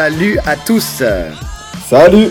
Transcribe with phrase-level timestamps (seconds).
[0.00, 1.02] Salut à tous.
[1.88, 2.28] Salut.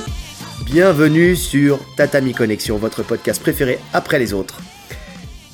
[0.65, 4.61] Bienvenue sur Tatami Connexion, votre podcast préféré après les autres.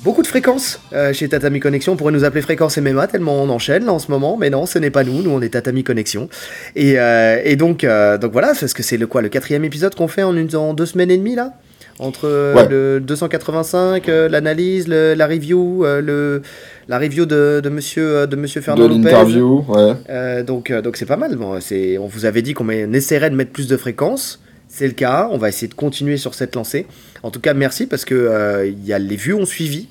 [0.04, 3.48] Beaucoup de fréquences euh, chez Tatami Connexion, on pourrait nous appeler Fréquence MMA tellement on
[3.48, 5.82] enchaîne là en ce moment, mais non, ce n'est pas nous, nous on est Tatami
[5.82, 6.28] Connexion.
[6.76, 9.96] Et, euh, et donc, euh, donc voilà, parce que c'est le quoi, le quatrième épisode
[9.96, 11.54] qu'on fait en, une, en deux semaines et demie là?
[11.98, 12.68] Entre Ouais.
[12.68, 16.42] le 285, euh, l'analyse, la review, euh, le,
[16.88, 18.94] la review de, de monsieur, euh, de monsieur De Fernand Lopez.
[19.02, 19.92] l'interview, ouais.
[20.10, 21.36] Euh, donc euh, donc c'est pas mal.
[21.36, 24.40] Bon, c'est, on vous avait dit qu'on essaierait de mettre plus de fréquences.
[24.68, 25.28] C'est le cas.
[25.30, 26.86] On va essayer de continuer sur cette lancée.
[27.22, 29.86] En tout cas, merci parce que euh, y a, les vues ont suivi.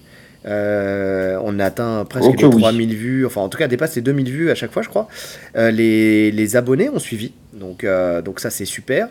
[0.45, 2.61] Euh, on a atteint presque que les oui.
[2.61, 3.25] 3000 vues.
[3.25, 5.07] Enfin, en tout cas, dépasse les 2000 vues à chaque fois, je crois.
[5.55, 7.31] Euh, les, les abonnés ont suivi.
[7.53, 9.07] Donc, euh, donc ça, c'est super.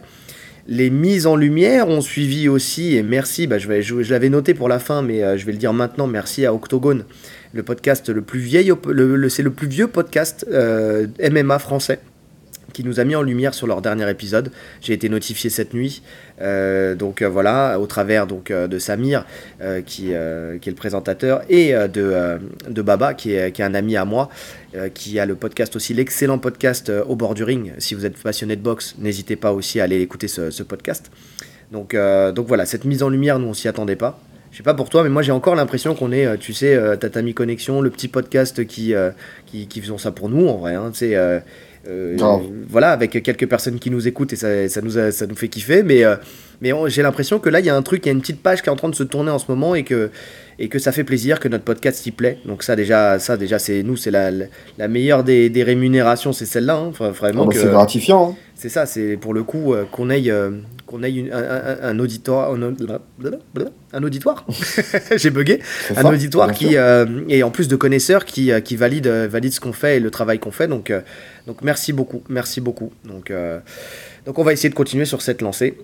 [0.69, 4.29] Les mises en lumière ont suivi aussi, et merci, bah, je, vais, je, je l'avais
[4.29, 7.05] noté pour la fin, mais euh, je vais le dire maintenant, merci à Octogone,
[7.53, 8.73] le podcast le plus vieil,
[9.29, 11.99] c'est le plus vieux podcast euh, MMA français
[12.73, 14.51] qui nous a mis en lumière sur leur dernier épisode.
[14.81, 16.03] J'ai été notifié cette nuit,
[16.41, 19.25] euh, donc euh, voilà, au travers donc euh, de Samir,
[19.87, 24.29] qui, est le présentateur, et de, Baba, qui est, un ami à moi,
[24.95, 27.73] qui a le podcast aussi, l'excellent podcast Au bord du ring.
[27.79, 31.11] Si vous êtes passionné de boxe, n'hésitez pas aussi à aller écouter ce, podcast.
[31.71, 34.19] Donc, voilà, cette mise en lumière, nous on s'y attendait pas.
[34.51, 37.33] Je sais pas pour toi, mais moi j'ai encore l'impression qu'on est, tu sais, Tatami
[37.33, 38.95] Connexion, le petit podcast qui,
[39.47, 40.75] qui, qui ça pour nous en vrai.
[40.75, 40.91] Hein,
[41.89, 42.17] euh,
[42.69, 45.49] voilà, avec quelques personnes qui nous écoutent et ça, ça, nous, a- ça nous fait
[45.49, 45.83] kiffer.
[45.83, 46.17] Mais, euh,
[46.61, 48.43] mais j'ai l'impression que là, il y a un truc, il y a une petite
[48.43, 50.11] page qui est en train de se tourner en ce moment et que,
[50.59, 52.39] et que ça fait plaisir, que notre podcast y plaît.
[52.47, 54.47] Donc ça déjà, ça déjà c'est nous, c'est la, la,
[54.79, 56.77] la meilleure des, des rémunérations, c'est celle-là.
[56.77, 56.87] Hein.
[56.91, 58.31] Enfin, vraiment bah, que- c'est gratifiant.
[58.33, 58.37] hein.
[58.55, 60.51] c'est ça, c'est pour le coup euh, qu'on euh,
[60.93, 62.53] qu'on ait une- un, un- un auditoire.
[62.55, 62.63] Un,
[63.95, 64.47] un auditoire
[65.17, 65.61] J'ai bugué.
[65.97, 69.53] Un auditoire qui, euh, et en plus de connaisseurs qui, euh, qui valide, euh, valide
[69.53, 70.69] ce qu'on fait et le travail qu'on fait.
[70.69, 71.01] Donc, euh,
[71.47, 72.93] donc merci beaucoup, merci beaucoup.
[73.05, 73.59] Donc, euh,
[74.27, 75.79] donc on va essayer de continuer sur cette lancée.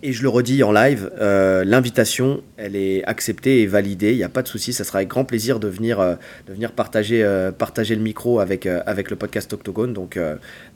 [0.00, 4.12] Et je le redis en live, euh, l'invitation, elle est acceptée et validée.
[4.12, 4.72] Il n'y a pas de souci.
[4.72, 6.14] Ça sera avec grand plaisir de venir, euh,
[6.46, 9.92] de venir partager, euh, partager le micro avec, avec le podcast Octogone.
[9.92, 10.16] Donc,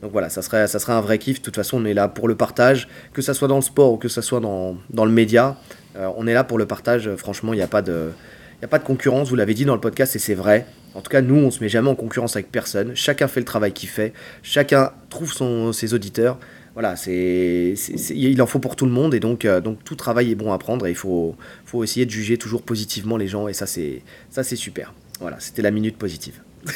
[0.01, 1.39] donc voilà, ça serait, ça serait un vrai kiff.
[1.39, 3.93] De toute façon, on est là pour le partage, que ça soit dans le sport
[3.93, 5.55] ou que ça soit dans, dans le média.
[5.95, 7.09] On est là pour le partage.
[7.15, 8.09] Franchement, il n'y a pas de,
[8.59, 9.29] il y a pas de concurrence.
[9.29, 10.65] Vous l'avez dit dans le podcast et c'est vrai.
[10.95, 12.93] En tout cas, nous, on se met jamais en concurrence avec personne.
[12.93, 14.11] Chacun fait le travail qu'il fait.
[14.41, 16.39] Chacun trouve son, ses auditeurs.
[16.73, 19.83] Voilà, c'est, c'est- c'est- il en faut pour tout le monde et donc, euh, donc
[19.83, 21.35] tout travail est bon à prendre et il faut,
[21.65, 24.01] faut essayer de juger toujours positivement les gens et ça c'est,
[24.31, 24.91] ça c'est super.
[25.21, 26.41] Voilà, c'était la minute positive.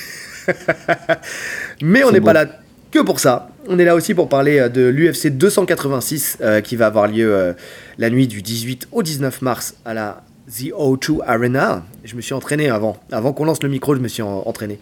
[1.81, 2.46] Mais on n'est pas là
[2.91, 3.50] que pour ça.
[3.68, 7.34] On est là aussi pour parler euh, de l'UFC 286 euh, qui va avoir lieu
[7.34, 7.53] euh,
[7.97, 11.84] la nuit du 18 au 19 mars à la The O2 Arena.
[12.06, 12.97] Je me suis entraîné avant.
[13.12, 14.79] Avant qu'on lance le micro, je me suis en- entraîné.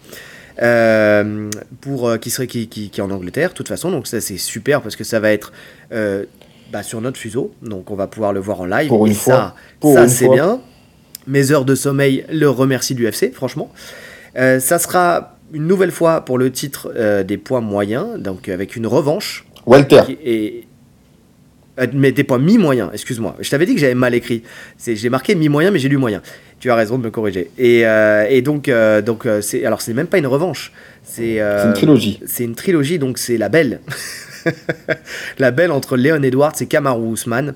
[0.62, 1.50] Euh,
[1.82, 3.90] pour euh, qui serait qui, qui, qui est en Angleterre, de toute façon.
[3.90, 5.52] Donc ça c'est super parce que ça va être
[5.92, 6.24] euh,
[6.72, 7.52] bah, sur notre fuseau.
[7.62, 8.88] Donc on va pouvoir le voir en live.
[8.88, 9.54] Pour une Et fois.
[9.82, 10.60] ça, ça c'est bien.
[11.26, 13.70] Mes heures de sommeil le remercient du UFC, franchement.
[14.36, 18.76] Euh, ça sera une nouvelle fois pour le titre euh, des poids moyens, donc avec
[18.76, 19.46] une revanche.
[19.66, 20.02] Walter.
[21.92, 23.36] Mais des poids mi-moyens, excuse-moi.
[23.40, 24.42] Je t'avais dit que j'avais mal écrit.
[24.84, 26.22] J'ai marqué mi-moyen, mais j'ai lu moyen.
[26.58, 27.50] Tu as raison de me corriger.
[27.58, 30.72] Et, euh, et donc, euh, donc euh, c'est alors c'est même pas une revanche.
[31.02, 32.20] C'est euh, une trilogie.
[32.26, 33.80] C'est une trilogie, donc c'est la belle.
[35.38, 37.54] la belle entre Léon Edwards et Kamaru Usman.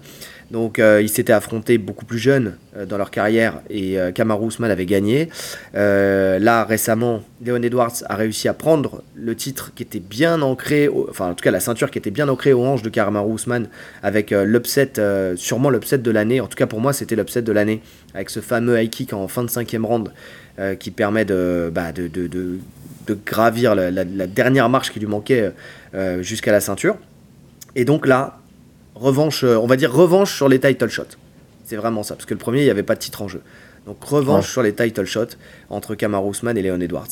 [0.51, 4.49] Donc euh, ils s'étaient affrontés beaucoup plus jeunes euh, dans leur carrière et euh, Kamaru
[4.49, 5.29] Usman avait gagné.
[5.77, 10.89] Euh, là récemment, Léon Edwards a réussi à prendre le titre qui était bien ancré,
[11.09, 13.69] enfin en tout cas la ceinture qui était bien ancrée aux hanches de Kamaru Usman
[14.03, 14.93] avec l'upset,
[15.37, 16.41] sûrement l'upset de l'année.
[16.41, 17.81] En tout cas pour moi c'était l'upset de l'année
[18.15, 20.13] avec ce fameux high kick en fin de cinquième round
[20.79, 21.93] qui permet de, bah,
[23.25, 25.53] gravir la, dernière marche qui lui manquait
[26.21, 26.97] jusqu'à la ceinture.
[27.77, 28.40] Et donc là,
[29.01, 31.17] revanche, euh, on va dire revanche sur les title shots.
[31.65, 33.41] C'est vraiment ça, parce que le premier, il n'y avait pas de titre en jeu.
[33.87, 34.51] Donc revanche Ouais.
[34.53, 35.37] sur les title shots
[35.71, 37.09] entre Kamaru Usman et Leon Edwards.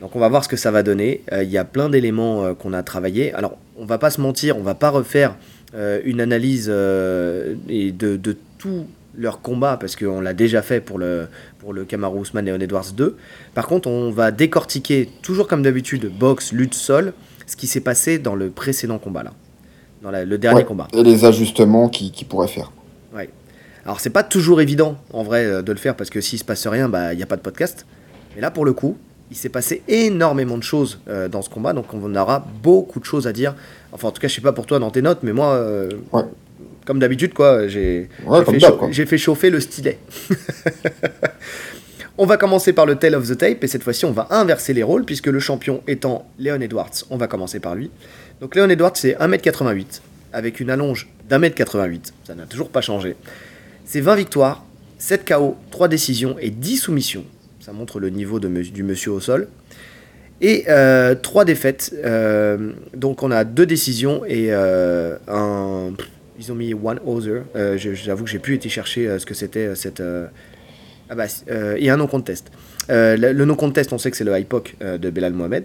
[0.00, 1.22] Donc on va voir ce que ça va donner.
[1.32, 3.32] Euh, Il y a plein d'éléments euh, qu'on a travaillé.
[3.34, 5.36] Alors on va pas se mentir, on va pas refaire
[5.74, 8.86] euh, une analyse et de, de tout
[9.16, 11.28] leur combat parce qu'on l'a déjà fait pour le,
[11.60, 13.16] pour le Kamaru Usman Leon Edwards 2.
[13.54, 17.12] Par contre, on va décortiquer, toujours comme d'habitude, boxe, lutte, sol,
[17.46, 19.32] ce qui s'est passé dans le précédent combat là.
[20.02, 20.64] Dans la- le dernier Ouais.
[20.64, 20.88] combat.
[20.92, 22.70] Et les ajustements qu'il qui pourrait faire.
[23.14, 23.28] Ouais.
[23.84, 26.44] Alors c'est pas toujours évident en vrai euh, de le faire parce que s'il se
[26.44, 27.86] passe rien, bah il n'y a pas de podcast.
[28.36, 28.96] Mais là pour le coup,
[29.30, 33.04] il s'est passé énormément de choses euh, dans ce combat, donc on aura beaucoup de
[33.04, 33.54] choses à dire.
[33.92, 35.88] Enfin en tout cas je sais pas pour toi dans tes notes, mais moi, euh,
[36.12, 36.22] Ouais.
[36.86, 37.32] comme d'habitude
[37.66, 38.88] j'ai Ouais, fait, quoi.
[38.90, 39.98] j'ai fait chauffer le stylet.
[42.18, 44.74] on va commencer par le Tale of the Tape et cette fois-ci on va inverser
[44.74, 47.90] les rôles puisque le champion étant Leon Edwards, on va commencer par lui.
[48.40, 50.00] Donc Léon Edwards, c'est 1m88,
[50.32, 52.14] avec une allonge d'un mètre 88.
[52.24, 53.16] Ça n'a toujours pas changé.
[53.84, 54.64] C'est 20 victoires,
[54.98, 57.24] 7 KO, 3 décisions et 10 soumissions.
[57.60, 59.48] Ça montre le niveau de, du monsieur au sol.
[60.40, 61.92] Et euh, 3 défaites.
[62.04, 65.92] Euh, donc on a 2 décisions et euh, un...
[66.38, 67.42] Ils ont mis one other.
[67.56, 70.00] Euh, j'avoue que j'ai plus été chercher ce que c'était cette...
[70.00, 71.26] ah bah,
[71.76, 72.52] et un non-contest.
[72.88, 75.64] le, le non-contest, on sait que c'est le HIPOC de Belal Mohamed.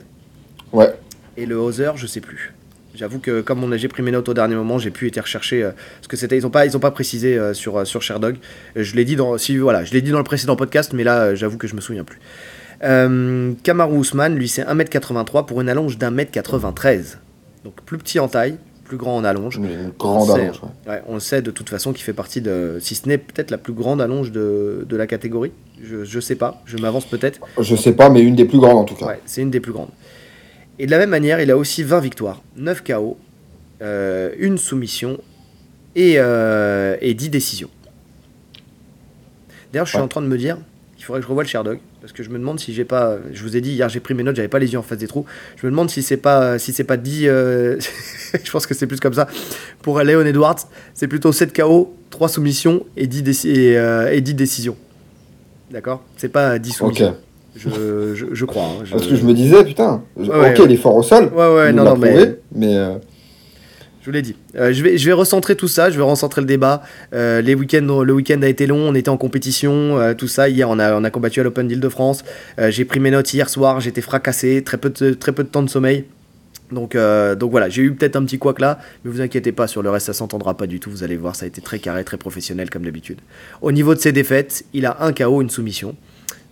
[0.72, 0.92] Ouais.
[1.38, 2.54] Et le other, je sais plus.
[2.96, 5.72] J'avoue que comme j'ai pris mes notes au dernier moment, j'ai pu été rechercher euh,
[6.02, 6.38] ce que c'était.
[6.38, 8.38] Ils n'ont pas, ils ont pas précisé euh, sur, euh, sur Sherdog.
[8.76, 11.34] Je l'ai dit dans, si, voilà, je l'ai dit dans le précédent podcast, mais là,
[11.34, 12.20] j'avoue que je me souviens plus.
[12.84, 17.18] Euh, Kamaru Ousmane, lui, c'est 1m83 pour une allonge d'1m93.
[17.64, 19.56] Donc plus petit en taille, plus grand en allonge.
[19.56, 20.56] Une grande on allonge.
[20.56, 20.96] Sait, ouais.
[20.96, 23.52] Ouais, on le sait de toute façon qu'il fait partie de, si ce n'est peut-être
[23.52, 25.52] la plus grande allonge de, de la catégorie.
[25.82, 27.40] Je, je sais pas, je m'avance peut-être.
[27.60, 29.06] Je sais pas, mais une des plus grandes en tout cas.
[29.06, 29.90] Ouais, c'est une des plus grandes.
[30.80, 33.18] Et de la même manière, il a aussi 20 victoires, 9 KO,
[33.82, 35.20] euh, une soumission
[35.96, 37.70] et, euh, et 10 décisions.
[39.72, 40.04] D'ailleurs, je suis Ouais.
[40.04, 40.58] en train de me dire
[40.96, 41.80] qu'il faudrait que je revoie le Sherdog.
[42.02, 43.18] Parce que je me demande si j'ai pas.
[43.32, 44.98] Je vous ai dit hier, j'ai pris mes notes, j'avais pas les yeux en face
[44.98, 45.26] des trous.
[45.56, 47.28] Je me demande si c'est pas, si c'est pas 10.
[47.28, 47.80] euh,
[48.44, 49.28] je pense que c'est plus comme ça.
[49.82, 50.58] Pour Léon Edwards,
[50.94, 54.76] c'est plutôt 7 KO, 3 soumissions et 10, déci- et, euh, et 10 décisions.
[55.72, 56.04] D'accord?
[56.18, 56.76] C'est pas 10 Ok.
[56.98, 57.18] soumissions.
[57.56, 57.70] Je,
[58.16, 58.64] je, je crois.
[58.64, 60.66] hein, je- Parce que je me disais, putain, je- Ouais, ok, ouais.
[60.66, 61.32] il est fort au sol.
[61.36, 62.10] Ouais, ouais, non, non, mais.
[62.10, 62.96] prouvé, mais euh,
[64.02, 64.36] Je vous l'ai dit.
[64.56, 66.82] Euh, je, vais, je vais recentrer tout ça, je vais recentrer le débat.
[67.14, 70.50] Euh, les week-ends, le week-end a été long, on était en compétition, euh, tout ça.
[70.50, 72.24] Hier, on a, on a combattu à l'Open d'Île-de-France.
[72.70, 75.64] J'ai pris mes notes hier soir, j'étais fracassé, très peu, de, très peu de temps
[75.64, 76.06] de sommeil.
[76.72, 76.98] Donc,
[77.40, 79.92] donc voilà, j'ai eu peut-être un petit couac là, mais vous inquiétez pas, sur le
[79.92, 80.90] reste, ça s'entendra pas du tout.
[80.90, 83.20] Vous allez voir, ça a été très carré, très professionnel comme d'habitude.
[83.62, 85.96] Au niveau de ses défaites, il a un KO, une soumission.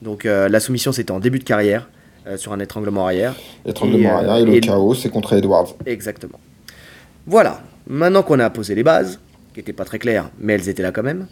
[0.01, 1.89] Donc euh, la soumission, c'était en début de carrière,
[2.27, 3.35] euh, sur un étranglement arrière.
[3.65, 5.75] étranglement Et, euh, arrière et le et- chaos, c'est contre Edwards.
[5.85, 6.39] Exactement.
[7.27, 9.19] Voilà, maintenant qu'on a posé les bases,
[9.53, 11.27] qui n'étaient pas très claires, mais elles étaient là quand même,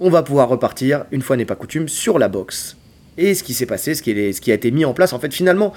[0.00, 2.76] on va pouvoir repartir, une fois n'est pas coutume, sur la boxe.
[3.18, 5.12] Et ce qui s'est passé, ce qui, est- ce qui a été mis en place,
[5.12, 5.72] en fait, finalement,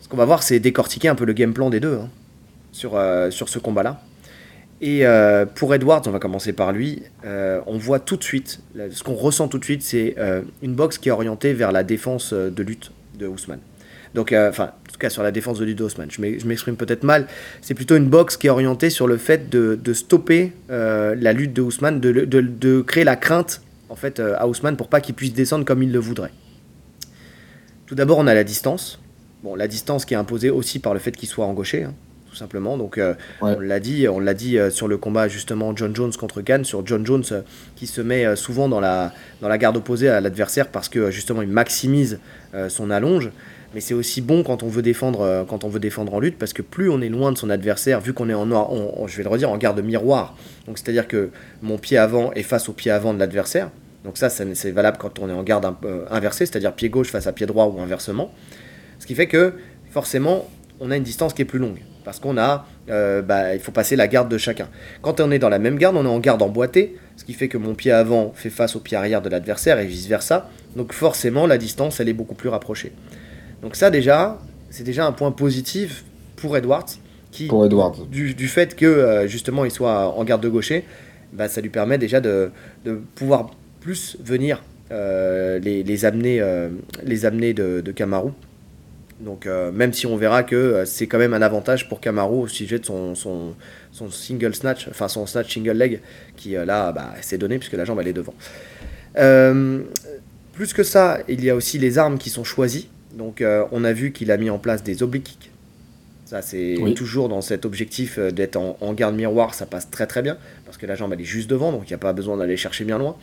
[0.00, 2.08] ce qu'on va voir, c'est décortiquer un peu le game plan des deux hein,
[2.72, 4.00] sur, euh, sur ce combat-là.
[4.80, 8.60] Et euh, pour Edwards, on va commencer par lui, euh, on voit tout de suite,
[8.92, 11.82] ce qu'on ressent tout de suite, c'est euh, une boxe qui est orientée vers la
[11.82, 13.58] défense de lutte de Ousmane.
[14.14, 16.10] Donc, enfin, en tout cas sur la défense de lutte de Ousmane.
[16.10, 17.26] Je m'ex- je m'exprime peut-être mal.
[17.60, 21.60] C'est plutôt une boxe qui est orientée sur le fait de, stopper la lutte de
[21.60, 23.60] Ousmane, de, créer la crainte
[23.90, 26.32] en fait à Ousmane pour pas qu'il puisse descendre comme il le voudrait.
[27.86, 29.00] Tout d'abord, on a la distance.
[29.42, 31.94] Bon, la distance qui est imposée aussi par le fait qu'il soit engauché, hein,
[32.30, 32.76] tout simplement.
[32.76, 33.54] Donc, euh, Ouais.
[33.56, 36.64] on l'a dit, on l'a dit euh, sur le combat justement John Jones contre Gann,
[36.64, 37.40] sur John Jones euh,
[37.76, 41.42] qui se met souvent dans la, dans la garde opposée à l'adversaire parce que justement
[41.42, 42.20] il maximise
[42.68, 43.30] son allonge.
[43.74, 46.54] Mais c'est aussi bon quand on veut défendre, quand on veut défendre en lutte parce
[46.54, 49.06] que plus on est loin de son adversaire, vu qu'on est en, noir- on- on-
[49.06, 50.34] je vais le redire, en garde miroir.
[50.66, 51.28] Donc c'est-à-dire que
[51.60, 53.68] mon pied avant est face au pied avant de l'adversaire.
[54.04, 55.76] Donc ça, c'est valable quand on est en garde un-
[56.10, 58.32] inversée, c'est-à-dire pied gauche face à pied droit ou inversement.
[59.00, 59.52] Ce qui fait que
[59.90, 60.48] forcément,
[60.80, 61.78] on a une distance qui est plus longue.
[62.08, 64.70] Parce qu'on a, euh, bah, il faut passer la garde de chacun.
[65.02, 67.48] Quand on est dans la même garde, on est en garde emboîtée, ce qui fait
[67.48, 70.48] que mon pied avant fait face au pied arrière de l'adversaire et vice-versa.
[70.74, 72.92] Donc forcément, la distance, elle est beaucoup plus rapprochée.
[73.60, 74.38] Donc ça déjà,
[74.70, 76.86] c'est déjà un point positif pour Edwards,
[77.30, 78.06] qui, Pour Edwards.
[78.10, 80.84] du, du fait que euh, justement il soit en garde de gaucher,
[81.34, 82.50] bah, ça lui permet déjà de,
[82.86, 83.50] de pouvoir
[83.80, 84.62] plus venir
[84.92, 86.42] euh, les, les amener,
[87.04, 88.30] les amener de, de Kamaru.
[89.20, 92.42] Donc euh, même si on verra que euh, c'est quand même un avantage pour Kamaru
[92.42, 93.54] au sujet de son, son,
[93.90, 96.00] son single snatch, enfin son snatch single leg,
[96.36, 98.34] qui euh, là bah, s'est donné puisque la jambe elle est devant.
[100.52, 102.88] Plus que ça, il y a aussi les armes qui sont choisies.
[103.14, 105.50] Donc on a vu qu'il a mis en place des oblique kicks.
[106.24, 106.94] Ça c'est Oui.
[106.94, 110.76] toujours dans cet objectif d'être en, en garde miroir, ça passe très très bien parce
[110.76, 112.84] que la jambe elle est juste devant, donc il n'y a pas besoin d'aller chercher
[112.84, 113.16] bien loin.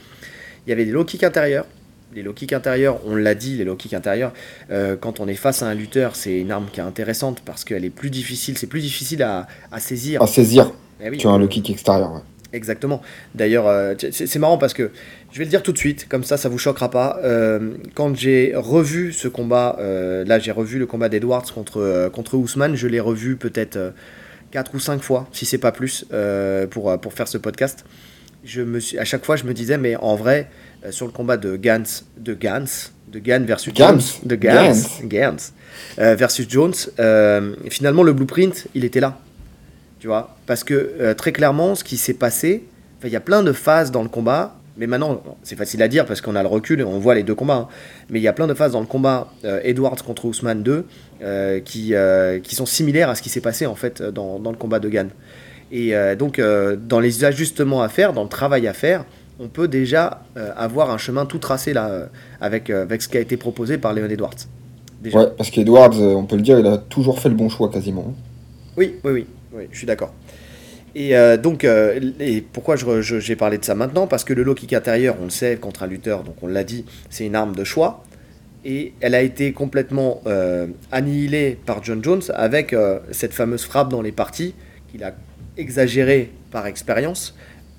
[0.66, 1.66] Il y avait des low kicks intérieurs.
[2.14, 4.32] Les low kicks intérieurs, on l'a dit, les low kicks intérieurs,
[4.72, 7.66] euh, quand on est face à un lutteur, c'est une arme qui est intéressante parce
[7.66, 10.22] qu'elle est plus difficile, c'est plus difficile à, à saisir.
[10.22, 10.72] À saisir
[11.04, 11.20] Eh oui.
[11.20, 12.14] sur un low kick extérieur.
[12.14, 12.20] ouais.
[12.54, 13.02] Exactement.
[13.34, 14.92] D'ailleurs, euh, c'est marrant parce que
[15.34, 17.20] je vais le dire tout de suite, comme ça, ça vous choquera pas.
[17.22, 19.76] Euh, quand j'ai revu ce combat,
[20.26, 23.92] là, j'ai revu le combat d'Edwards contre, contre Ousmane, je l'ai revu peut-être euh,
[24.52, 26.06] 4 ou 5 fois, si c'est pas plus,
[26.72, 27.84] pour, pour faire ce podcast.
[28.46, 30.48] Je me suis, à chaque fois, je me disais, mais en vrai,
[30.92, 31.84] sur le combat de Gans,
[32.18, 32.66] de Gans,
[33.12, 33.88] de Gans versus Gans.
[33.90, 34.74] Jones, de Gans,
[35.04, 35.08] Gans.
[35.08, 35.36] Gans,
[36.00, 39.18] euh, versus Jones, euh, finalement, le blueprint, il était là.
[40.00, 42.64] Tu vois Parce que euh, très clairement, ce qui s'est passé,
[43.04, 46.06] il y a plein de phases dans le combat Mais maintenant, c'est facile à dire
[46.06, 47.56] parce qu'on a le recul et on voit les deux combats.
[47.56, 47.68] hein.
[48.10, 50.86] Mais il y a plein de phases dans le combat euh, Edwards contre Ousmane 2
[51.22, 54.52] euh, qui, euh, qui sont similaires à ce qui s'est passé en fait dans, dans
[54.52, 55.10] le combat de Gann.
[55.72, 59.06] Et euh, donc, euh, dans les ajustements à faire, dans le travail à faire,
[59.40, 62.06] on peut déjà euh, avoir un chemin tout tracé là euh,
[62.40, 64.36] avec, euh, avec ce qui a été proposé par Léon Edwards.
[65.02, 65.20] Déjà.
[65.20, 68.14] Ouais, parce qu'Edwards, on peut le dire, il a toujours fait le bon choix quasiment.
[68.78, 70.14] Oui, oui, oui, oui, je suis d'accord.
[70.96, 71.14] Et
[71.44, 74.08] donc, et pourquoi j'ai parlé de ça maintenant?
[74.08, 76.64] Parce que le low kick intérieur, on le sait, contre un lutteur, donc on l'a
[76.64, 78.06] dit, c'est une arme de choix.
[78.64, 80.22] Et elle a été complètement
[80.94, 82.74] annihilée par John Jones avec
[83.12, 84.56] cette fameuse frappe dans les parties
[84.90, 85.14] qu'il a
[85.58, 87.36] exagérée par expérience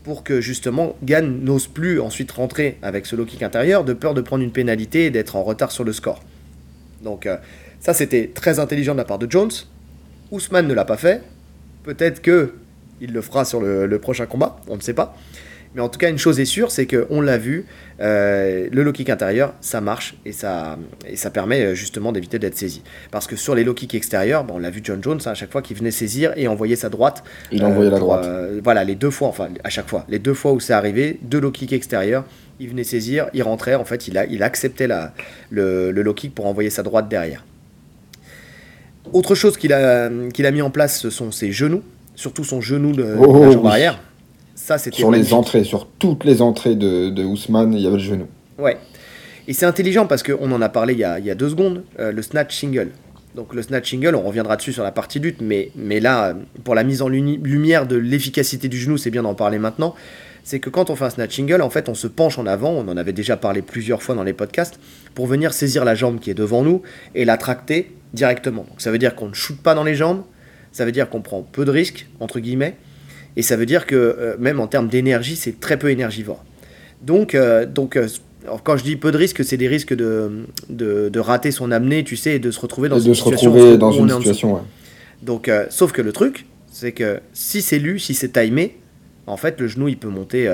[0.07, 4.15] pour que justement Gann n'ose plus ensuite rentrer avec ce low kick intérieur de peur
[4.15, 6.23] de prendre une pénalité et d'être en retard sur le score.
[7.03, 7.37] Donc euh,
[7.81, 9.51] ça c'était très intelligent de la part de Jones.
[10.31, 11.23] Ousmane ne l'a pas fait.
[11.83, 12.55] Peut-être que
[13.01, 15.17] il le fera sur le, le prochain combat, on ne sait pas.
[15.77, 17.67] Mais en tout cas, une chose est sûre, c'est qu'on l'a vu,
[18.01, 22.39] euh, le low kick intérieur, ça marche et ça, et ça permet euh, justement d'éviter
[22.39, 22.81] d'être saisi.
[23.11, 25.35] Parce que sur les low kicks extérieurs, bon, on l'a vu John Jones, hein, à
[25.35, 27.23] chaque fois qu'il venait saisir et envoyer sa droite.
[27.53, 28.25] Il a envoyé la pour, droite.
[28.25, 31.19] euh, voilà, les deux fois, enfin à chaque fois, les deux fois où c'est arrivé,
[31.21, 32.25] deux low kicks extérieurs,
[32.59, 35.13] il venait saisir, il rentrait, en fait, il, a, il acceptait la,
[35.51, 37.45] le, le low kick pour envoyer sa droite derrière.
[39.13, 41.83] Autre chose qu'il a, qu'il a mis en place, ce sont ses genoux,
[42.15, 43.71] surtout son genou de, de Oh, la jambe oui.
[43.71, 44.01] arrière.
[44.57, 47.99] Ça, c'était Sur les entrées, sur toutes les entrées de, de Ousmane, il y avait
[47.99, 48.27] le genou.
[48.59, 48.79] Ouais.
[49.47, 51.51] Et c'est intelligent parce qu'on en a parlé il y a, il y a deux
[51.51, 52.91] secondes, euh, le snatch single.
[53.35, 56.35] Donc le snatch single, on reviendra dessus sur la partie lutte, mais, mais là,
[56.65, 59.95] pour la mise en lumière de l'efficacité du genou, c'est bien d'en parler maintenant.
[60.43, 62.71] C'est que quand on fait un snatch single, en fait, on se penche en avant,
[62.71, 64.81] on en avait déjà parlé plusieurs fois dans les podcasts,
[65.15, 66.81] pour venir saisir la jambe qui est devant nous
[67.15, 68.65] et la tracter directement.
[68.69, 70.23] Donc ça veut dire qu'on ne shoot pas dans les jambes,
[70.73, 72.77] ça veut dire qu'on prend peu de risques, entre guillemets,
[73.37, 76.45] et ça veut dire que euh, même en termes d'énergie, c'est très peu énergivore.
[77.03, 78.09] Donc, euh, donc euh,
[78.65, 82.05] quand je dis peu de risques, c'est des risques de, de, de rater son amenée,
[82.05, 84.09] tu sais, et de se retrouver dans Et une de se situation retrouver dans une
[84.09, 84.61] situation, ouais.
[85.23, 88.79] Donc, sauf que le truc, c'est que si c'est lu, si c'est timé,
[89.27, 90.47] en fait, le genou, il peut monter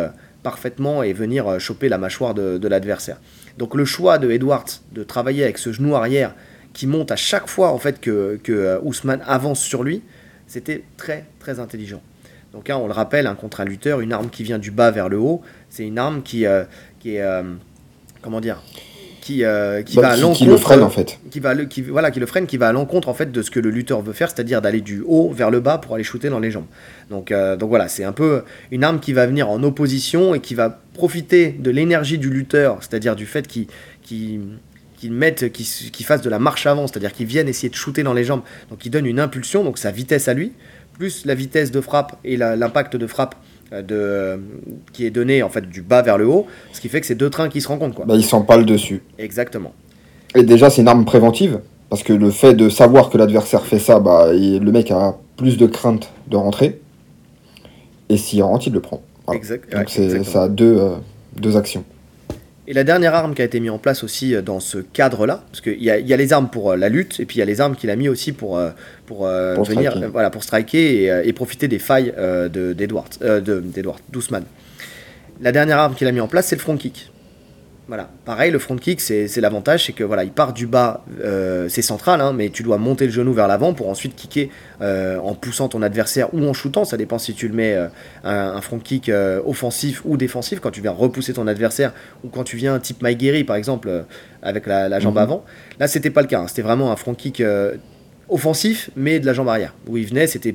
[0.44, 3.20] parfaitement et venir choper la mâchoire de, de l'adversaire.
[3.58, 6.34] Donc, le choix de Edwards de travailler avec ce genou arrière
[6.72, 10.02] qui monte à chaque fois, en fait, que, que Ousmane avance sur lui,
[10.46, 12.00] c'était très, très intelligent.
[12.52, 14.90] Donc, hein, on le rappelle, hein, contre un lutteur, une arme qui vient du bas
[14.90, 15.40] vers le haut,
[15.70, 16.64] c'est une arme qui, euh,
[17.00, 17.22] qui est.
[17.22, 17.42] euh,
[18.20, 18.62] comment dire
[19.20, 21.18] qui, euh, qui Bah, va à qui, l'encontre qui le freine en fait.
[21.30, 23.40] qui va le, qui, voilà, qui le freine, qui va à l'encontre en fait de
[23.42, 26.02] ce que le lutteur veut faire, c'est-à-dire d'aller du haut vers le bas pour aller
[26.02, 26.66] shooter dans les jambes.
[27.08, 28.42] Donc, euh, donc voilà, c'est un peu
[28.72, 32.78] une arme qui va venir en opposition et qui va profiter de l'énergie du lutteur,
[32.80, 33.66] c'est-à-dire du fait qu'il
[34.02, 35.44] qu'il mette,
[36.04, 38.42] fasse de la marche avant, c'est-à-dire qu'il vienne essayer de shooter dans les jambes.
[38.70, 40.52] Donc il donne une impulsion, donc sa vitesse à lui,
[40.92, 43.34] plus la vitesse de frappe et l'impact de frappe
[43.72, 43.82] euh,
[44.36, 44.42] de,
[44.92, 47.14] qui est donné en fait du bas vers le haut, ce qui fait que c'est
[47.14, 48.04] deux trains qui se rencontrent quoi.
[48.04, 49.02] Bah, il s'empale dessus.
[49.18, 49.72] Exactement.
[50.34, 53.78] Et déjà, c'est une arme préventive, parce que le fait de savoir que l'adversaire fait
[53.78, 56.80] ça, bah, il- le mec a plus de crainte de rentrer.
[58.08, 59.02] Et s'il rentre, il le prend.
[59.26, 59.38] Voilà.
[59.38, 59.88] Exact- Donc
[60.24, 60.90] ça a deux, euh,
[61.36, 61.84] deux actions.
[62.68, 65.42] Et la dernière arme qui a été mise en place aussi euh, dans ce cadre-là,
[65.50, 67.42] parce qu'il y y a les armes pour euh, la lutte, et puis il y
[67.42, 68.70] a les armes qu'il a mis aussi pour, euh,
[69.06, 70.08] pour, Pour venir, striker.
[70.12, 74.44] voilà, pour striker et, et profiter des failles de, d'Edward, de, d'Edward, d'Ousmane.
[75.40, 77.11] La dernière arme qu'il a mis en place, c'est le front kick.
[77.92, 81.68] Voilà, pareil, le front kick, c'est, l'avantage, c'est que voilà, il part du bas, euh,
[81.68, 84.48] c'est central, hein, mais tu dois monter le genou vers l'avant pour ensuite kicker
[84.80, 87.88] euh, en poussant ton adversaire ou en shootant, ça dépend si tu le mets euh,
[88.24, 89.10] un, un front kick
[89.44, 91.92] offensif ou défensif, quand tu viens repousser ton adversaire
[92.24, 94.04] ou quand tu viens type Mike Guerry par exemple
[94.40, 95.22] avec la, la jambe Mhm.
[95.22, 95.44] avant.
[95.78, 97.42] Là, c'était pas le cas, hein, c'était vraiment un front kick
[98.30, 99.74] offensif mais de la jambe arrière.
[99.86, 100.54] Où il venait, c'était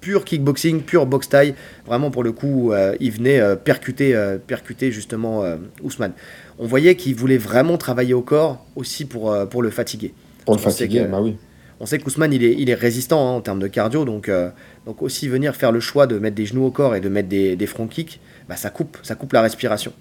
[0.00, 1.54] pur kickboxing, pur box taille,
[1.84, 4.16] vraiment pour le coup, il venait percuter,
[4.46, 5.44] percuter justement
[5.82, 6.12] Ousmane.
[6.58, 10.12] On voyait qu'il voulait vraiment travailler au corps aussi pour, euh, pour le fatiguer.
[10.44, 11.36] Pour le On sait fatiguer, bah oui.
[11.80, 14.50] On sait qu'Ousmane, il est, il est résistant hein, en termes de cardio, donc, euh,
[14.84, 17.28] donc aussi venir faire le choix de mettre des genoux au corps et de mettre
[17.28, 19.92] des, des front kicks, bah, ça, coupe, ça coupe la respiration.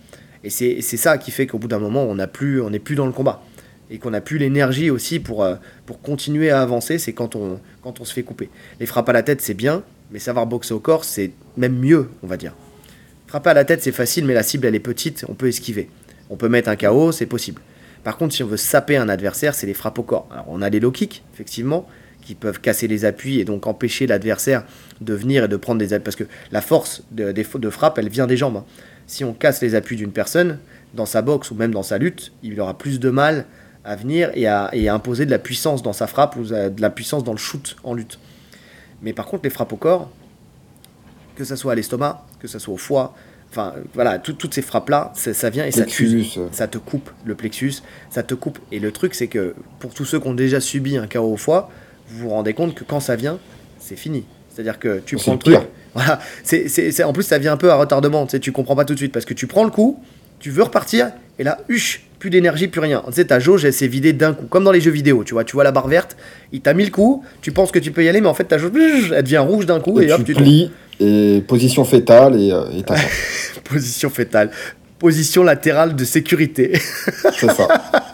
[0.43, 2.95] Et c'est ça qui fait qu'au bout d'un moment, on n'a plus, on n'est plus
[2.95, 3.43] dans le combat.
[3.89, 7.59] Et qu'on n'a plus l'énergie aussi pour, euh, pour continuer à avancer, c'est quand on,
[7.81, 8.49] quand on se fait couper.
[8.79, 12.09] Les frappes à la tête, c'est bien, mais savoir boxer au corps, c'est même mieux,
[12.23, 12.53] on va dire.
[13.27, 15.89] Frapper à la tête, c'est facile, mais la cible, elle est petite, on peut esquiver.
[16.29, 17.61] On peut mettre un KO, c'est possible.
[18.03, 20.27] Par contre, si on veut saper un adversaire, c'est les frappes au corps.
[20.31, 21.87] Alors, on a les low kicks, effectivement,
[22.21, 24.63] qui peuvent casser les appuis et donc empêcher l'adversaire
[25.01, 26.03] de venir et de prendre des appuis.
[26.03, 28.57] Parce que la force de, frappe, elle vient des jambes.
[28.57, 28.65] hein.
[29.07, 30.59] Si on casse les appuis d'une personne,
[30.93, 33.45] dans sa boxe ou même dans sa lutte, il aura plus de mal
[33.85, 36.81] à venir et à, et à imposer de la puissance dans sa frappe ou de
[36.81, 38.19] la puissance dans le shoot en lutte.
[39.01, 40.11] Mais par contre, les frappes au corps,
[41.35, 43.15] que ce soit à l'estomac, que ce soit au foie,
[43.57, 46.47] Enfin, voilà, tout- toutes ces frappes-là, ça, ça vient et ça Plexus, euh.
[46.51, 47.73] Ça te coupe le plexus,
[48.11, 48.59] ça te coupe.
[48.71, 51.37] Et le truc, c'est que pour tous ceux qui ont déjà subi un KO au
[51.37, 51.69] foie,
[52.09, 53.39] vous vous rendez compte que quand ça vient,
[53.79, 54.25] c'est fini.
[54.53, 55.53] C'est-à-dire que tu prends le truc.
[55.95, 56.19] Voilà.
[56.43, 58.25] C'est, en plus, ça vient un peu à retardement.
[58.27, 59.99] Tu sais, tu comprends pas tout de suite parce que tu prends le coup,
[60.39, 63.01] tu veux repartir, et là, huche, plus d'énergie, plus rien.
[63.07, 64.45] Tu sais, ta jauge, elle s'est vidée d'un coup.
[64.45, 65.43] Comme dans les jeux vidéo, tu vois.
[65.43, 66.15] Tu vois la barre verte,
[66.51, 68.43] il t'a mis le coup, tu penses que tu peux y aller, mais en fait,
[68.45, 71.83] ta jauge, elle devient rouge d'un coup, et, Et hop, tu tu plies, et position
[71.85, 72.83] fétale, et euh, et.
[73.63, 74.49] Position fétale.
[74.99, 76.71] Position latérale de sécurité.
[77.37, 77.67] C'est ça.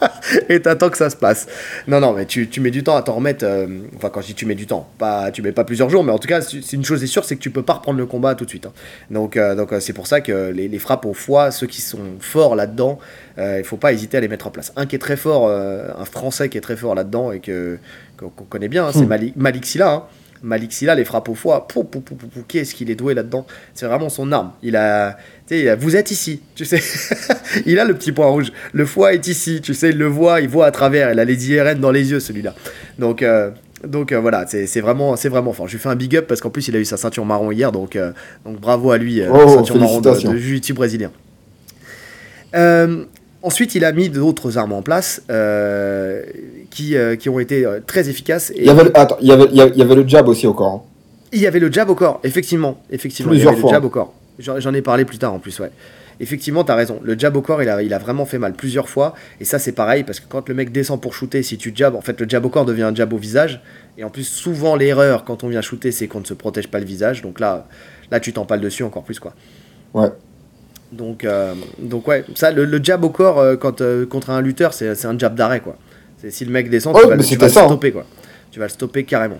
[0.50, 1.46] et t'attends que ça se passe.
[1.88, 3.42] Non, non, mais tu, tu mets du temps à t'en remettre.
[3.46, 6.04] euh, enfin, quand je dis tu mets du temps, pas, tu mets pas plusieurs jours,
[6.04, 7.98] mais en tout cas, c'est une chose est sûre, c'est que tu peux pas reprendre
[7.98, 8.66] le combat tout de suite.
[8.66, 8.72] hein.
[9.10, 11.80] Donc, euh, donc euh, c'est pour ça que les, les frappes au foie, ceux qui
[11.80, 12.98] sont forts là-dedans,
[13.38, 14.72] il faut pas hésiter à les mettre en place.
[14.76, 17.78] Un qui est très fort, un Français qui est très fort là-dedans et que
[18.18, 19.08] qu'on connaît bien, hein, c'est Hmm.
[19.08, 19.90] Malik, Malik Silla.
[19.90, 20.02] hein.
[20.44, 23.14] Malik Silla, les frappes au foie, pou, pou, pou, pou, pou, qu'est-ce qu'il est doué
[23.14, 23.46] là-dedans?
[23.72, 24.52] C'est vraiment son arme.
[24.62, 25.16] Il a,
[25.50, 26.80] il vous êtes ici, tu sais.
[27.66, 28.52] il a le petit point rouge.
[28.72, 31.10] Le foie est ici, tu sais, il le voit, il voit à travers.
[31.12, 32.54] Il a les IRN dans les yeux, celui-là.
[32.98, 33.50] Donc, euh,
[33.84, 35.66] donc euh, voilà, c'est vraiment, c'est vraiment fort.
[35.66, 37.50] Je lui fais un big up parce qu'en plus, il a eu sa ceinture marron
[37.50, 38.12] hier, donc, euh,
[38.44, 41.10] donc bravo à lui, Oh, ceinture marron de, de jiu-jitsu brésilien.
[42.54, 43.04] Euh,
[43.42, 46.22] ensuite, il a mis d'autres armes en place euh,
[46.74, 48.50] qui, euh, qui ont été euh, très efficaces.
[48.50, 50.46] Et Il y avait, le- attends, il y avait, il y avait- le jab aussi
[50.46, 50.72] au corps.
[50.74, 50.82] hein.
[51.32, 52.80] il y avait le jab au corps, effectivement.
[52.90, 53.70] effectivement il y Plusieurs avait fois.
[53.70, 54.12] le jab au corps.
[54.38, 55.70] J'en ai parlé plus tard en plus, ouais.
[56.20, 57.00] Effectivement, t'as raison.
[57.02, 59.14] Le jab au corps, il a, il a vraiment fait mal plusieurs fois.
[59.40, 61.94] Et ça, c'est pareil, parce que quand le mec descend pour shooter, si tu jabs,
[61.96, 63.60] en fait, le jab au corps devient un jab au visage.
[63.98, 66.78] Et en plus, souvent, l'erreur quand on vient shooter, c'est qu'on ne se protège pas
[66.78, 67.22] le visage.
[67.22, 67.66] Donc là,
[68.12, 69.34] là tu t'empales dessus encore plus, quoi.
[69.92, 70.08] Ouais.
[70.92, 74.40] Donc, euh, donc ouais, ça, le, le jab au corps euh, quand, euh, contre un
[74.40, 75.76] lutteur, c'est c'est un jab d'arrêt, quoi.
[76.30, 77.48] Si le mec descend, Ouais, tu vas, tu le hein.
[77.48, 78.06] stopper, quoi.
[78.50, 79.38] Tu vas le stopper carrément.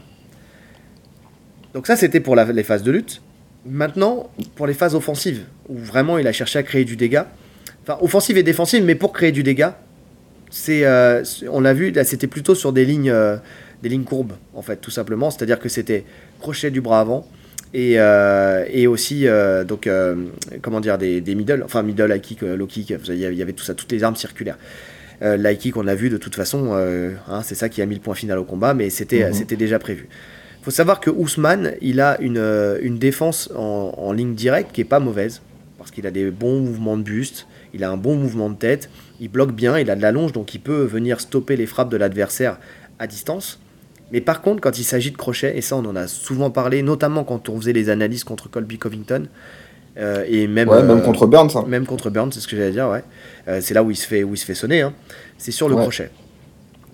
[1.74, 3.20] Donc ça, c'était pour la- les phases de lutte.
[3.66, 7.26] Maintenant, pour les phases offensives, où vraiment il a cherché à créer du dégât.
[7.82, 9.78] Enfin, offensive et défensive, mais pour créer du dégât,
[10.50, 13.36] c'est, euh, on l'a vu, là, c'était plutôt sur des lignes, euh,
[13.82, 15.30] des lignes courbes, en fait, tout simplement.
[15.30, 16.04] C'est-à-dire que c'était
[16.40, 17.26] crochet du bras avant
[17.72, 20.14] et, euh, et aussi, euh, donc, euh,
[20.62, 23.38] comment dire, des, des middle, enfin, middle, high kick, low kick, il y avait- il
[23.38, 24.58] y avait tout ça, toutes les armes circulaires.
[25.22, 27.86] Euh, l'high kick, on l'a vu de toute façon, euh, hein, c'est ça qui a
[27.86, 29.44] mis le point final au combat, mais c'était Mhm.
[29.56, 30.08] déjà prévu.
[30.62, 34.80] faut savoir que Ousmane, il a une, euh, une défense en, en ligne directe qui
[34.80, 35.42] est pas mauvaise,
[35.76, 38.88] parce qu'il a des bons mouvements de buste, il a un bon mouvement de tête,
[39.20, 41.90] il bloque bien, il a de la longe, donc il peut venir stopper les frappes
[41.90, 42.58] de l'adversaire
[42.98, 43.60] à distance.
[44.10, 46.82] Mais par contre, quand il s'agit de crochet, et ça on en a souvent parlé,
[46.82, 49.26] notamment quand on faisait les analyses contre Colby Covington,
[49.98, 51.50] euh, et même, Ouais, même euh, contre Burns.
[51.56, 51.64] hein.
[51.68, 53.02] même contre Burns, c'est ce que j'allais dire, ouais.
[53.48, 54.92] Euh, c'est là où il se fait, où il se fait sonner, hein.
[55.38, 55.82] c'est sur le Ouais.
[55.82, 56.10] crochet.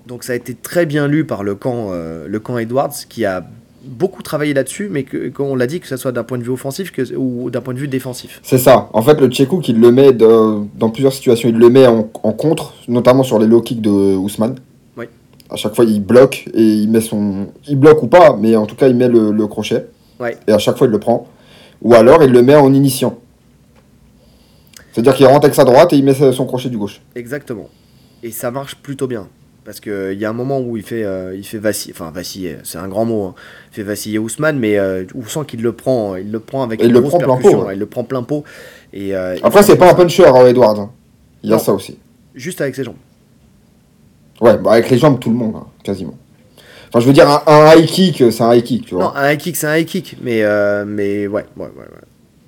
[0.06, 3.44] Donc ça a été très bien lu par le camp, le camp Edwards, qui a
[3.84, 6.50] beaucoup travaillé là-dessus, mais que, qu'on l'a dit, que ce soit d'un point de vue
[6.50, 8.40] offensif que, ou d'un point de vue défensif.
[8.42, 8.88] C'est ça.
[8.92, 11.48] En fait, le Tchekouk, il le met de- dans plusieurs situations.
[11.48, 14.56] Il le met en, en contre, notamment sur les low kicks de Ousmane.
[14.96, 15.06] Oui.
[15.48, 17.46] À chaque fois, il bloque et il met son.
[17.68, 19.86] Il bloque ou pas, mais en tout cas, il met le, le crochet.
[20.18, 20.36] Ouais.
[20.46, 21.26] Et à chaque fois, il le prend.
[21.82, 23.18] Ou alors, il le met en initiant.
[24.92, 27.00] C'est-à-dire qu'il rentre avec sa droite et il met son crochet du gauche.
[27.14, 27.68] Exactement.
[28.22, 29.28] Et ça marche plutôt bien.
[29.64, 32.56] Parce qu'il y a un moment où il fait, euh, il fait vaciller, enfin vaciller,
[32.64, 33.34] c'est un grand mot, hein.
[33.70, 36.80] il fait vaciller Ousmane, mais euh, on sent qu'il le prend, il le prend avec
[36.80, 37.66] Et il une le grosse prend plein pot, percussion, ouais.
[37.66, 38.42] ouais, il le prend plein pot.
[38.94, 40.80] Et, euh, Après, il- c'est pas un puncher, hein, Edwards.
[40.80, 40.90] hein.
[41.42, 41.62] Il y a Non.
[41.62, 41.98] ça aussi.
[42.34, 42.96] Juste avec ses jambes.
[44.40, 46.14] Ouais, bah avec les jambes, tout le monde, quasiment.
[46.90, 49.04] Enfin, je veux dire, un, un high kick, c'est un high kick, tu vois.
[49.04, 52.00] Non, un high kick, c'est un high kick, mais, euh, mais ouais, ouais, ouais, ouais.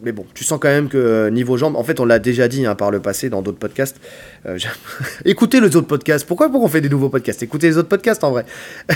[0.05, 2.49] Mais bon, tu sens quand même que euh, niveau jambes, en fait, on l'a déjà
[2.49, 3.99] dit hein, par le passé dans d'autres podcasts.
[4.47, 4.59] Euh,
[5.25, 6.27] Écoutez les autres podcasts.
[6.27, 7.41] Pourquoi, pourquoi on fait des nouveaux podcasts?
[7.45, 8.45] Écoutez les autres podcasts en vrai.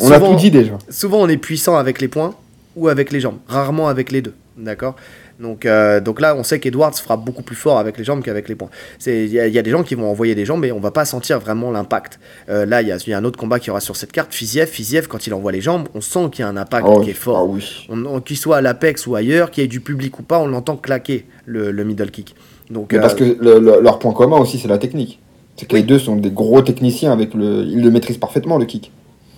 [0.00, 0.78] On a Souvent- tout dit déjà.
[0.90, 2.34] Souvent, on est puissant avec les poings
[2.76, 3.38] ou avec les jambes.
[3.48, 4.34] Rarement avec les deux.
[4.56, 4.94] D'accord?
[5.38, 8.48] Donc, euh, donc là, on sait qu'Edwards frappe beaucoup plus fort avec les jambes qu'avec
[8.48, 8.70] les poings.
[9.06, 10.80] Il y, a- il y a des gens qui vont envoyer des jambes, mais on
[10.80, 12.18] va pas sentir vraiment l'impact.
[12.48, 14.10] Euh, là, il y, a- il y a un autre combat qui aura sur cette
[14.12, 14.34] carte.
[14.34, 17.00] Fiziev, Fiziev, quand il envoie les jambes, on sent qu'il y a un impact Ah,
[17.04, 17.38] qui est fort.
[17.38, 17.88] Ah oui.
[18.24, 20.76] Qu'il soit à l'Apex ou ailleurs, qu'il y ait du public ou pas, on l'entend
[20.76, 22.34] claquer le, le middle kick.
[22.70, 25.20] Donc, Mais euh, parce que le- le- leur point commun aussi, c'est la technique.
[25.56, 27.64] C'est que les deux sont des gros techniciens avec le.
[27.64, 28.92] Ils le maîtrisent parfaitement, le kick.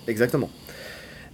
[0.07, 0.49] Exactement.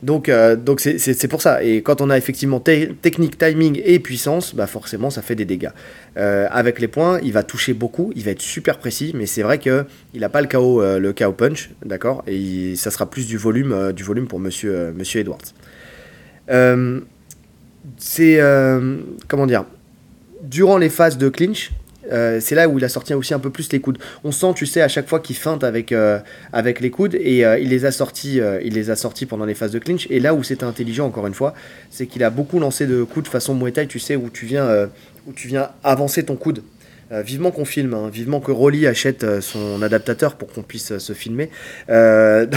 [0.03, 1.63] Donc, euh, donc c'est, c'est- pour ça.
[1.63, 5.45] Et quand on a effectivement te- technique, timing et puissance, bah forcément, ça fait des
[5.45, 5.71] dégâts.
[6.17, 9.41] Euh, avec les points, il va toucher beaucoup, il va être super précis, mais c'est
[9.41, 12.23] vrai que il n'a pas le KO, euh, le KO punch, d'accord?
[12.27, 15.39] Et ça sera plus du volume, du volume pour Monsieur, Monsieur Edwards.
[17.97, 18.39] C'est
[19.27, 19.65] comment dire?
[20.43, 21.71] Durant les phases de clinch,
[22.11, 23.97] euh, c'est là où il a sorti aussi un peu plus les coudes.
[24.23, 26.19] On sent, tu sais, à chaque fois qu'il feinte avec, euh,
[26.53, 29.55] avec les coudes et euh, il les a sortis, il les a sortis pendant les
[29.55, 30.07] phases de clinch.
[30.09, 31.53] Et là où c'était intelligent, encore une fois,
[31.89, 34.89] c'est qu'il a beaucoup lancé de coups de façon Muay tu sais, où tu viens,
[35.27, 36.63] où tu viens avancer ton coude.
[37.09, 38.09] Vivement qu'on filme, hein.
[38.11, 41.49] vivement que Rolly achète son adaptateur pour qu'on puisse se filmer.
[41.87, 42.47] je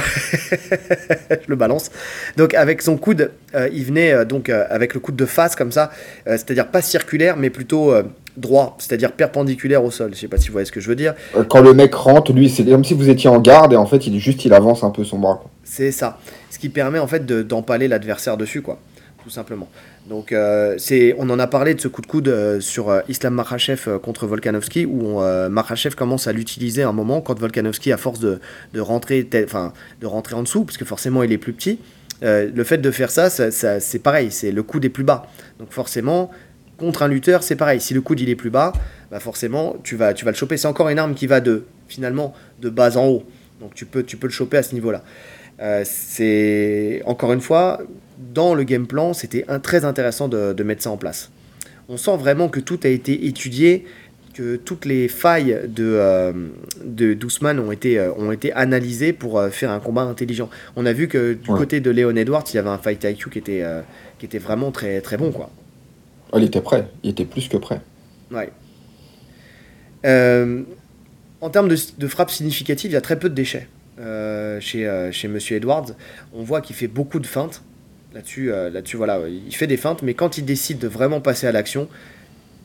[1.46, 1.92] le balance.
[2.36, 5.92] Donc avec son coude, il venait donc avec le coude de face comme ça,
[6.26, 7.94] c'est-à-dire pas circulaire, mais plutôt
[8.36, 10.10] droit, c'est-à-dire perpendiculaire au sol.
[10.14, 11.14] Je sais pas si vous voyez ce que je veux dire.
[11.48, 14.06] Quand le mec rentre, lui, c'est comme si vous étiez en garde et en fait,
[14.06, 15.42] il juste, il avance un peu son bras.
[15.64, 16.18] C'est ça.
[16.50, 18.78] Ce qui permet en fait d'empaler l'adversaire dessus, quoi,
[19.22, 19.68] tout simplement.
[20.08, 23.00] Donc, euh, c'est, on en a parlé de ce coup de coude euh, sur euh,
[23.08, 28.18] Islam Makhachev contre Volkanovski, où Makhachev commence à l'utiliser un moment quand Volkanovski, à force
[28.18, 28.40] de,
[28.72, 31.78] de rentrer, enfin, de rentrer en dessous, parce que forcément il est plus petit,
[32.22, 35.26] le fait de faire ça, ça, c'est pareil, c'est le coude est plus bas.
[35.58, 36.30] Donc forcément,
[36.80, 37.80] contre un lutteur, c'est pareil.
[37.80, 38.72] Si le coude il est plus bas,
[39.10, 40.56] bah forcément tu vas, tu vas le choper.
[40.56, 43.24] C'est encore une arme qui va de finalement de bas en haut.
[43.60, 45.02] Donc tu peux, tu peux le choper à ce niveau-là.
[45.84, 47.80] c'est encore une fois
[48.34, 51.30] dans le game plan, c'était très intéressant de, mettre ça en place.
[51.88, 53.84] On sent vraiment que tout a été étudié,
[54.34, 56.32] que toutes les failles de, euh,
[56.84, 57.16] de
[57.60, 60.48] ont été, euh, ont été analysées pour euh, faire un combat intelligent.
[60.76, 63.30] On a vu que du côté de Léon Edwards, il y avait un fight IQ
[63.30, 63.64] qui était,
[64.18, 65.32] qui était vraiment très, très bon.
[65.32, 65.50] Quoi.
[66.36, 67.80] Il était prêt, il était plus que prêt.
[68.30, 68.50] Ouais.
[71.40, 73.68] en termes de, de frappe significative, il y a très peu de déchets.
[74.60, 75.86] chez, chez Monsieur Edwards,
[76.32, 77.62] on voit qu'il fait beaucoup de feintes,
[78.12, 81.46] Là-dessus, euh, là-dessus, voilà, il fait des feintes, mais quand il décide de vraiment passer
[81.46, 81.88] à l'action,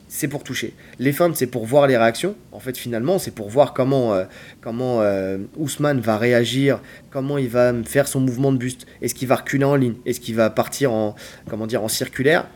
[0.08, 0.74] c'est pour toucher.
[0.98, 2.34] Les feintes, c'est pour voir les réactions.
[2.50, 4.24] En fait, finalement, c'est pour voir comment, euh,
[4.60, 8.86] comment euh, Ousmane va réagir, comment il va faire son mouvement de buste.
[9.02, 9.94] Est-ce qu'il va reculer en ligne?
[10.04, 11.14] Est-ce qu'il va partir en,
[11.48, 12.48] comment dire, en circulaire?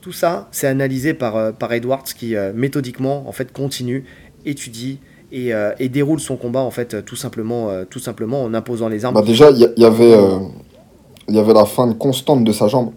[0.00, 4.04] Tout ça, c'est analysé par, par Edwards qui, méthodiquement, en fait, continue,
[4.46, 5.00] étudie
[5.32, 9.14] et, et, déroule son combat, en fait, tout simplement, tout simplement en imposant les armes.
[9.14, 10.14] Bah déjà, il y, avait
[11.28, 12.92] il y avait la fin constante de sa jambe.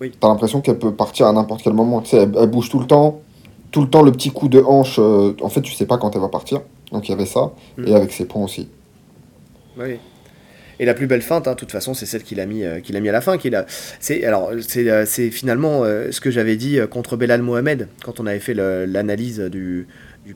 [0.00, 0.12] Oui.
[0.18, 2.00] T'as l'impression qu'elle peut partir à n'importe quel moment.
[2.00, 3.20] Tu sais, elle, bouge tout le temps.
[3.70, 4.98] Tout le temps, le petit coup de hanche.
[4.98, 6.62] Euh, en fait, tu sais pas quand elle va partir.
[6.92, 7.52] Donc il y avait ça.
[7.78, 7.88] Mm.
[7.88, 8.68] Et avec ses points aussi.
[9.78, 9.98] Oui.
[10.78, 12.80] Et la plus belle feinte, hein, de toute façon, c'est celle qu'il a, mis, euh,
[12.80, 13.36] qu'il a mis à la fin.
[13.36, 13.64] Euh,
[14.00, 19.86] c'est finalement ce que j'avais dit contre Belal Mohamed quand on avait fait l'analyse du,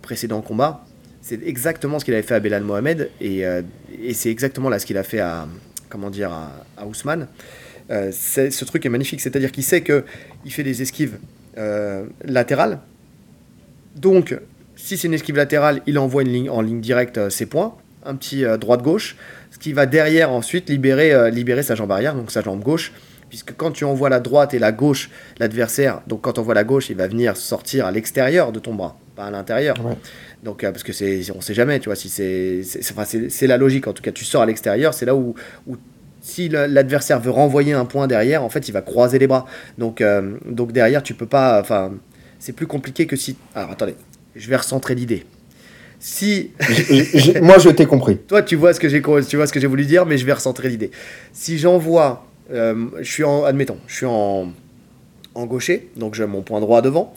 [0.02, 0.84] précédent combat.
[1.22, 3.10] C'est exactement ce qu'il avait fait à Belal Mohamed.
[3.20, 3.44] Et,
[4.12, 5.46] c'est exactement là ce qu'il a fait à,
[5.88, 7.26] comment dire, à, Ousmane.
[7.90, 11.18] Euh, ce truc est magnifique, c'est-à-dire qu'il sait qu'il fait des esquives
[11.56, 12.80] euh, latérales.
[13.96, 14.38] Donc,
[14.76, 17.74] si c'est une esquive latérale, il envoie en ligne directe euh, ses points,
[18.04, 19.16] un petit droite-gauche,
[19.58, 22.92] ce qui va derrière ensuite libérer, libérer sa jambe arrière, donc sa jambe gauche,
[23.28, 26.64] puisque quand tu envoies la droite et la gauche, l'adversaire, donc quand on voit la
[26.64, 29.76] gauche, il va venir sortir à l'extérieur de ton bras, pas à l'intérieur.
[30.42, 33.88] Donc, parce que c'est, on sait jamais, tu vois, si c'est, c'est, la logique.
[33.88, 35.34] En tout cas, tu sors à l'extérieur, c'est là où,
[35.66, 35.76] où
[36.20, 39.46] si l'adversaire veut renvoyer un point derrière, en fait, il va croiser les bras.
[39.78, 41.60] Donc, euh, donc derrière, tu peux pas.
[41.60, 41.92] Enfin,
[42.38, 43.36] c'est plus compliqué que si.
[43.54, 43.96] Alors, attendez,
[44.36, 45.26] je vais recentrer l'idée.
[46.00, 46.50] Si.
[47.42, 48.16] moi, je t'ai compris.
[48.28, 50.24] Toi, tu vois ce que j'ai, tu vois ce que j'ai voulu dire, mais je
[50.24, 50.90] vais recentrer l'idée.
[51.32, 54.52] Si j'envoie, euh, je suis en, admettons, je suis en,
[55.34, 57.12] en gaucher, donc j'ai mon point droit devant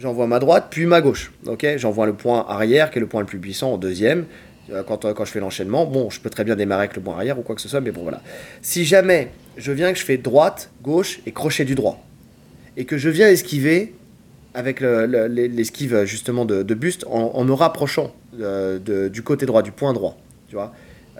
[0.00, 1.32] j'envoie ma droite, puis ma gauche.
[1.46, 4.24] Ok, j'envoie le point arrière, qui est le point le plus puissant, en deuxième.
[4.72, 7.02] Euh, quand, euh, quand je fais l'enchaînement, bon, je peux très bien démarrer avec le
[7.02, 8.22] point arrière ou quoi que ce soit, mais bon, voilà.
[8.62, 12.02] Si jamais je viens que je fais droite, gauche et crochet du droit,
[12.76, 13.94] et que je viens esquiver
[14.54, 20.16] avec l'esquive justement de, buste en, me rapprochant euh, du côté droit, du point droit,
[20.48, 20.72] tu vois.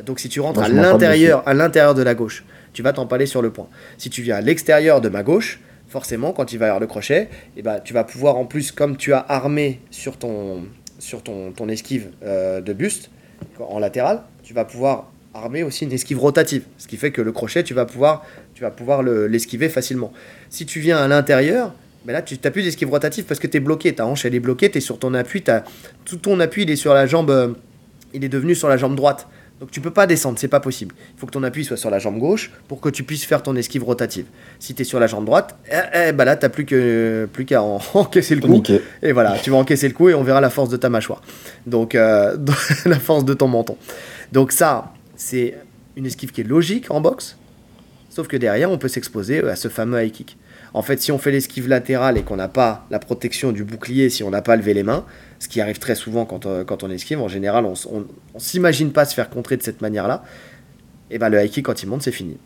[0.05, 3.43] Donc si tu rentres à l'intérieur, à l'intérieur de la gauche, tu vas t'empaler sur
[3.43, 3.69] le point.
[3.99, 6.87] Si tu viens à l'extérieur de ma gauche, forcément, quand il va y avoir le
[6.87, 10.63] crochet, et eh ben, tu vas pouvoir, en plus, comme tu as armé sur ton,
[10.99, 13.11] sur ton, ton esquive euh, de buste,
[13.59, 16.65] en latéral, tu vas pouvoir armer aussi une esquive rotative.
[16.79, 20.13] Ce qui fait que le crochet, tu vas pouvoir, tu vas pouvoir l'esquiver facilement.
[20.49, 21.73] Si tu viens à l'intérieur,
[22.05, 23.95] ben là, tu n'as plus d'esquive rotative parce que tu es bloqué.
[23.95, 25.45] Ta hanche, elle est bloquée, tu es sur ton appui.
[25.49, 25.65] As,
[26.05, 27.49] tout ton appui, il est sur la jambe, euh,
[28.15, 29.29] il est devenu sur la jambe droite.
[29.61, 30.95] Donc tu peux pas descendre, c'est pas possible.
[31.15, 33.43] Il faut que ton appui soit sur la jambe gauche pour que tu puisses faire
[33.43, 34.25] ton esquive rotative.
[34.59, 37.45] Si tu es sur la jambe droite, eh, eh bah là tu plus que plus
[37.45, 37.63] qu'à
[37.95, 38.63] encaisser le coup.
[39.03, 41.21] Et voilà, tu vas encaisser le coup et on verra la force de ta mâchoire.
[41.67, 42.39] Donc euh,
[42.87, 43.77] la force de ton menton.
[44.33, 45.59] Donc ça, c'est
[45.95, 47.37] une esquive qui est logique en boxe.
[48.09, 50.39] Sauf que derrière, on peut s'exposer à ce fameux high kick.
[50.73, 54.09] En fait, si on fait l'esquive latérale et qu'on n'a pas la protection du bouclier,
[54.09, 55.05] si on n'a pas levé les mains,
[55.39, 58.93] ce qui arrive très souvent quand, euh, quand on esquive, en général, on, on, s'imagine
[58.93, 60.23] pas se faire contrer de cette manière-là,
[61.11, 62.37] et ben le high kick, quand il monte, c'est fini.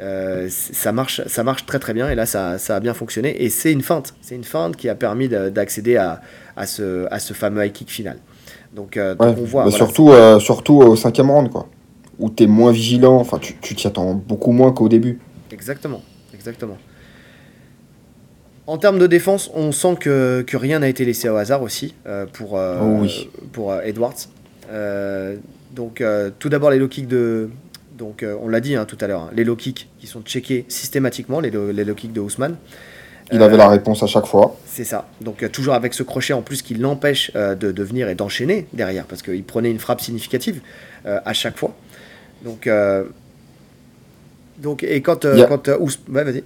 [0.00, 3.42] Euh, ça, marche, ça marche très très bien, et là, ça, ça a bien fonctionné,
[3.42, 4.14] et c'est une feinte.
[4.22, 6.22] C'est une feinte qui a permis d'accéder à,
[6.56, 8.16] à, ce, à ce fameux high kick final.
[8.72, 9.70] Donc, euh, on voit.
[9.70, 11.68] surtout, surtout au cinquième round, quoi.
[12.18, 15.18] Où tu es moins vigilant, enfin, tu t'y attends beaucoup moins qu'au début.
[15.50, 16.78] Exactement, exactement.
[18.72, 21.94] En termes de défense, on sent que, que rien n'a été laissé au hasard aussi
[22.32, 23.28] pour, Oh oui.
[23.52, 24.14] pour Edwards.
[25.72, 26.02] donc
[26.38, 27.50] tout d'abord les low kicks de...
[27.98, 30.64] Donc on l'a dit hein, tout à l'heure, hein, les low kicks qui sont checkés
[30.68, 32.56] systématiquement, les, low- les low kicks de Ousmane.
[33.30, 34.56] Il avait la réponse à chaque fois.
[34.66, 35.06] C'est ça.
[35.20, 38.14] Donc euh, toujours avec ce crochet en plus qui l'empêche euh, de, de venir et
[38.14, 40.60] d'enchaîner derrière, parce qu'il prenait une frappe significative
[41.06, 41.74] euh, à chaque fois.
[42.44, 43.04] Donc, euh,
[44.58, 46.42] donc et quand, euh, quand euh, Ous- ouais, vas-y.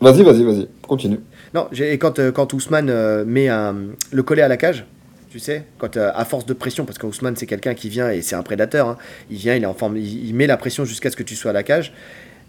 [0.00, 0.68] Vas-y, vas-y, vas-y.
[0.86, 1.20] Continue.
[1.54, 3.74] Non, et quand, euh, quand Ousmane euh, met un-
[4.12, 4.84] le collet à la cage,
[5.30, 8.22] tu sais, quand euh, à force de pression, parce qu'Ousmane c'est quelqu'un qui vient et
[8.22, 8.96] c'est un prédateur, hein,
[9.30, 11.34] il vient, il est en forme, il, il met la pression jusqu'à ce que tu
[11.36, 11.92] sois à la cage.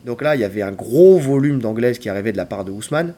[0.05, 2.71] Donc là, il y avait un gros volume d'anglaise qui arrivait de la part de
[2.71, 3.13] Ousmane.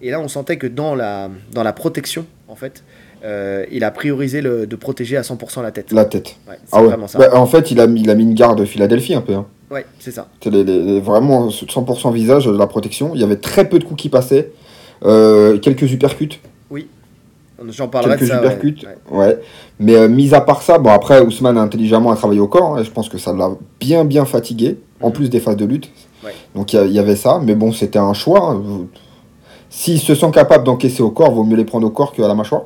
[0.00, 2.82] Et là, on sentait que dans la, dans la protection, en fait,
[3.24, 5.92] euh, il a priorisé le, de protéger à 100% la tête.
[5.92, 6.36] La tête.
[6.48, 6.88] Ouais, Ah ouais.
[6.88, 7.18] vraiment ça.
[7.18, 9.34] Bah, en fait, il a, mis, il a mis une garde Philadelphie un peu.
[9.34, 9.46] Hein.
[9.74, 10.28] Ouais, c'est ça.
[10.42, 13.10] C'est les- les- les- vraiment 100% visage, la protection.
[13.14, 14.52] Il y avait très peu de coups qui passaient.
[15.04, 16.40] Euh, quelques uppercuts.
[17.68, 18.40] J'en parlerai de quelques ça.
[18.40, 18.46] ouais.
[18.46, 18.86] uppercuts.
[19.10, 19.18] Ouais.
[19.18, 19.38] Ouais.
[19.78, 22.74] Mais euh, mis à part ça, bon après, Ousmane intelligemment a travaillé au corps.
[22.76, 24.78] hein, et je pense que ça l'a bien, bien fatigué.
[25.00, 25.12] En Mhm.
[25.14, 25.90] plus des phases de lutte.
[26.24, 26.32] Ouais.
[26.54, 27.40] Donc il y avait ça.
[27.42, 28.50] Mais bon, c'était un choix.
[28.52, 28.62] hein.
[29.70, 32.34] S'ils se sont capables d'encaisser au corps, vaut mieux les prendre au corps qu'à la
[32.34, 32.62] mâchoire.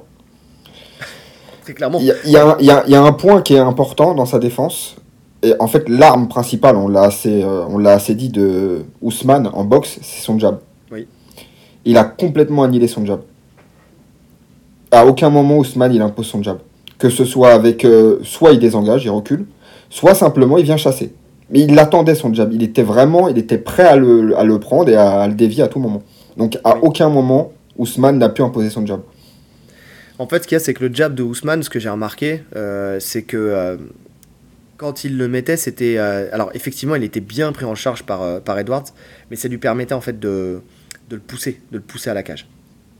[1.62, 1.98] Très clairement.
[2.00, 4.96] Y y il y a un point qui est important dans sa défense.
[5.42, 9.48] Et en fait, l'arme principale, on l'a assez, euh, on l'a assez dit de Ousmane
[9.52, 10.58] en boxe, c'est son jab.
[10.90, 11.06] Oui.
[11.84, 13.20] Il a complètement annihilé son jab.
[14.90, 16.58] À aucun moment, Ousmane, il impose son jab.
[16.98, 17.84] Que ce soit avec.
[17.84, 19.46] euh, soit il désengage, il recule,
[19.90, 21.12] soit simplement il vient chasser.
[21.50, 22.52] Mais il attendait son jab.
[22.52, 23.28] Il était vraiment.
[23.28, 25.78] Il était prêt à le, à le prendre et à, à le dévier à tout
[25.78, 26.02] moment.
[26.36, 26.80] Donc à Oui.
[26.82, 29.00] aucun moment, Ousmane n'a pu imposer son jab.
[30.18, 31.88] En fait, ce qu'il y a, c'est que le jab de Ousmane, ce que j'ai
[31.90, 33.78] remarqué, euh, c'est que
[34.78, 35.96] quand il le mettait, c'était.
[35.98, 38.86] euh, alors, effectivement, il était bien pris en charge par, euh, par Edwards,
[39.30, 40.62] mais ça lui permettait en fait de,
[41.10, 42.48] de le pousser, de le pousser à la cage.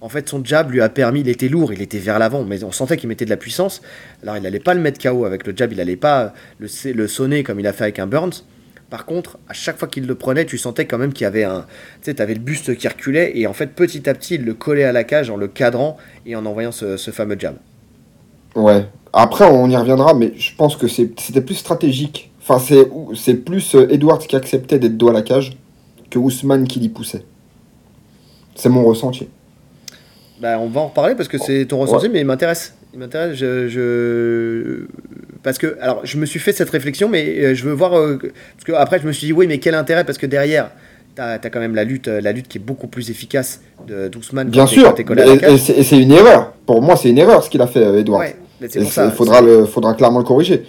[0.01, 2.63] En fait, son jab lui a permis, il était lourd, il était vers l'avant, mais
[2.63, 3.81] on sentait qu'il mettait de la puissance.
[4.23, 7.43] Alors, il n'allait pas le mettre KO avec le jab, il n'allait pas le, sonner
[7.43, 8.45] comme il a fait avec un Burns.
[8.91, 11.45] Par contre, à chaque fois qu'il le prenait, tu sentais quand même qu'il y avait
[11.45, 11.67] un.
[12.03, 14.55] Tu sais, avais le buste qui reculait, et en fait, petit à petit, il le
[14.55, 17.57] collait à la cage en le cadrant et en envoyant ce, ce fameux jab.
[18.59, 18.87] Ouais.
[19.13, 22.31] Après, on y reviendra, mais je pense que c'était plus stratégique.
[22.47, 22.59] Enfin,
[23.15, 25.57] c'est plus euh, Edwards qui acceptait d'être dos à la cage
[26.11, 27.23] que Ousmane qui l'y poussait.
[28.55, 29.29] C'est mon ressenti.
[30.41, 32.75] Bah, on va en reparler parce que c'est ton ressenti, mais il m'intéresse.
[32.95, 33.37] Il m'intéresse.
[33.37, 34.87] Je, je-
[35.43, 37.97] Parce que, alors, je me suis fait cette réflexion, mais euh, je veux voir.
[37.99, 40.05] euh, Parce que après, je me suis dit, oui, mais quel intérêt?
[40.05, 40.71] Parce que derrière,
[41.17, 44.49] tu as, quand même la lutte, la lutte qui est beaucoup plus efficace de d'Ousmane.
[44.49, 44.95] Bien sûr.
[45.07, 46.53] quand Et, et c'est une erreur.
[46.67, 47.87] Pour moi, c'est une erreur ce qu'il a fait.
[48.09, 49.11] Ouais, mais c'est pour ça.
[49.11, 50.65] Faudra, le, faudra clairement le corriger.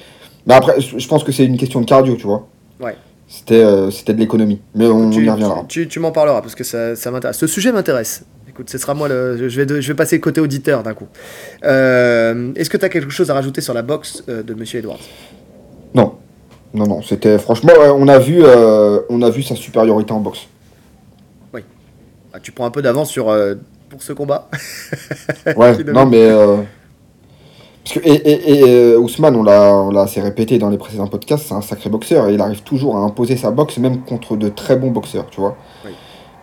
[0.46, 2.48] Mais après, je pense que c'est une question de cardio, tu vois.
[2.80, 2.96] Ouais.
[3.28, 4.60] C'était euh, c'était de l'économie.
[4.74, 5.64] Mais on, tu, y reviendra.
[5.68, 7.38] Tu, tu m'en parleras parce que ça, ça m'intéresse.
[7.38, 8.24] Ce sujet m'intéresse.
[8.50, 9.48] Écoute, ce sera moi le.
[9.50, 11.08] Je vais, de- je vais passer côté auditeur d'un coup.
[11.64, 14.80] Euh, Est-ce que tu as quelque chose à rajouter sur la boxe euh, de Monsieur
[14.80, 15.00] Edwards?
[15.94, 16.16] Non.
[16.74, 17.02] Non, non.
[17.04, 20.48] C'était franchement, on, a vu, euh, on a vu sa supériorité en boxe.
[22.32, 23.36] Ah, Tu prends un peu d'avance sur
[23.90, 24.50] pour ce combat.
[25.56, 26.30] Ouais, non, mais.
[27.90, 31.48] Parce que, et, et, et, euh, Ousmane, on l'a assez répété dans les précédents podcasts,
[31.48, 34.50] c'est un sacré boxeur et il arrive toujours à imposer sa boxe, même contre de
[34.50, 35.58] très bons boxeurs, tu vois.
[35.84, 35.92] Oui.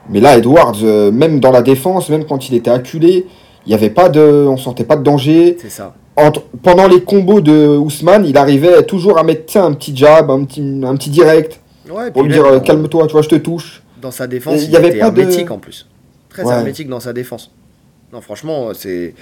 [0.08, 3.26] Mais là, Edwards, euh, même dans la défense, même quand il était acculé,
[3.64, 5.56] il y avait pas de, on sentait pas de danger.
[5.60, 5.94] C'est ça.
[6.16, 10.44] Entre, pendant les combos de Ousmane, il arrivait toujours à mettre un petit jab, un
[10.44, 13.82] petit, un petit direct, Ouais, pour lui dire euh, calme-toi, tu vois, je te touche.
[14.02, 15.86] Dans sa défense, Et il, y avait était pas de- hermétique en plus.
[16.28, 16.54] Très Ouais.
[16.54, 17.52] hermétique dans sa défense.
[18.12, 19.14] Non, franchement, c'est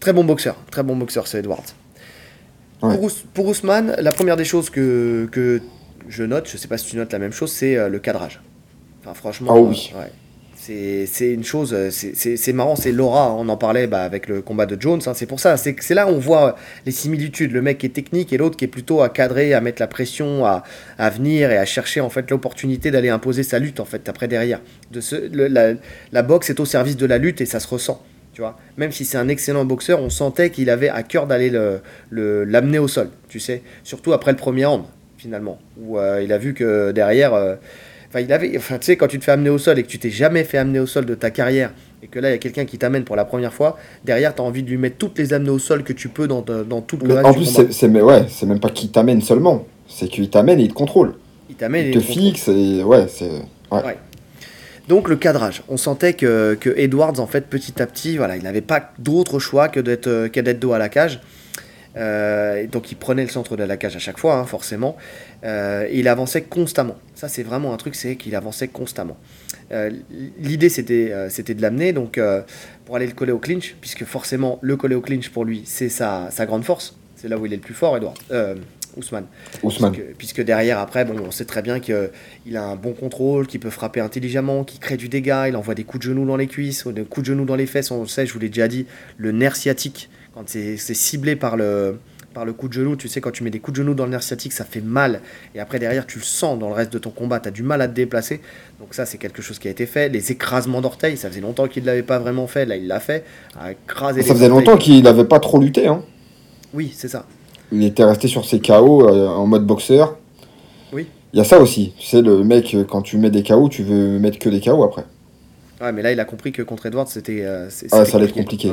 [0.00, 0.56] très bon boxeur.
[0.70, 1.64] Très bon boxeur, c'est Edwards.
[2.82, 2.94] Ouais.
[2.94, 5.60] Pour, Ous- pour Ousmane, la première des choses que, que
[6.08, 8.40] je note, je sais pas si tu notes la même chose, c'est euh, le cadrage.
[9.02, 9.90] Enfin, franchement, Ah oui.
[9.94, 10.10] euh, ouais.
[10.60, 14.66] C'est une chose, euh, c'est- marrant, c'est Laura, on en parlait bah, avec le combat
[14.66, 17.78] de Jones, hein, c'est pour ça, c'est là où on voit les similitudes, le mec
[17.78, 20.64] qui est technique et l'autre qui est plutôt à cadrer, à mettre la pression, à,
[20.98, 24.28] à venir et à chercher en fait l'opportunité d'aller imposer sa lutte en fait après
[24.28, 24.60] derrière.
[24.90, 25.72] De ce, le- la,
[26.12, 28.02] la boxe est au service de la lutte et ça se ressent.
[28.38, 31.50] Tu vois, même si c'est un excellent boxeur, on sentait qu'il avait à cœur d'aller
[31.50, 34.84] le- le- l'amener au sol, tu sais, surtout après le premier round
[35.16, 37.56] finalement, où euh, il a vu que derrière, euh,
[38.08, 39.88] enfin il avait, enfin tu sais, quand tu te fais amener au sol et que
[39.88, 42.34] tu t'es jamais fait amener au sol de ta carrière et que là il y
[42.36, 44.98] a quelqu'un qui t'amène pour la première fois, derrière tu as envie de lui mettre
[44.98, 47.32] toutes les amener au sol que tu peux dans, dans tout le Mais reste en
[47.34, 51.14] plus, c'est ouais, même pas qu'il t'amène seulement, c'est qu'il t'amène et il te contrôle.
[51.50, 53.32] Il t'amène et Il te fixe et ouais, c'est.
[53.72, 53.82] Ouais.
[53.84, 53.96] Ouais.
[54.88, 58.62] Donc le cadrage, on sentait que, Edwards en fait petit à petit, voilà, il n'avait
[58.62, 61.20] pas d'autre choix que d'être euh, que dos à la cage.
[61.96, 64.96] Euh, donc il prenait le centre de la cage à chaque fois, hein, forcément.
[65.44, 66.96] Euh, et il avançait constamment.
[67.14, 69.18] Ça c'est vraiment un truc, c'est qu'il avançait constamment.
[70.40, 72.18] L'idée, c'était de l'amener donc
[72.86, 75.90] pour aller le coller au clinch, puisque forcément, le coller au clinch pour lui, c'est
[75.90, 76.96] sa, sa grande force.
[77.16, 78.14] C'est là où il est le plus fort, Edouard.
[78.98, 79.26] Ousmane.
[79.62, 79.94] Ousmane.
[80.18, 83.70] Puisque, derrière, après, bon, on sait très bien qu'il a un bon contrôle, qu'il peut
[83.70, 86.86] frapper intelligemment, qu'il crée du dégât, il envoie des coups de genoux dans les cuisses,
[86.86, 87.90] des coups de genoux dans les fesses.
[87.90, 91.56] On le sait, je vous l'ai déjà dit, le nerf sciatique, quand c'est ciblé par
[91.56, 91.98] le,
[92.34, 94.04] par le coup de genou, tu sais, quand tu mets des coups de genoux dans
[94.04, 95.20] le nerf sciatique, ça fait mal.
[95.54, 97.62] Et après, derrière, tu le sens dans le reste de ton combat, tu as du
[97.62, 98.40] mal à te déplacer.
[98.80, 100.08] Donc, ça, c'est quelque chose qui a été fait.
[100.08, 102.66] Les écrasements d'orteils, ça faisait longtemps qu'il ne l'avait pas vraiment fait.
[102.66, 103.24] Là, il l'a fait.
[103.54, 105.86] ça faisait longtemps qu'il n'avait pas trop lutté.
[105.86, 106.02] Hein.
[106.74, 107.26] Oui, c'est ça.
[107.72, 110.16] Il était resté sur ses KO euh, en mode boxeur.
[110.92, 111.06] Oui.
[111.32, 111.92] Il y a ça aussi.
[111.98, 114.60] Tu sais, le mec, euh, quand tu mets des KO, tu veux mettre que des
[114.60, 115.04] KO après.
[115.80, 117.42] Ouais, mais là, il a compris que contre Edward, c'était.
[117.44, 118.72] Euh, ah, ça allait être compliqué.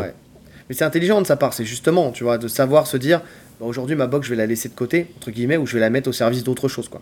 [0.67, 3.21] Mais c'est intelligent de sa part, c'est justement, tu vois, de savoir se dire
[3.59, 5.79] bah, aujourd'hui, ma boxe, je vais la laisser de côté, entre guillemets, ou je vais
[5.79, 7.01] la mettre au service d'autre chose, quoi.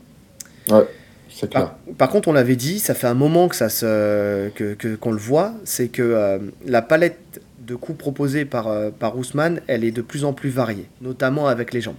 [0.69, 0.85] Ouais.
[1.29, 1.73] c'est Clair.
[1.97, 5.17] Par, contre, on l'avait dit, ça fait un moment que ça se, que, qu'on le
[5.17, 10.01] voit, c'est que la palette de coups proposés par, euh, par Ousmane, elle est de
[10.01, 11.95] plus en plus variée, notamment avec les jambes.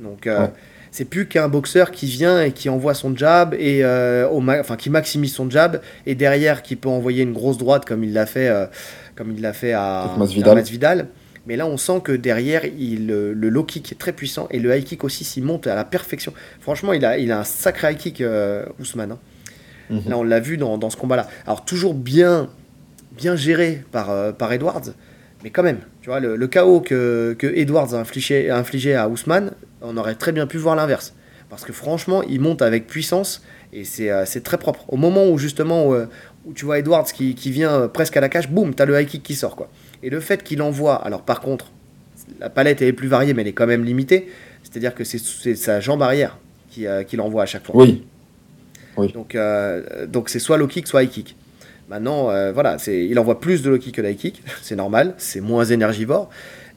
[0.00, 0.46] Donc, euh,
[0.90, 4.76] c'est plus qu'un boxeur qui vient et qui envoie son jab, et, euh, au enfin,
[4.76, 8.26] qui maximise son jab, et derrière qui peut envoyer une grosse droite comme il l'a
[8.26, 8.52] fait,
[9.14, 11.08] comme il l'a fait à, Masvidal.
[11.46, 14.76] Mais là, on sent que derrière, il, le, low kick est très puissant et le
[14.76, 16.32] high kick aussi s'y monte à la perfection.
[16.60, 18.22] Franchement, il a, il a un sacré high kick,
[18.80, 19.12] Ousmane.
[19.12, 19.18] Hein.
[19.90, 20.02] Mhm.
[20.08, 21.28] Là, on l'a vu dans, dans ce combat-là.
[21.46, 22.50] Alors, toujours bien
[23.16, 24.92] bien géré par, euh, par Edwards,
[25.42, 29.08] mais quand même, tu vois, le, chaos que, que Edwards a infligé, a infligé à
[29.08, 29.52] Ousmane,
[29.82, 31.14] on aurait très bien pu voir l'inverse.
[31.48, 34.84] Parce que franchement, il monte avec puissance et c'est euh, très propre.
[34.88, 36.06] Au moment où justement, où, euh,
[36.54, 39.22] tu vois Edwards qui, qui, vient presque à la cage, boum, t'as le high kick
[39.22, 39.54] qui sort.
[39.54, 39.68] quoi.
[40.02, 41.70] Et le fait qu'il envoie, alors par contre,
[42.40, 44.28] la palette est plus variée, mais elle est quand même limitée.
[44.64, 46.38] C'est-à-dire que c'est sa jambe arrière
[46.70, 47.76] qui, qui l'envoie à chaque fois.
[47.76, 48.04] Oui.
[48.96, 49.12] oui.
[49.12, 49.36] Donc
[50.08, 51.36] donc c'est soit low kick, soit high kick.
[51.88, 55.40] Maintenant, euh, voilà, il envoie plus de low kick que d'high kick, c'est normal, c'est
[55.40, 56.28] moins énergivore,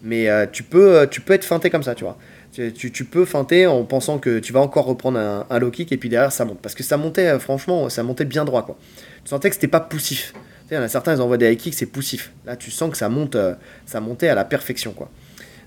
[0.03, 2.17] mais euh, tu, peux, euh, tu peux être feinté comme ça, tu vois.
[2.51, 5.97] Tu, peux feinter en pensant que tu vas encore reprendre un, un, low kick et
[5.97, 6.59] puis derrière ça monte.
[6.59, 8.77] Parce que ça montait, franchement, ça montait bien droit, quoi.
[9.23, 10.33] Tu sentais que c'était pas poussif.
[10.33, 12.33] Tu sais, il y en a certains, ils envoient des high kicks, c'est poussif.
[12.45, 13.37] Là, tu sens que ça monte,
[13.85, 15.09] ça montait à la perfection, quoi.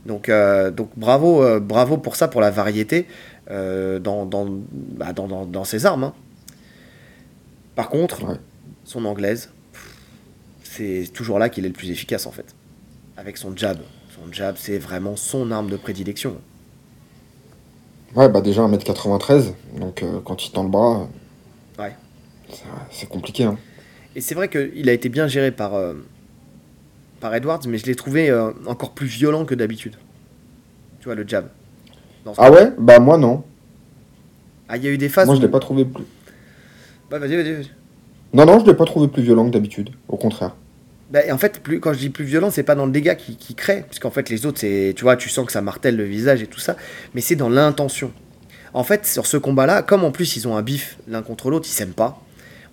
[0.05, 0.31] Donc,
[0.76, 3.07] donc bravo, bravo pour ça, pour la variété
[3.46, 6.05] bah, dans, dans, ces armes.
[6.05, 6.14] Hein.
[7.74, 8.38] Par contre,
[8.92, 9.50] son anglaise,
[10.62, 12.55] c'est toujours là qu'il est le plus efficace en fait.
[13.16, 13.78] Avec son jab.
[14.14, 16.37] Son jab, c'est vraiment son arme de prédilection.
[18.14, 21.09] Ouais, bah déjà 1m93, donc euh, quand il tend le bras,
[21.78, 21.96] ouais.
[22.90, 23.44] c'est compliqué.
[23.44, 23.57] Hein.
[24.14, 25.94] Et c'est vrai qu'il a été bien géré par, euh,
[27.20, 29.96] par Edwards, mais je l'ai trouvé euh, encore plus violent que d'habitude.
[31.00, 31.48] Tu vois, le jab.
[32.37, 32.70] Ah ouais?
[32.78, 33.42] Bah moi non.
[34.68, 35.26] Ah, il y a eu des phases.
[35.26, 36.05] Moi je l'ai pas trouvé plus.
[37.11, 37.55] Bah vas-y, vas-y.
[37.55, 37.68] Vas
[38.33, 40.57] non, non, je ne l'ai pas trouvé plus violent que d'habitude, au contraire.
[41.11, 43.55] Bah, en fait, plus, quand je dis plus violent, c'est pas dans le dégât qui,
[43.55, 46.42] crée, puisqu'en fait, les autres, c'est, tu vois, tu sens que ça martèle le visage
[46.42, 46.77] et tout ça,
[47.14, 48.11] mais c'est dans l'intention.
[48.73, 51.68] En fait, sur ce combat-là, comme en plus ils ont un bif l'un contre l'autre,
[51.68, 52.23] ils s'aiment pas,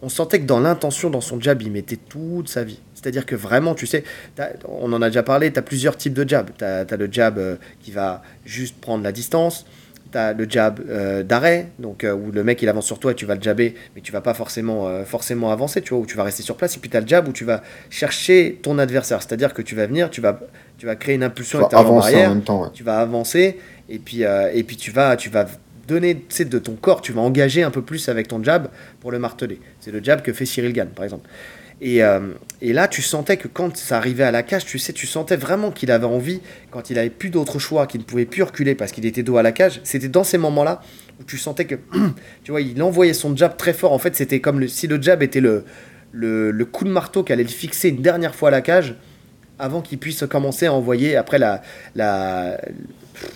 [0.01, 2.79] on sentait que dans l'intention, dans son jab, il mettait toute sa vie.
[2.93, 4.03] C'est-à-dire que vraiment, tu sais,
[4.65, 6.51] on en a déjà parlé, tu as plusieurs types de jab.
[6.57, 9.65] Tu as, le jab euh, qui va juste prendre la distance,
[10.11, 13.15] T'as le jab euh, d'arrêt, donc euh, où le mec il avance sur toi et
[13.15, 16.07] tu vas le jabber, mais tu vas pas forcément, euh, forcément avancer, tu vois, où
[16.07, 16.75] tu vas rester sur place.
[16.75, 19.75] Et puis tu as le jab où tu vas chercher ton adversaire, c'est-à-dire que tu
[19.75, 20.39] vas venir, tu vas,
[20.79, 22.35] tu vas créer une impulsion avec ta arrière,
[22.73, 25.45] tu vas avancer, et puis, et puis tu, vas, tu vas
[25.87, 28.69] donner de ton corps, tu vas engager un peu plus avec ton jab
[29.01, 29.59] pour le marteler.
[29.79, 31.29] C'est le jab que fait Cyril Gann, par exemple.
[31.81, 35.07] Euh, et, là, tu sentais que quand ça arrivait à la cage, tu sais, tu
[35.07, 38.43] sentais vraiment qu'il avait envie, quand il avait plus d'autre choix, qu'il ne pouvait plus
[38.43, 39.79] reculer parce qu'il était dos à la cage.
[39.83, 40.81] C'était dans ces moments-là
[41.19, 41.75] où tu sentais que,
[42.43, 43.93] tu vois, il envoyait son jab très fort.
[43.93, 45.63] En fait, c'était comme si le jab était le,
[46.65, 48.95] coup de marteau qui allait le fixer une dernière fois à la cage
[49.57, 51.61] avant qu'il puisse commencer à envoyer après la,
[51.95, 52.59] la,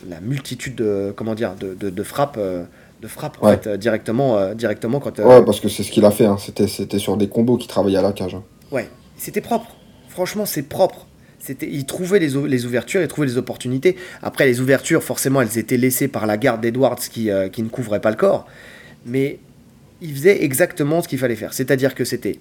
[0.07, 2.37] la multitude de, comment dire, de, de, frappes.
[2.37, 2.63] Euh,
[3.03, 5.19] de frappe en fait, euh, directement, euh, directement quand.
[5.19, 6.25] Euh, ouais, parce que c'est ce qu'il a fait.
[6.25, 6.37] Hein.
[6.39, 8.33] C'était, c'était sur des combos qui travaillaient à la cage.
[8.33, 8.43] Hein.
[8.71, 8.87] Ouais,
[9.17, 9.75] c'était propre.
[10.07, 11.05] Franchement, c'est propre.
[11.37, 13.97] C'était, il trouvait les, les, ouvertures, il trouvait les opportunités.
[14.21, 17.99] Après, les ouvertures, forcément, elles étaient laissées par la garde d'Edwards qui, qui ne couvrait
[17.99, 18.45] pas le corps.
[19.05, 19.39] Mais
[19.99, 21.53] il faisait exactement ce qu'il fallait faire.
[21.53, 22.39] C'est-à-dire que c'était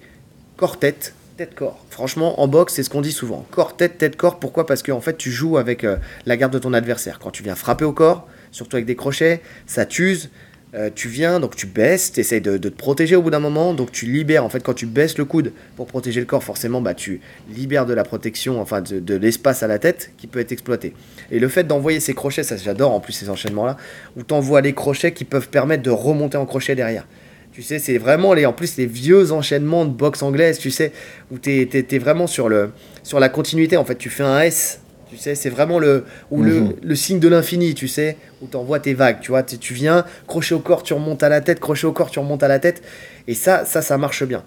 [0.55, 1.83] corps-tête, tête-corps.
[1.89, 3.45] Franchement, en boxe, c'est ce qu'on dit souvent.
[3.51, 4.39] Corps-tête, tête-corps.
[4.39, 4.65] Pourquoi?
[4.65, 5.85] Parce qu'en en fait, tu joues avec
[6.25, 7.19] la garde de ton adversaire.
[7.19, 10.29] Quand tu viens frapper au corps, surtout avec des crochets, ça t'use,
[10.75, 13.73] euh, tu viens, donc tu baisses, tu essaies de, te protéger au bout d'un moment,
[13.73, 16.81] donc tu libères, en fait quand tu baisses le coude pour protéger le corps, forcément
[16.81, 20.51] bah, tu libères de la protection, enfin de, l'espace à la tête qui peut être
[20.51, 20.93] exploité.
[21.31, 23.77] Et le fait d'envoyer ces crochets, ça j'adore en plus ces enchaînements-là,
[24.17, 27.05] où tu envoies les crochets qui peuvent permettre de remonter en crochet derrière.
[27.51, 30.91] Tu sais, c'est vraiment les, en plus les vieux enchaînements de boxe anglaise, tu sais,
[31.31, 32.71] où tu es, vraiment sur, le,
[33.03, 33.77] sur la continuité.
[33.77, 34.81] En fait, tu fais un S,
[35.13, 36.73] tu sais, c'est vraiment le, ou le, mhm.
[36.81, 39.43] le, signe de l'infini, tu sais, où tu envoies tes vagues, tu vois.
[39.43, 42.43] Tu viens, crochet au corps, tu remontes à la tête, crochet au corps, tu remontes
[42.43, 42.81] à la tête.
[43.27, 44.43] Et ça, ça, ça marche bien.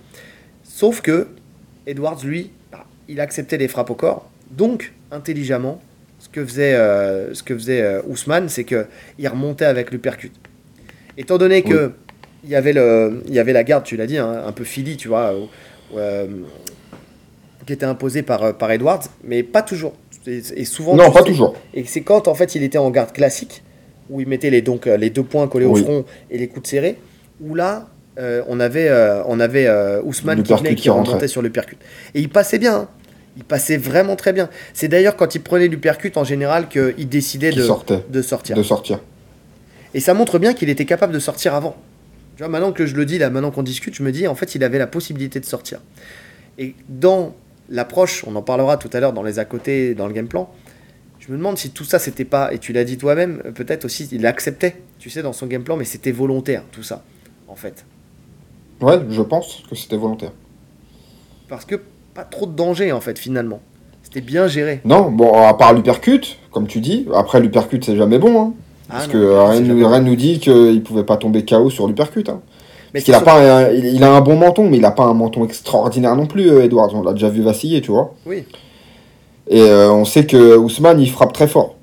[0.64, 1.28] Sauf que
[1.86, 4.28] Edwards, lui, bah, il acceptait les frappes au corps.
[4.50, 5.80] Donc, intelligemment,
[6.18, 10.32] ce que faisait, euh, ce que faisait euh, Ousmane, c'est qu'il remontait avec l'uppercut.
[11.16, 11.92] Étant donné que
[12.44, 14.64] il, y avait le, il y avait la garde, tu l'as dit, hein, un peu
[14.64, 15.34] Philly, tu vois,
[15.96, 16.26] euh,
[17.66, 19.94] qui était imposée par, par Edwards, mais pas toujours.
[20.26, 21.54] Et, souvent, non, pas toujours.
[21.74, 23.62] Et c'est quand en fait il était en garde classique,
[24.10, 26.96] où il mettait les, donc, les deux points collés au front et les coudes serrés,
[27.40, 28.90] où là, on avait,
[29.26, 29.68] on avait
[30.02, 31.76] Ousmane qui, venait, qui remontait sur le percut.
[32.14, 32.74] Et il passait bien.
[32.74, 32.88] Hein.
[33.36, 34.48] Il passait vraiment très bien.
[34.72, 38.56] C'est d'ailleurs quand il prenait l'uppercut en général qu'il décidait de, de sortir.
[38.56, 39.00] De sortir.
[39.92, 41.76] Et ça montre bien qu'il était capable de sortir avant.
[42.36, 44.34] Tu vois, maintenant que je le dis, là, maintenant qu'on discute, je me dis, en
[44.34, 45.80] fait, il avait la possibilité de sortir.
[46.58, 47.34] Et dans
[47.68, 50.50] l'approche, on en parlera tout à l'heure dans les à côté, dans le game plan,
[51.18, 54.08] je me demande si tout ça, c'était pas, et tu l'as dit toi-même, peut-être aussi,
[54.12, 57.02] il acceptait, tu sais, dans son game plan, mais c'était volontaire, tout ça,
[57.48, 57.84] en fait.
[58.80, 60.32] Ouais, je pense que c'était volontaire.
[61.48, 61.76] Parce que
[62.14, 63.60] pas trop de danger en fait finalement.
[64.02, 64.80] C'était bien géré.
[64.84, 67.06] Non, bon, à part l'hypercute, comme tu dis.
[67.14, 68.40] Après, l'hypercute, c'est jamais bon.
[68.40, 68.54] Hein.
[68.88, 72.28] Ah parce que rien, nous, nous dit qu'il pouvait pas tomber KO sur l'hypercute.
[72.28, 72.40] Hein.
[73.12, 76.26] A, pas il, a un bon menton, mais il a pas un menton extraordinaire non
[76.26, 76.94] plus, euh, Edwards.
[76.94, 78.14] On l'a déjà vu vaciller, tu vois.
[78.24, 78.44] Oui.
[79.48, 81.76] Et euh, on sait que Ousmane, il frappe très fort.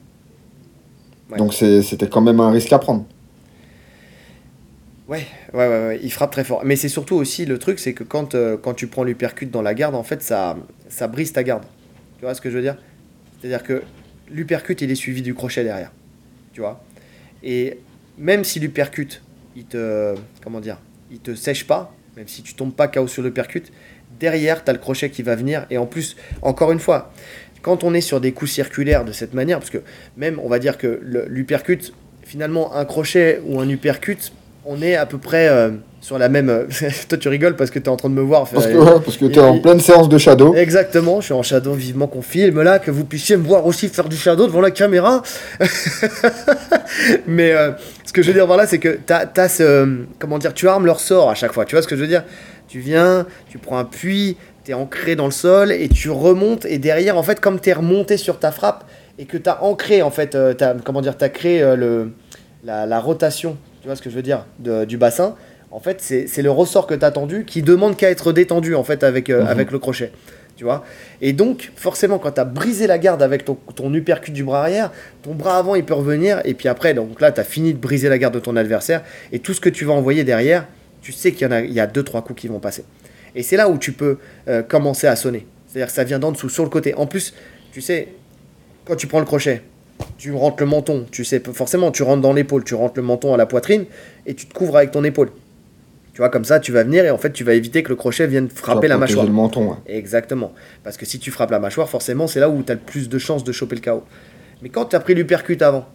[1.37, 3.05] Donc c'était quand même un risque à prendre.
[5.07, 6.61] Ouais, ouais, ouais, il frappe très fort.
[6.63, 9.61] Mais c'est surtout aussi le truc, c'est que quand, euh, quand tu prends l'uppercut dans
[9.61, 10.55] la garde, en fait, ça,
[10.89, 11.63] ça brise ta garde.
[12.19, 12.77] Tu vois ce que je veux dire?
[13.39, 13.83] C'est-à-dire que
[14.31, 15.91] l'uppercut, il est suivi du crochet derrière.
[16.53, 16.81] Tu vois?
[17.43, 17.79] Et
[18.17, 19.21] même si l'uppercut,
[19.55, 20.15] il te.
[20.43, 20.77] Comment dire
[21.13, 23.71] Il te sèche pas, même si tu tombes pas KO sur l'uppercut,
[24.19, 25.67] derrière, tu as le crochet qui va venir.
[25.69, 27.13] Et en plus, encore une fois,
[27.61, 29.83] quand on est sur des coups circulaires de cette manière, parce que
[30.17, 31.93] même, on va dire que l'uppercut,
[32.23, 34.33] finalement, un crochet ou un uppercut,
[34.65, 35.69] on est à peu près euh,
[36.03, 36.49] sur la même.
[36.49, 36.65] Euh,
[37.07, 38.47] toi, tu rigoles parce que tu es en train de me voir.
[38.47, 40.53] Parce que, parce que tu es en pleine séance de shadow.
[40.53, 43.87] Exactement, je suis en shadow, vivement qu'on filme là, que vous puissiez me voir aussi
[43.87, 45.23] faire du shadow devant la caméra.
[47.25, 47.71] Mais euh,
[48.05, 50.03] ce que je veux dire par là, c'est que tu as, ce.
[50.19, 51.63] Comment dire Tu armes leur sort à chaque fois.
[51.63, 52.25] Tu vois ce que je veux dire?
[52.67, 54.35] Tu viens, tu prends un puits,
[54.65, 56.65] tu es ancré dans le sol et tu remontes.
[56.65, 58.83] Et derrière, en fait, comme tu es remonté sur ta frappe
[59.17, 62.11] et que tu as ancré, en fait, as, comment dire, tu as créé le,
[62.65, 65.35] la, la rotation tu vois ce que je veux dire, du bassin,
[65.73, 68.83] en fait, c'est le ressort que tu as tendu qui demande qu'à être détendu, en
[68.83, 69.47] fait, avec, euh, mhm.
[69.47, 70.11] avec le crochet.
[70.55, 70.85] Tu vois?
[71.19, 74.61] Et donc, forcément, quand tu as brisé la garde avec ton, ton uppercut du bras
[74.61, 74.91] arrière,
[75.23, 76.41] ton bras avant, il peut revenir.
[76.45, 79.01] Et puis après, donc là, tu as fini de briser la garde de ton adversaire.
[79.31, 80.67] Et tout ce que tu vas envoyer derrière,
[81.01, 82.85] tu sais qu'il y, en a, il y a deux, trois coups qui vont passer.
[83.33, 85.47] Et c'est là où tu peux euh, commencer à sonner.
[85.67, 86.93] C'est-à-dire que ça vient d'en dessous, sur le côté.
[86.93, 87.33] En plus,
[87.71, 88.09] tu sais,
[88.85, 89.63] quand tu prends le crochet,
[90.19, 93.33] tu rentres le menton, tu sais, forcément, tu rentres dans l'épaule, tu rentres le menton
[93.33, 93.85] à la poitrine
[94.27, 95.31] et tu te couvres avec ton épaule.
[96.13, 97.95] Tu vois, comme ça, tu vas venir et en fait, tu vas éviter que le
[97.95, 99.25] crochet vienne frapper la mâchoire.
[99.25, 100.53] le menton, Exactement.
[100.83, 103.09] Parce que si tu frappes la mâchoire, forcément, c'est là où tu as le plus
[103.09, 104.03] de chances de choper le KO.
[104.61, 105.85] Mais quand tu as pris l'uppercut avant,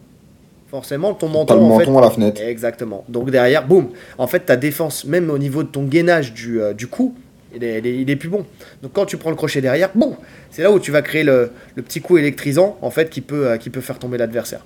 [0.69, 1.55] forcément, ton menton.
[1.55, 2.41] le menton à la fenêtre.
[2.41, 3.05] Exactement.
[3.07, 3.89] Donc derrière, boum.
[4.17, 7.15] En fait, ta défense, même au niveau de ton gainage du, euh, du coup,
[7.55, 8.45] il est, plus bon.
[8.83, 10.15] Donc quand tu prends le crochet derrière, boum,
[10.51, 13.57] c'est là où tu vas créer le, petit coup électrisant en fait qui peut, euh,
[13.57, 14.65] qui peut faire tomber l'adversaire.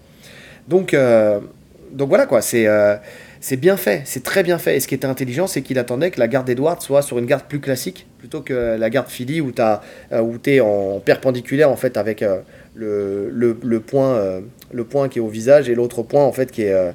[0.68, 1.39] Donc, euh,
[1.91, 2.95] donc voilà quoi, c'est euh,
[3.44, 4.78] c'est bien fait, c'est très bien fait.
[4.78, 7.26] Et ce qui était intelligent, c'est qu'il attendait que la garde Edward soit sur une
[7.26, 11.98] garde plus classique plutôt que la garde Philly où tu es en perpendiculaire en fait
[11.98, 12.24] avec
[12.74, 14.41] le, le, point,
[14.72, 16.94] le point qui est au visage et l'autre point en fait qui est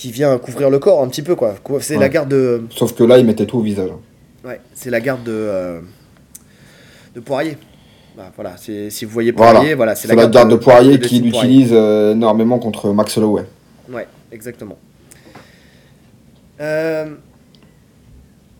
[0.00, 1.54] qui vient couvrir le corps un petit peu quoi.
[1.80, 2.62] C'est la garde de...
[2.70, 3.90] Sauf que là, il mettait tout au visage.
[4.44, 5.80] Ouais, c'est la garde de, euh,
[7.14, 7.58] de Poirier.
[8.16, 12.12] Bah, voilà, si vous voyez Poirier, voilà, c'est la, garde de, Poirier qui l'utilise euh,
[12.12, 13.44] énormément contre Max Holloway.
[13.92, 14.78] Ouais, exactement.
[16.60, 17.14] Euh,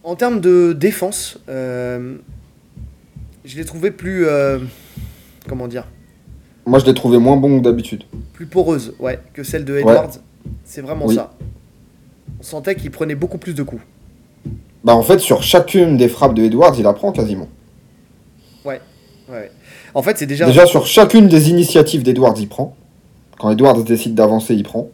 [0.02, 2.16] en termes de défense, je
[3.56, 4.26] l'ai trouvé plus.
[5.48, 5.86] comment dire?
[6.66, 8.04] Moi, je l'ai trouvé moins bon que d'habitude.
[8.32, 10.18] Plus poreuse, ouais, que celle de Edwards.
[10.64, 11.32] C'est vraiment ça.
[12.38, 13.82] On sentait qu'il prenait beaucoup plus de coups.
[14.82, 17.48] Bah en fait, sur chacune des frappes de Edwards, il apprend quasiment.
[18.64, 18.80] Ouais,
[19.28, 19.50] ouais.
[19.94, 20.46] En fait, c'est déjà...
[20.46, 22.74] Déjà, sur chacune des initiatives d'Edwards, il prend.
[23.38, 24.88] Quand Edwards décide d'avancer, il prend.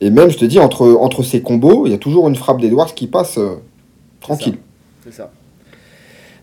[0.00, 2.60] Et même, je te dis, entre, entre ces combos, il y a toujours une frappe
[2.60, 3.56] d'Edwards qui passe euh,
[4.20, 4.56] tranquille.
[5.04, 5.30] C'est ça.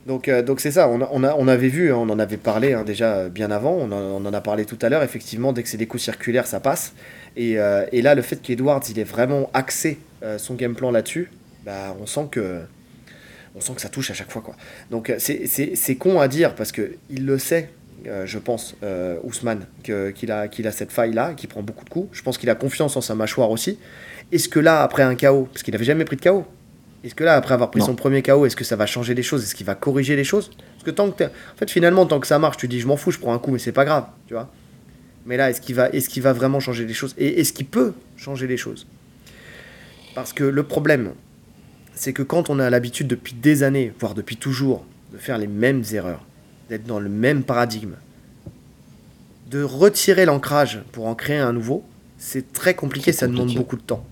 [0.06, 2.38] Donc, euh, donc c'est ça, on, on, a, on, avait vu, hein, on en avait
[2.38, 5.04] parlé hein, déjà euh, bien avant, on en, on en, a parlé tout à l'heure,
[5.04, 6.94] effectivement, dès que c'est des coups circulaires, ça passe.
[7.36, 7.58] Et,
[7.92, 10.00] et là, le fait qu'Edwards, il est vraiment axé
[10.38, 11.30] son game plan là-dessus,
[11.64, 12.62] bah, on sent que
[13.56, 14.42] on sent que ça touche à chaque fois.
[14.42, 14.56] Quoi.
[14.90, 17.70] Donc c'est con à dire parce qu'il le sait,
[18.06, 18.76] je pense,
[19.24, 22.10] Ousmane, qu'il a, qu'il a cette faille-là, qu'il prend beaucoup de coups.
[22.12, 23.80] Je pense qu'il a confiance en sa mâchoire aussi.
[24.32, 26.46] Est-ce que là, après un KO, parce qu'il n'avait jamais pris de KO,
[27.04, 29.24] est-ce que là, après avoir pris son premier KO, est-ce que ça va changer les
[29.24, 29.44] choses?
[29.44, 30.50] Est-ce qu'il va corriger les choses?
[30.74, 32.98] Parce que tant que en fait, finalement, tant que ça marche, tu dis je m'en
[32.98, 34.52] fous, je prends un coup, mais c'est pas grave, tu vois.
[35.26, 37.14] Mais là, est-ce qu'il va, est-ce qu'il va vraiment changer les choses?
[37.18, 38.88] Et est-ce qu'il peut changer les choses?
[40.16, 41.14] Parce que le problème,
[41.94, 45.48] c'est que quand on a l'habitude depuis des années, voire depuis toujours, de faire les
[45.48, 46.26] mêmes erreurs,
[46.70, 47.96] d'être dans le même paradigme,
[49.50, 51.84] de retirer l'ancrage pour en créer un nouveau,
[52.18, 54.06] c'est très compliqué, ça demande beaucoup de temps.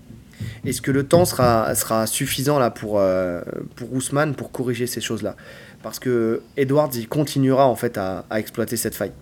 [0.64, 3.40] Est-ce que le temps sera, sera suffisant là pour, euh,
[3.74, 5.36] pour Ousmane pour corriger ces choses-là?
[5.82, 9.12] Parce que Edwards, il continuera en fait à, exploiter cette faille.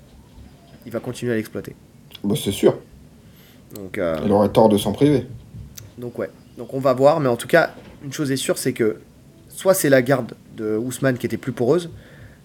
[0.86, 1.74] Il va continuer à l'exploiter.
[2.22, 2.78] Bah, c'est sûr.
[3.74, 5.26] Donc, euh, il aurait tort de s'en priver.
[5.98, 6.30] Donc ouais.
[6.58, 7.74] Donc on va voir, mais en tout cas,
[8.04, 8.98] une chose est sûre, c'est que
[9.48, 11.90] soit c'est la garde de Ousmane qui était plus poreuse,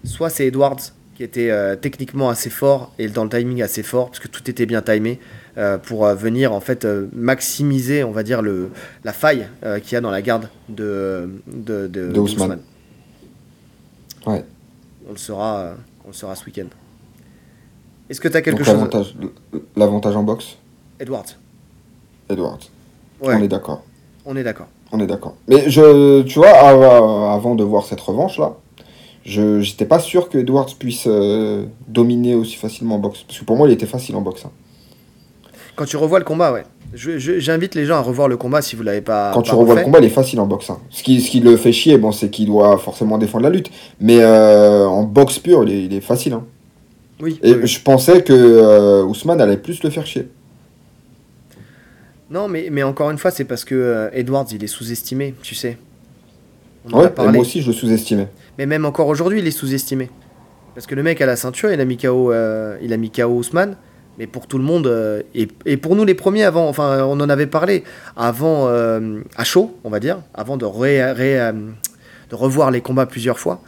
[0.04, 0.80] soit c'est Edwards
[1.20, 4.50] qui était euh, techniquement assez fort et dans le timing assez fort, parce que tout
[4.50, 5.20] était bien timé.
[5.58, 8.70] Euh, pour euh, venir en fait maximiser, on va dire, le,
[9.04, 9.46] la faille
[9.84, 12.62] qu'il y a dans la garde de, de, de, Ousmane.
[14.26, 14.46] Ouais.
[15.10, 15.74] On le saura,
[16.06, 16.68] on le saura ce week-end.
[18.10, 18.80] Est-ce que tu as quelque chose
[19.76, 20.56] L'avantage en boxe?
[21.02, 21.36] Edwards.
[22.30, 22.60] Edwards.
[23.20, 23.84] On est d'accord.
[24.24, 24.70] On est d'accord.
[24.94, 25.36] On est d'accord.
[25.50, 26.52] Mais je, tu vois,
[27.34, 28.56] avant de voir cette revanche-là,
[29.30, 31.08] je n'étais pas sûr que Edwards puisse
[31.88, 33.24] dominer aussi facilement en boxe.
[33.28, 34.46] Parce que pour moi, il était facile en boxe.
[34.46, 34.52] Hein.
[35.80, 36.66] Quand tu revois le combat, ouais.
[36.94, 39.32] J'invite les gens à revoir le combat si vous l'avez pas.
[39.34, 40.70] Quand tu revois le combat, il est facile en boxe.
[40.72, 40.80] Hein.
[40.90, 43.72] Ce, qui, ce qui le fait chier, bon, c'est qu'il doit forcément défendre la lutte.
[44.02, 46.34] Mais euh, en boxe pure, il est, facile.
[46.34, 46.44] Hein.
[47.22, 47.40] Oui.
[47.44, 50.28] Et je pensais que euh, Ousmane allait plus le faire chier.
[52.30, 55.56] Non, mais, mais encore une fois, c'est parce que euh, Edwards, il est sous-estimé, tu
[55.56, 55.78] sais.
[56.92, 58.28] ouais, moi aussi, je le sous-estimais.
[58.60, 60.12] Mais même encore aujourd'hui, il est sous-estimé.
[60.76, 63.30] Parce que le mec à la ceinture, il a mis KO, il a mis KO
[63.30, 63.76] Ousmane
[64.20, 67.30] mais pour tout le monde, euh, et, pour nous les premiers avant, enfin on en
[67.30, 67.86] avait parlé,
[68.18, 71.52] avant euh, à chaud, on va dire, avant de, euh,
[72.32, 73.62] revoir les combats plusieurs fois,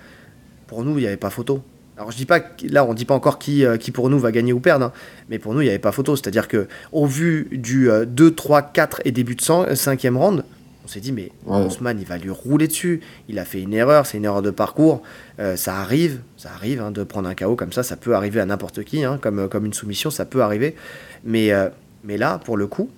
[0.67, 1.61] pour nous il n'y avait pas photo.
[1.97, 3.63] Alors je dis pas, là on dit pas encore qui,
[3.93, 4.91] pour nous va gagner ou perdre, hein,
[5.29, 6.17] mais pour nous il n'y avait pas photo.
[6.17, 10.43] C'est-à-dire que au vu du 2, 3, 4 et début de 5e round,
[10.91, 13.01] s'est dit, mais Ousmane, il va lui rouler dessus.
[13.27, 15.01] Il a fait une erreur, c'est une erreur de parcours.
[15.39, 17.83] Euh, ça arrive, ça arrive hein, de prendre un KO comme ça.
[17.83, 20.75] Ça peut arriver à n'importe qui, hein, comme, comme une soumission, ça peut arriver.
[21.23, 21.69] Mais, euh,
[22.03, 22.89] mais là, pour le coup,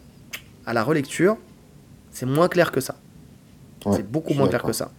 [0.66, 1.38] à la relecture,
[2.12, 2.96] c'est moins clair que ça.
[3.92, 4.92] c'est beaucoup moins clair que ça.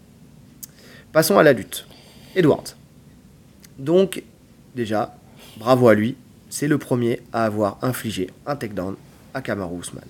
[1.13, 1.87] Passons à la lutte.
[2.35, 2.71] Edward.
[3.79, 4.23] Donc,
[4.75, 5.17] déjà,
[5.59, 6.17] bravo à lui.
[6.51, 8.95] C'est le premier à avoir infligé un takedown
[9.33, 10.05] à Kamaru Ousmane.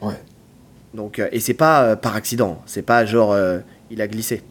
[0.00, 0.20] Ouais.
[0.94, 4.42] Donc, euh, et c'est pas euh, par accident, c'est pas genre euh, il a glissé.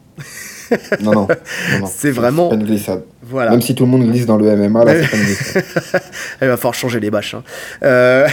[1.00, 1.28] non, non.
[1.86, 2.48] c'est vraiment.
[2.48, 3.04] Pas une glissade.
[3.22, 3.52] Voilà.
[3.52, 5.64] Même si tout le monde glisse dans le MMA, là, c'est pas une glissade.
[6.42, 7.34] il va falloir changer les bâches.
[7.34, 7.42] Hein.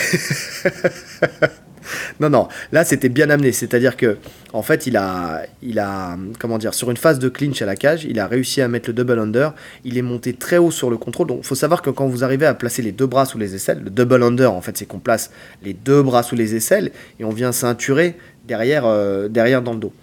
[2.20, 3.52] non, non, là c'était bien amené.
[3.52, 4.18] C'est-à-dire que,
[4.54, 7.76] en fait, il a, il a, comment dire, sur une phase de clinch à la
[7.76, 9.54] cage, il a réussi à mettre le double under.
[9.84, 11.28] Il est monté très haut sur le contrôle.
[11.28, 13.56] Donc, il faut savoir que quand vous arrivez à placer les deux bras sous les
[13.56, 15.32] aisselles, le double under, en fait, c'est qu'on place
[15.64, 18.16] les deux bras sous les aisselles et on vient ceinturer
[18.48, 19.94] derrière, euh, derrière dans le dos.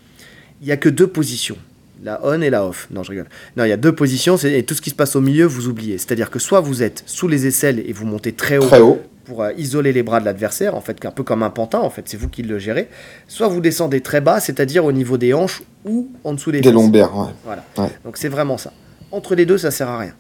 [0.61, 1.57] Il n'y a que deux positions
[2.03, 2.89] la on et la off.
[2.91, 3.26] Non, je rigole.
[3.57, 5.68] Non, il y a deux positions et tout ce qui se passe au milieu, vous
[5.68, 5.99] oubliez.
[5.99, 9.01] C'est-à-dire que soit vous êtes sous les aisselles et vous montez très haut, très haut
[9.27, 11.91] pour euh, isoler les bras de l'adversaire, en fait, un peu comme un pantin, en
[11.91, 12.89] fait, c'est vous qui le gérez.
[13.29, 16.72] Soit vous descendez très bas, c'est-à-dire au niveau des hanches ou en dessous des, des
[16.72, 17.16] lombaires.
[17.16, 17.33] Ouais.
[17.45, 17.91] Voilà.
[18.05, 18.72] Donc c'est vraiment ça.
[19.12, 20.14] Entre les deux, ça sert à rien.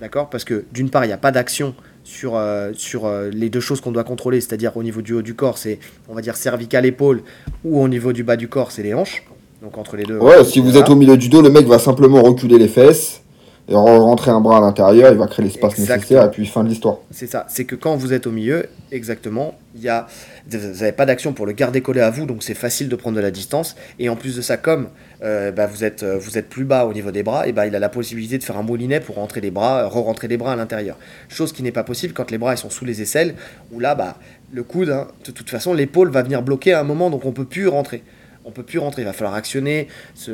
[0.00, 0.30] D'accord?
[0.30, 1.74] Parce que d'une part, il n'y a pas d'action
[2.04, 5.22] sur, euh, sur euh, les deux choses qu'on doit contrôler, c'est-à-dire au niveau du haut
[5.22, 5.78] du corps, c'est,
[6.08, 7.22] on va dire, cervical, épaule,
[7.64, 9.24] ou au niveau du bas du corps, c'est les hanches.
[9.60, 10.18] Donc entre les deux.
[10.18, 13.22] Ouais, si vous êtes au milieu du dos, le mec va simplement reculer les fesses
[13.68, 16.70] et rentrer un bras à l'intérieur, il va créer l'espace nécessaire et puis fin de
[16.70, 16.98] l'histoire.
[17.10, 20.06] C'est ça, c'est que quand vous êtes au milieu, exactement, il y a,
[20.48, 23.16] vous n'avez pas d'action pour le garder collé à vous, donc c'est facile de prendre
[23.16, 23.76] de la distance.
[23.98, 24.88] Et en plus de ça, comme
[25.22, 27.66] euh, bah, vous, êtes, euh, vous êtes plus bas au niveau des bras, et bah,
[27.66, 30.54] il a la possibilité de faire un moulinet pour rentrer les bras, re-rentrer les bras
[30.54, 30.96] à l'intérieur.
[31.28, 33.34] Chose qui n'est pas possible quand les bras ils sont sous les aisselles,
[33.72, 34.16] où là, bah,
[34.50, 37.32] le coude, hein, de toute façon, l'épaule va venir bloquer à un moment, donc on
[37.32, 38.02] peut plus rentrer
[38.48, 39.88] on peut plus rentrer, il va falloir actionner.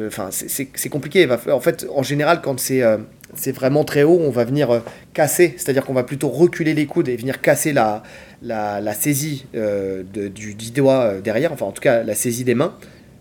[0.06, 1.26] Enfin, c'est compliqué.
[1.26, 2.98] va, en fait, en général, quand c'est euh,
[3.36, 4.80] c'est vraiment très haut, on va venir euh,
[5.12, 8.02] casser, c'est-à-dire qu'on va plutôt reculer les coudes et venir casser la,
[8.42, 12.74] la, saisie euh, du, doigt euh, derrière, enfin en tout cas la saisie des mains,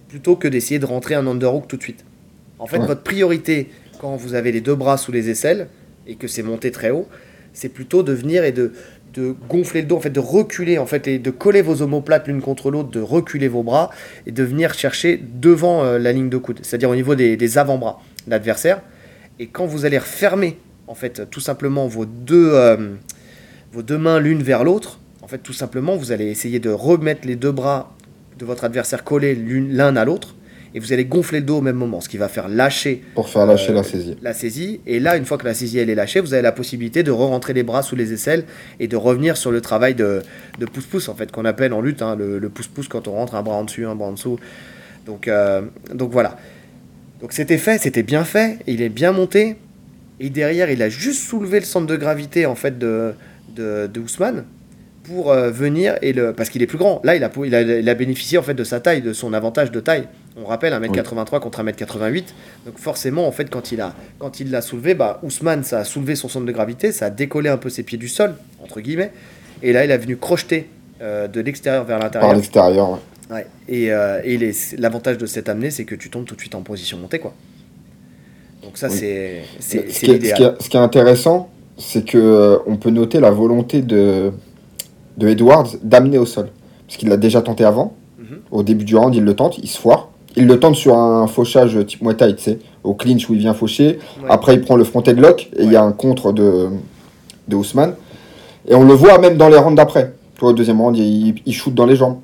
[0.07, 2.03] plutôt que d'essayer de rentrer un underhook tout de suite.
[2.59, 5.67] En fait, votre priorité quand vous avez les deux bras sous les aisselles
[6.07, 7.07] et que c'est monté très haut,
[7.51, 8.73] c'est plutôt de venir et de
[9.13, 12.27] de gonfler le dos, en fait, de reculer, en fait, et de coller vos omoplates
[12.27, 13.89] l'une contre l'autre, de reculer vos bras
[14.25, 18.01] et de venir chercher devant euh, la ligne de coude, c'est-à-dire au niveau des, avant-bras
[18.25, 18.81] de l'adversaire.
[19.39, 22.95] Et quand vous allez refermer, en fait, tout simplement vos deux, euh,
[23.71, 27.27] vos deux mains l'une vers l'autre, en fait, tout simplement, vous allez essayer de remettre
[27.27, 27.95] les deux bras
[28.37, 30.35] de votre adversaire collés l'un à l'autre
[30.75, 33.03] et vous allez gonfler le dos au même moment, ce qui va faire lâcher.
[33.13, 34.17] Pour faire lâcher euh, la saisie.
[34.21, 34.81] La saisie.
[34.87, 37.11] Et là, une fois que la saisie elle est lâchée, vous avez la possibilité de
[37.11, 38.43] re-rentrer les bras sous les aisselles
[38.79, 40.23] et de revenir sur le travail de,
[40.73, 43.55] pouce-pouce, en fait, qu'on appelle en lutte hein, le pouce-pouce quand on rentre un bras
[43.55, 44.39] en dessus, un bras en dessous.
[45.05, 45.61] Donc, euh,
[45.93, 46.37] donc voilà.
[47.23, 49.55] Donc c'était fait, c'était bien fait, il est bien monté.
[50.19, 53.13] Et derrière, il a juste soulevé le centre de gravité en fait de,
[53.55, 54.43] de, de Ousmane
[55.05, 56.99] pour euh, venir et le parce qu'il est plus grand.
[57.05, 59.31] Là, il a, il a, il a bénéficié en fait de sa taille, de son
[59.31, 60.09] avantage de taille.
[60.35, 62.25] On rappelle 1m83 contre 1m88.
[62.65, 65.83] Donc forcément, en fait, quand il a quand il l'a soulevé, bah, Ousmane, ça a
[65.85, 68.81] soulevé son centre de gravité, ça a décollé un peu ses pieds du sol, entre
[68.81, 69.13] guillemets.
[69.61, 70.67] Et là, il a venu crocheter
[71.01, 72.27] euh, de l'extérieur vers l'intérieur.
[72.31, 72.99] Par l'extérieur, ouais.
[73.67, 74.37] Et, euh, et
[74.77, 77.33] l'avantage de cette amenée, c'est que tu tombes tout de suite en position montée, quoi.
[78.63, 79.43] Donc ça, c'est.
[79.59, 84.31] Ce, qui est intéressant, c'est que euh, on peut noter la volonté de,
[85.17, 86.49] de Edwards d'amener au sol.
[86.87, 87.95] Parce qu'il l'a déjà tenté avant.
[88.19, 88.39] Mhm.
[88.51, 90.09] Au début du round, il le tente, il se foire.
[90.35, 93.39] Il le tente sur un fauchage type Muay Thai, tu sais, au clinch où il
[93.39, 93.99] vient faucher.
[94.29, 96.69] Après, il prend le fronted lock et il y a un contre de,
[97.47, 97.93] de Ousmane.
[98.67, 100.13] Et on le voit même dans les rounds d'après.
[100.41, 102.17] Au deuxième round, il, il shoot dans les jambes.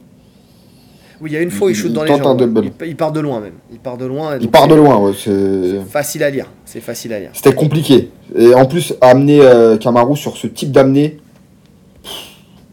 [1.21, 2.63] Oui, il y a une fois, il, il shoot dans les jambes.
[2.81, 3.53] Il, part de loin même.
[3.71, 4.37] Il part de loin.
[4.39, 5.13] Il part de loin, ouais.
[5.17, 6.47] C'est facile à lire.
[6.65, 7.31] C'est facile à lire.
[7.33, 8.11] C'était compliqué.
[8.35, 11.17] Et en plus, amener euh, Kamaru sur ce type d'amener,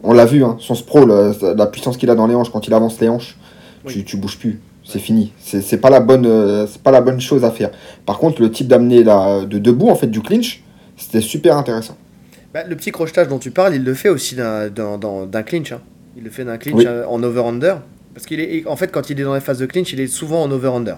[0.03, 2.73] on l'a vu, hein, son sprawl, la puissance qu'il a dans les hanches, quand il
[2.73, 3.37] avance les hanches,
[3.85, 5.33] tu, tu bouges plus c'est fini.
[5.39, 7.71] C'est pas la bonne, euh, c'est pas la bonne chose à faire.
[8.05, 10.63] Par contre, le type d'amener de debout en fait du clinch,
[10.95, 11.97] c'était super intéressant.
[12.53, 15.73] Bah, le petit crochetage dont tu parles, il le fait aussi d'un clinch.
[15.73, 15.81] Hein.
[16.15, 17.81] Il le fait d'un clinch euh, en over-under.
[18.17, 20.07] Parce qu'il est, en fait, quand il est dans les phases de clinch, il est
[20.07, 20.97] souvent en over-under.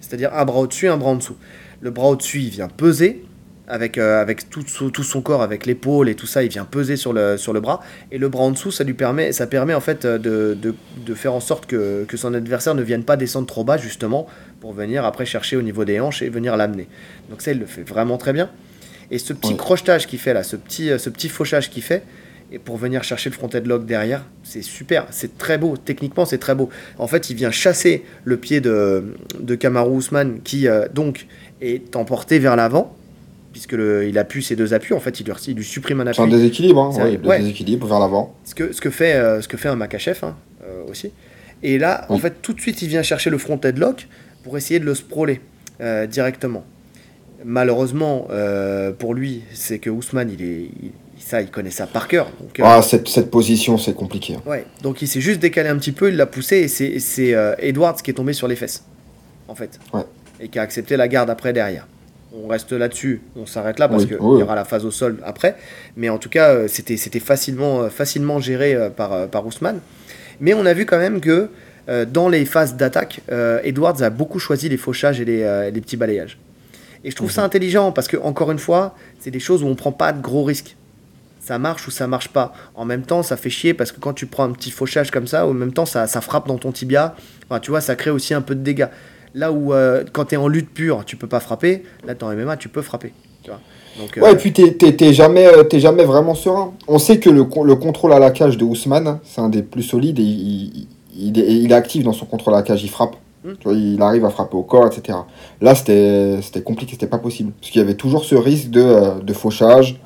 [0.00, 1.36] C'est-à-dire un bras au-dessus, un bras en dessous.
[1.80, 3.24] Le bras au-dessus, il vient peser
[3.66, 6.96] avec, euh, avec tout, tout, son corps, avec l'épaule et tout ça, il vient peser
[6.96, 7.80] sur le, sur le bras.
[8.12, 11.14] Et le bras en dessous, ça lui permet, ça permet en fait de, de, de
[11.14, 14.28] faire en sorte que, que, son adversaire ne vienne pas descendre trop bas, justement,
[14.60, 16.86] pour venir après chercher au niveau des hanches et venir l'amener.
[17.30, 18.48] Donc ça, il le fait vraiment très bien.
[19.10, 22.04] Et ce petit crochetage qu'il fait là, ce petit, euh, ce petit fauchage qu'il fait,
[22.52, 26.38] et pour venir chercher le fronted lock derrière, c'est super, c'est très beau, techniquement c'est
[26.38, 26.68] très beau.
[26.98, 31.26] En fait, il vient chasser le pied de, de Kamaru Usman qui euh, donc
[31.60, 32.96] est emporté vers l'avant
[33.52, 36.16] puisque il appuie ses deux appuis, en fait, il lui, il lui supprime un appui.
[36.16, 38.34] C'est un déséquilibre, hein, ouais, déséquilibre vers l'avant.
[38.44, 41.12] Ce que, ce, que fait, euh, ce que fait un Makachev hein, euh, aussi.
[41.62, 44.08] Et là, en fait, tout de suite, il vient chercher le front headlock
[44.44, 45.40] pour essayer de le sprawler
[45.80, 46.64] euh, directement.
[47.44, 48.28] Malheureusement,
[48.98, 50.70] pour lui, c'est que Ousmane, il est,
[51.30, 52.30] ça, il connaît ça par cœur.
[52.40, 54.34] Donc, ah, cette, cette, position, c'est compliqué.
[54.34, 54.42] Hein.
[54.46, 57.96] Ouais, donc il s'est juste décalé un petit peu, il l'a poussé, et c'est Edwards
[57.96, 58.84] qui est tombé sur les fesses,
[59.48, 59.78] en fait.
[59.92, 60.04] Ouais.
[60.40, 61.86] Et qui a accepté la garde après derrière
[62.32, 65.56] on reste là-dessus, on s'arrête là parce qu'il y aura la phase au sol après.
[65.96, 69.80] Mais en tout cas, euh, c'était, c'était facilement, euh, facilement géré euh, par, par Ousmane.
[70.40, 71.48] Mais on a vu quand même que
[72.12, 73.20] dans les phases d'attaque,
[73.64, 76.38] Edwards a beaucoup choisi les fauchages et les, petits balayages.
[77.02, 77.46] Et je trouve ça mhm.
[77.46, 80.44] intelligent parce que, encore une fois, c'est des choses où on prend pas de gros
[80.44, 80.76] risques.
[81.40, 82.52] Ça marche ou ça marche pas.
[82.74, 85.26] En même temps, ça fait chier parce que quand tu prends un petit fauchage comme
[85.26, 87.14] ça, en même temps, ça, ça frappe dans ton tibia.
[87.48, 88.88] Enfin, tu vois, ça crée aussi un peu de dégâts.
[89.34, 91.84] Là où, euh, quand tu es en lutte pure, tu peux pas frapper.
[92.06, 93.12] Là, en MMA, tu peux frapper.
[93.42, 93.60] Tu vois
[93.98, 94.62] Donc, ouais, et puis tu
[95.00, 96.74] n'es jamais, euh, jamais vraiment serein.
[96.88, 99.82] On sait que le, le contrôle à la cage de Ousmane, c'est un des plus
[99.82, 100.86] solides et il,
[101.16, 102.82] il, il, est actif dans son contrôle à la cage.
[102.82, 103.16] Il frappe.
[103.44, 103.52] Hmm.
[103.58, 105.16] Tu vois, il arrive à frapper au corps, etc.
[105.60, 107.52] Là, c'était compliqué, c'était pas possible.
[107.58, 109.98] Parce qu'il y avait toujours ce risque de, euh, de fauchage,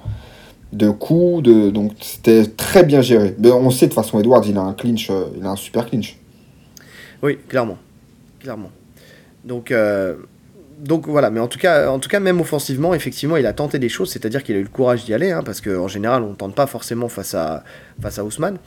[0.72, 1.70] de coups, de...
[1.70, 3.34] donc c'était très bien géré.
[3.38, 5.86] Mais on sait de toute façon, Edwards, il a un clinch, il a un super
[5.86, 6.16] clinch.
[7.22, 7.78] Oui, clairement.
[8.40, 8.70] Clairement.
[9.44, 10.16] Donc, euh,
[10.78, 13.78] donc voilà, mais en tout, cas, en tout cas, même offensivement, effectivement, il a tenté
[13.78, 16.30] des choses, c'est-à-dire qu'il a eu le courage d'y aller, hein, parce qu'en général, on
[16.30, 17.64] ne tente pas forcément face à,
[18.00, 18.58] face à Ousmane.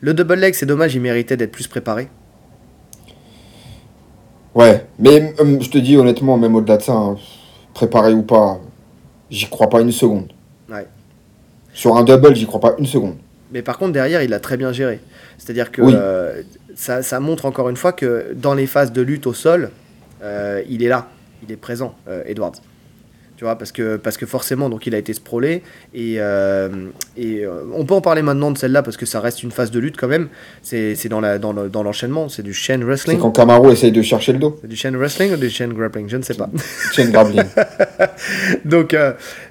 [0.00, 2.08] Le double leg, c'est dommage, il méritait d'être plus préparé.
[4.54, 7.16] Ouais, mais euh, je te dis honnêtement, même au-delà de ça, hein,
[7.72, 8.60] préparé ou pas,
[9.30, 10.32] j'y crois pas une seconde.
[11.72, 13.16] Sur un double, j'y crois pas une seconde.
[13.52, 15.00] Mais par contre, derrière, il a très bien géré.
[15.38, 16.42] C'est-à-dire que euh,
[16.74, 19.70] ça, ça, montre encore une fois que dans les phases de lutte au sol,
[20.22, 21.08] euh, il est là,
[21.42, 22.54] il est présent, euh, Edwards.
[23.42, 25.64] Tu vois, parce que, parce que forcément, donc il a été sprawlé.
[25.94, 26.68] Et, euh,
[27.16, 29.80] et on peut en parler maintenant de celle-là parce que ça reste une phase de
[29.80, 30.28] lutte quand même.
[30.62, 33.16] C'est dans l'enchaînement, dans, l'enchaînement c'est du chain wrestling.
[33.16, 34.58] C'est quand Kamaru essaye de chercher le dos.
[34.60, 36.08] C'est du chain wrestling ou du chain grappling?
[36.08, 36.48] Je ne sais pas.
[36.92, 37.42] Chain grappling.
[38.64, 38.96] donc,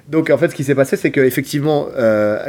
[0.08, 1.88] donc en fait, ce qui s'est passé, c'est qu'effectivement,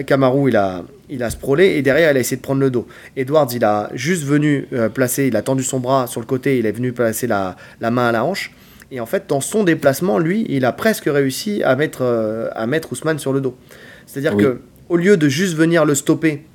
[0.05, 2.87] Kamaru, il a, il a sprawlé et derrière il a essayé de prendre le dos.
[3.15, 6.57] Edwards, il a juste venu euh, placer, il a tendu son bras sur le côté,
[6.57, 8.51] il est venu placer la, main à la hanche.
[8.93, 12.67] Et en fait, dans son déplacement, lui, il a presque réussi à mettre, euh, à
[12.67, 13.57] mettre Ousmane sur le dos.
[14.05, 16.45] C'est-à-dire que au lieu de juste venir le stopper,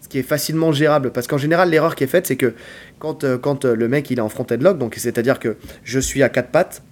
[0.00, 2.54] ce qui est facilement gérable, parce qu'en général, l'erreur qui est faite, c'est que
[3.00, 6.22] quand, euh, quand le mec il est en front headlock, donc c'est-à-dire que je suis
[6.22, 6.84] à quatre pattes,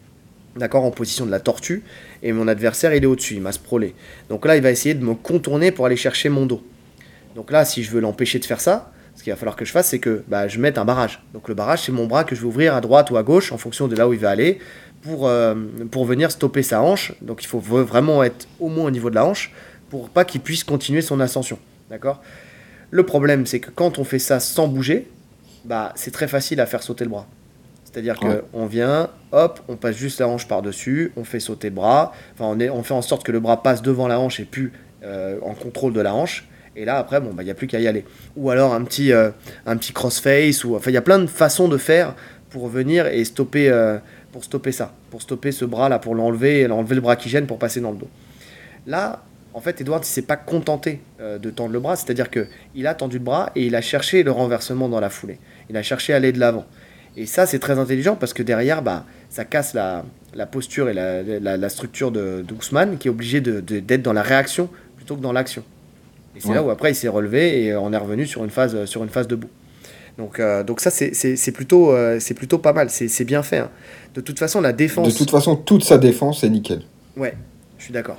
[0.57, 1.85] d'accord, en position de la tortue,
[2.25, 3.95] et mon adversaire il est au-dessus, il m'a sprawlé.
[4.29, 6.61] Donc là, il va essayer de me contourner pour aller chercher mon dos.
[7.37, 9.73] Donc là, si je veux l'empêcher de faire ça, ce qu'il va falloir que je
[9.73, 11.21] fasse, c'est que bah, je mette un barrage.
[11.35, 13.51] Donc le barrage, c'est mon bras que je vais ouvrir à droite ou à gauche
[13.51, 14.61] en fonction de là où il va aller
[15.03, 15.55] pour, euh,
[15.91, 17.13] pour venir stopper sa hanche.
[17.23, 19.53] Donc il faut vraiment être au moins au niveau de la hanche
[19.91, 21.59] pour pas qu'il puisse continuer son ascension.
[21.91, 22.23] D'accord?
[22.91, 25.09] Le problème, c'est que quand on fait ça sans bouger,
[25.65, 27.27] bah, c'est très facile à faire sauter le bras.
[27.85, 32.13] C'est-à-dire qu'on vient, hop, on passe juste la hanche par-dessus, on fait sauter le bras,
[32.35, 34.45] enfin on, est, on fait en sorte que le bras passe devant la hanche et
[34.45, 34.73] plus
[35.03, 36.47] euh, en contrôle de la hanche.
[36.77, 38.05] Et là, après, bon, il bah, n'y a plus qu'à y aller.
[38.37, 39.31] Ou alors un petit, euh,
[39.67, 42.15] un petit crossface, ou enfin, il y a plein de façons de faire
[42.51, 43.99] pour venir et stopper, euh,
[44.33, 47.59] pour stopper ça, pour stopper ce bras-là, pour l'enlever, enlever le bras qui gêne pour
[47.59, 48.09] passer dans le dos.
[48.87, 49.23] Là,
[49.55, 53.19] en fait, Edward, il s'est pas contenté de tendre le bras, c'est-à-dire qu'il a tendu
[53.19, 55.39] le bras et il a cherché le renversement dans la foulée.
[55.69, 56.65] Il a cherché à aller de l'avant.
[57.19, 60.05] Et ça, c'est très intelligent parce que derrière, bah, ça casse la,
[60.47, 62.45] posture et la, structure de,
[62.99, 65.65] qui est obligé d'être de, dans la réaction plutôt que dans l'action.
[66.37, 68.85] Et c'est là où après, il s'est relevé et on est revenu sur une phase,
[68.85, 69.49] sur une phase debout.
[70.19, 73.59] Donc, euh, donc ça, c'est plutôt, euh, c'est plutôt pas mal, c'est bien fait.
[73.59, 73.71] Hein.
[74.15, 75.13] De toute façon, la défense...
[75.13, 76.83] De toute façon, toute sa défense est nickel.
[77.17, 77.35] Ouais,
[77.79, 78.19] je suis d'accord.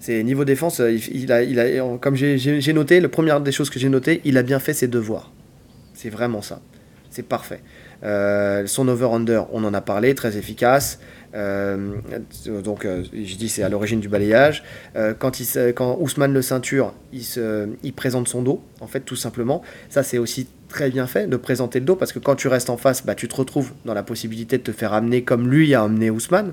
[0.00, 3.68] C'est niveau défense, euh, il, a, il a, comme j'ai noté, la première des choses
[3.68, 5.30] que j'ai noté, il a bien fait ses devoirs.
[5.92, 6.60] C'est vraiment ça.
[7.10, 7.60] C'est parfait.
[8.02, 11.00] Euh, son over-under, on en a parlé, très efficace.
[11.34, 11.94] Euh,
[12.64, 14.62] donc, euh, je dis c'est à l'origine du balayage.
[15.18, 19.16] quand, il, quand Ousmane le ceinture, il, se, il présente son dos, en fait, tout
[19.16, 19.62] simplement.
[19.90, 20.46] Ça, c'est aussi
[20.76, 23.14] très bien fait de présenter le dos parce que quand tu restes en face, bah,
[23.14, 26.52] tu te retrouves dans la possibilité de te faire amener comme lui a amené Ousmane.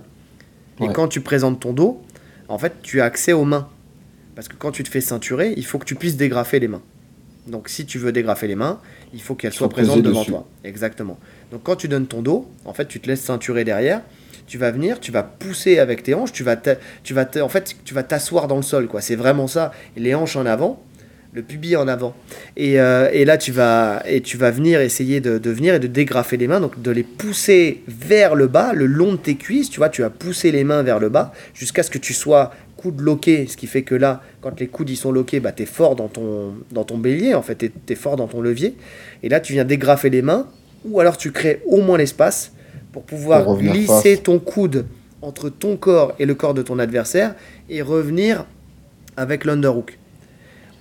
[0.81, 2.01] Et quand tu présentes ton dos,
[2.47, 3.67] en fait, tu as accès aux mains.
[4.33, 6.81] Parce que quand tu te fais ceinturer, il faut que tu puisses dégrafer les mains.
[7.47, 8.79] Donc si tu veux dégrafer les mains,
[9.13, 10.47] il faut qu'elles soient présentes devant toi.
[10.63, 11.19] Exactement.
[11.51, 14.01] Donc quand tu donnes ton dos, en fait, tu te laisses ceinturer derrière.
[14.47, 16.55] Tu vas venir, tu vas pousser avec tes hanches, tu vas,
[17.03, 19.01] tu vas en fait, tu vas t'asseoir dans le sol, quoi.
[19.01, 19.73] C'est vraiment ça.
[19.97, 20.81] les hanches en avant,
[21.33, 22.15] le pubis en avant.
[22.57, 25.79] Et, euh, et, là, tu vas, et tu vas venir essayer de, de, venir et
[25.79, 29.35] de dégrafer les mains, donc de les pousser vers le bas, le long de tes
[29.35, 29.69] cuisses.
[29.69, 32.51] Tu vois, tu vas pousser les mains vers le bas jusqu'à ce que tu sois
[32.83, 35.63] coude loqué, ce qui fait que là, quand les coudes ils sont loqués, bah, tu
[35.63, 38.75] es fort dans ton, dans ton bélier, en fait, tu es, fort dans ton levier.
[39.23, 40.47] Et là, tu viens dégrafer les mains,
[40.83, 42.51] ou alors tu crées au moins l'espace
[42.91, 44.85] pour pouvoir glisser ton coude
[45.21, 47.35] entre ton corps et le corps de ton adversaire
[47.69, 48.45] et revenir
[49.15, 49.97] avec l'underhook.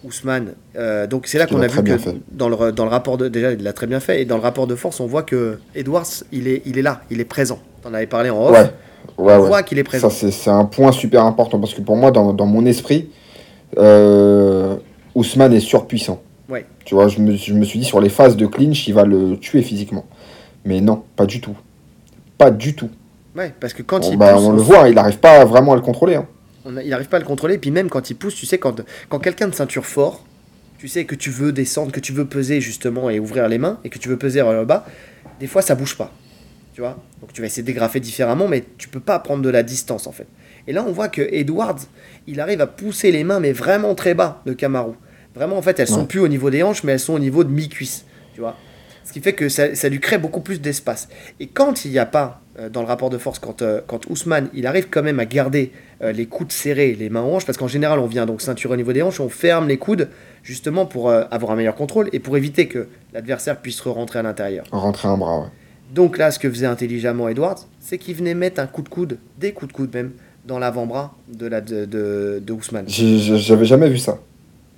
[0.04, 1.92] Ousmane, euh, donc c'est là qu'on a, vu que
[2.30, 4.42] dans le, dans le rapport de déjà il l'a très bien fait et dans le
[4.42, 7.58] rapport de force on voit que Edwards il est, il est là, il est présent.
[7.84, 8.72] On en avais parlé en off.
[9.18, 10.10] Ouais, on voit qu'il est présent.
[10.10, 13.10] Ça, c'est un point super important parce que pour moi, dans, dans mon esprit,
[13.78, 14.76] euh,
[15.14, 16.22] Ousmane est surpuissant.
[16.48, 16.66] Ouais.
[16.84, 19.04] Tu vois, je me, je me, suis dit sur les phases de clinch, il va
[19.04, 20.04] le tuer physiquement.
[20.64, 21.56] Mais non, pas du tout.
[22.38, 22.90] Pas du tout.
[23.36, 25.76] Ouais, parce que quand il bah, pousse, on, le voit, il n'arrive pas vraiment à
[25.76, 26.16] le contrôler.
[26.16, 26.26] Hein.
[26.64, 27.58] On il n'arrive pas à le contrôler.
[27.58, 30.24] Puis même quand il pousse, tu sais, quand, quand quelqu'un de ceinture fort,
[30.78, 33.78] tu sais que tu veux descendre, que tu veux peser justement et ouvrir les mains,
[33.84, 34.84] et que tu veux peser vers le bas,
[35.40, 36.12] des fois ça bouge pas.
[36.74, 37.02] Tu vois?
[37.20, 40.06] Donc tu vas essayer de dégrafer différemment, mais tu peux pas prendre de la distance
[40.06, 40.26] en fait.
[40.66, 41.80] Et là, on voit que Edwards,
[42.26, 44.92] il arrive à pousser les mains, mais vraiment très bas de Kamaru.
[45.34, 47.42] Vraiment, en fait, elles sont plus au niveau des hanches, mais elles sont au niveau
[47.42, 48.04] de mi-cuisse.
[48.34, 48.56] Tu vois?
[49.04, 51.08] Ce qui fait que ça, lui crée beaucoup plus d'espace.
[51.40, 54.48] Et quand il n'y a pas, dans le rapport de force, quand, euh, quand Ousmane,
[54.52, 55.72] il arrive quand même à garder
[56.02, 58.76] euh, les coudes serrés, les mains hanches, parce qu'en général, on vient donc ceinture au
[58.76, 60.08] niveau des hanches, on ferme les coudes,
[60.42, 64.64] justement pour avoir un meilleur contrôle et pour éviter que l'adversaire puisse re-rentrer à l'intérieur.
[64.72, 65.46] Rentrer un bras, ouais.
[65.94, 69.18] Donc là, ce que faisait intelligemment Edwards, c'est qu'il venait mettre un coup de coude,
[69.38, 70.12] des coups de coude même,
[70.46, 72.86] dans l'avant-bras de, la, de, de, de Ousmane.
[72.88, 74.18] J'avais jamais vu ça.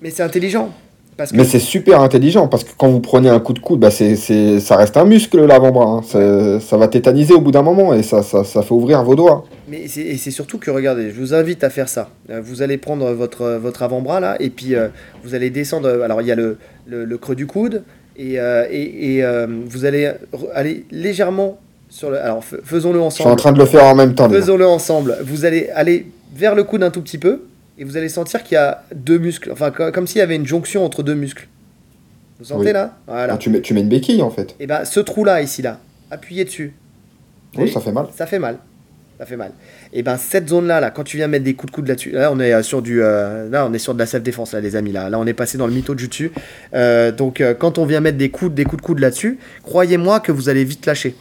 [0.02, 0.74] Mais c'est intelligent.
[1.16, 1.36] Parce que...
[1.36, 4.16] Mais c'est super intelligent parce que quand vous prenez un coup de coude, bah c'est,
[4.60, 6.02] ça reste un muscle l'avant-bras.
[6.02, 6.60] Hein.
[6.60, 9.44] Ça va tétaniser au bout d'un moment et ça, ça, ça, fait ouvrir vos doigts.
[9.68, 12.10] Mais et c'est surtout que regardez, je vous invite à faire ça.
[12.30, 14.88] Euh, vous allez prendre votre, votre avant-bras là et puis euh,
[15.22, 16.02] vous allez descendre.
[16.02, 17.82] Alors il y a le, le, le creux du coude,
[18.16, 20.12] et, euh, et, et euh, vous allez
[20.54, 21.58] aller légèrement
[21.88, 22.18] sur le.
[22.18, 23.12] Alors faisons-le ensemble.
[23.16, 24.28] Je suis en train de le faire en même temps.
[24.28, 25.16] Faisons-le ensemble.
[25.24, 27.42] Vous allez aller vers le coude un tout petit peu
[27.78, 30.46] et vous allez sentir qu'il y a deux muscles, enfin comme s'il y avait une
[30.46, 31.48] jonction entre deux muscles.
[32.38, 32.96] Vous sentez là?
[33.06, 33.36] Voilà.
[33.36, 34.54] tu, mets, tu mets une béquille en fait.
[34.60, 36.74] Et bien ce trou là ici là, appuyez dessus.
[37.56, 38.06] Oui, ça fait mal.
[38.14, 38.58] Ça fait mal.
[39.18, 39.52] Ça fait mal.
[39.92, 42.32] Et ben cette zone-là, là, quand tu viens mettre des coups de coude là-dessus, là
[42.32, 44.74] on est euh, sur du, euh, là on est sur de la self-défense là, les
[44.74, 44.90] amis.
[44.90, 46.32] Là, là on est passé dans le mytho du dessus.
[46.74, 50.32] Euh, donc quand on vient mettre des coups, des coups de coude là-dessus, croyez-moi que
[50.32, 51.14] vous allez vite lâcher.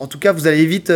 [0.00, 0.92] En tout cas, vous allez vite,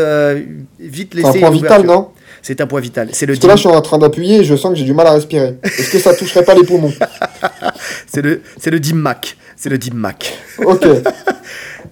[0.79, 1.33] vite laisser.
[1.33, 2.11] C'est un point vital, non?
[2.43, 3.09] C'est un point vital.
[3.13, 3.35] C'est le.
[3.35, 5.07] Parce que là, je suis en train d'appuyer et je sens que j'ai du mal
[5.07, 5.59] à respirer.
[5.63, 6.93] Est-ce que ça toucherait pas les poumons
[8.07, 9.37] C'est le, le DIMMAC.
[9.57, 10.37] C'est le DIMMAC.
[10.59, 10.85] Ok.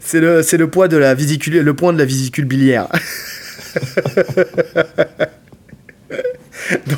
[0.01, 2.89] c'est le, le poids de la vésicule, le point de la vésicule biliaire.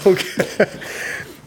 [0.04, 0.24] donc,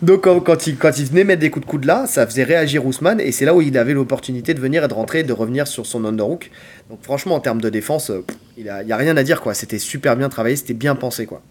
[0.03, 2.85] donc quand, il, quand il venait mettre des coups de coude là, ça faisait réagir
[2.85, 5.33] Ousmane et c'est là où il avait l'opportunité de venir et de rentrer et de
[5.33, 6.51] revenir sur son underhook.
[6.91, 8.23] Donc franchement, en termes de défense, euh,
[8.57, 9.41] il n'y a, a, rien à dire.
[9.41, 9.55] quoi.
[9.55, 11.25] C'était super bien travaillé, c'était bien pensé.
[11.25, 11.41] quoi.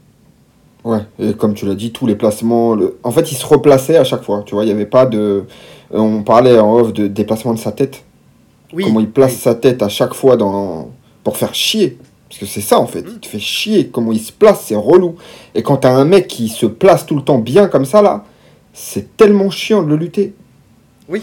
[0.84, 2.76] Ouais, et comme tu l'as dit, tous les placements.
[3.02, 4.42] En fait, il se replaçait à chaque fois.
[4.44, 5.44] Tu vois, il n'y avait pas de.
[5.90, 8.04] On parlait en off de déplacement de sa tête.
[8.72, 8.84] Oui.
[8.84, 10.90] Comment il place sa tête à chaque fois dans...
[11.22, 11.98] pour faire chier.
[12.28, 14.74] Parce que c'est ça en fait, il te fait chier comment il se place, c'est
[14.74, 15.14] relou.
[15.54, 18.24] Et quand t'as un mec qui se place tout le temps bien comme ça là,
[18.72, 20.34] c'est tellement chiant de le lutter.
[21.08, 21.22] Oui,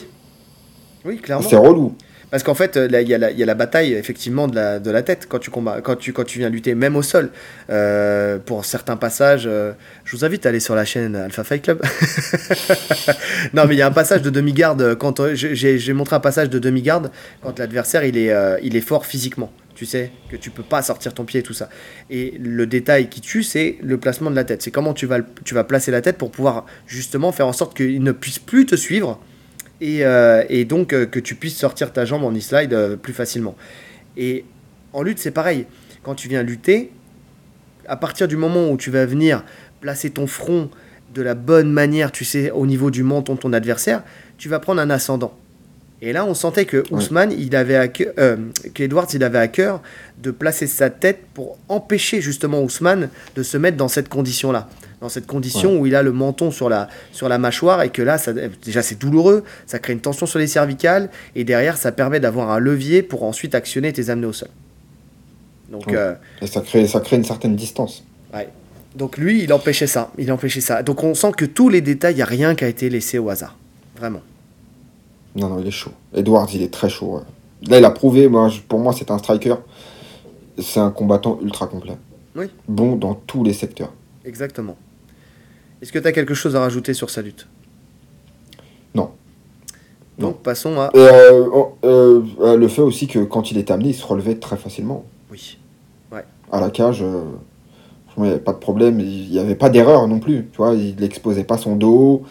[1.03, 1.45] oui, clairement.
[1.45, 1.95] C'est relou.
[2.31, 5.81] Parce qu'en fait, il y, a la bataille effectivement de la, tête quand tu, combats,
[5.81, 7.29] quand, tu, viens lutter, même au sol.
[7.69, 9.73] Euh, pour certains passages, euh,
[10.05, 11.81] je vous invite à aller sur la chaîne Alpha Fight Club.
[13.53, 14.81] non, mais il y a un passage de demi-garde.
[14.81, 17.11] Euh, j'ai montré un passage de demi-garde
[17.41, 21.39] quand l'adversaire il est, fort physiquement tu sais, que tu peux pas sortir ton pied
[21.39, 21.67] et tout ça.
[22.11, 24.61] Et le détail qui tue, c'est le placement de la tête.
[24.61, 28.11] C'est comment tu vas placer la tête pour pouvoir justement faire en sorte qu'il ne
[28.11, 29.19] puisse plus te suivre
[29.81, 33.13] et, euh, et donc euh, que tu puisses sortir ta jambe en e-slide euh, plus
[33.13, 33.55] facilement.
[34.15, 34.45] Et
[34.93, 35.65] en lutte, c'est pareil.
[36.03, 36.91] Quand tu viens lutter,
[37.87, 39.43] à partir du moment où tu vas venir
[39.81, 40.69] placer ton front
[41.13, 44.03] de la bonne manière, tu sais, au niveau du menton de ton adversaire,
[44.37, 45.35] tu vas prendre un ascendant.
[46.03, 48.35] Et là, on sentait que Ousmane, il avait à cœur, euh,
[48.73, 49.81] qu'Edwards, il avait à cœur
[50.21, 54.67] de placer sa tête pour empêcher justement Ousmane de se mettre dans cette condition-là.
[55.01, 58.03] Dans cette condition où il a le menton sur la, sur la mâchoire et que
[58.03, 58.33] là, ça,
[58.63, 62.51] déjà, c'est douloureux, ça crée une tension sur les cervicales et derrière, ça permet d'avoir
[62.51, 64.49] un levier pour ensuite actionner et tes amener au sol.
[65.71, 68.03] Donc, euh, et ça crée, ça crée une certaine distance.
[68.31, 68.47] Ouais.
[68.95, 70.11] Donc lui, il empêchait ça.
[70.17, 70.83] Il empêchait ça.
[70.83, 73.17] Donc on sent que tous les détails, il n'y a rien qui a été laissé
[73.17, 73.57] au hasard.
[73.97, 74.21] Vraiment.
[75.35, 75.93] Non, non, il est chaud.
[76.13, 77.21] Edwards, il est très chaud.
[77.67, 79.55] Là, il a prouvé, moi, pour moi, c'est un striker.
[80.59, 81.95] C'est un combattant ultra complet.
[82.35, 82.47] Oui.
[82.67, 83.93] Bon dans tous les secteurs.
[84.25, 84.77] Exactement.
[85.81, 87.47] Est-ce que tu as quelque chose à rajouter sur sa lutte?
[88.93, 89.11] Non.
[90.19, 90.91] Donc, passons à.
[90.95, 91.47] Euh,
[91.83, 95.05] euh, euh, le fait aussi que quand il est amené, il se relevait très facilement.
[95.31, 95.57] Oui.
[96.11, 96.25] Ouais.
[96.51, 97.03] À la cage,
[98.17, 98.99] il n'y avait pas de problème.
[98.99, 100.47] Il n'y avait pas d'erreur non plus.
[100.51, 102.23] Tu vois, il n'exposait pas son dos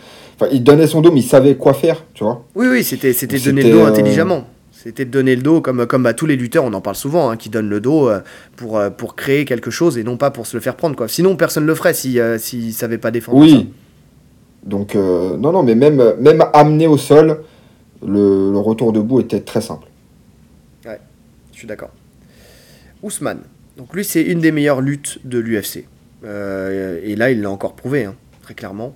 [0.53, 2.45] il donnait son dos, mais il savait quoi faire, tu vois.
[2.55, 4.47] Oui, oui, c'était, c'était donner le dos euh, intelligemment.
[4.83, 7.29] C'était de donner le dos, comme, comme à tous les lutteurs, on en parle souvent,
[7.29, 8.21] hein, qui donnent le dos euh,
[8.57, 10.97] pour, euh, pour créer quelque chose et non pas pour se le faire prendre.
[10.97, 11.07] Quoi.
[11.07, 13.39] Sinon, personne ne le ferait s'il si, ne savait pas défendre.
[13.39, 13.73] Oui.
[14.65, 17.43] Donc, non, non, mais même, même amené au sol,
[18.07, 19.87] le, le retour debout était très simple.
[20.87, 21.01] Ouais,
[21.53, 21.91] je suis d'accord.
[23.03, 23.41] Ousmane.
[23.77, 25.85] Donc, lui, c'est une des meilleures luttes de l'UFC.
[26.25, 28.95] et là, il l'a encore prouvé, hein, très clairement.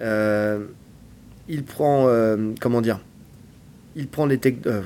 [0.00, 0.66] Euh,
[1.48, 3.00] il prend, euh, comment dire,
[3.96, 4.66] il prend les techniques.
[4.66, 4.82] Euh,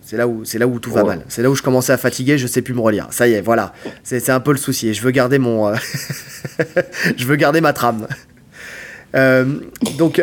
[0.00, 1.24] c'est là où c'est là où tout va mal.
[1.28, 3.06] C'est là où je commençais à fatiguer, je sais plus me relire.
[3.10, 3.72] Ça y est, voilà.
[4.02, 4.92] C'est un peu le souci.
[4.92, 5.76] je veux garder mon, euh,
[7.16, 8.06] je veux garder ma trame.
[9.98, 10.20] donc,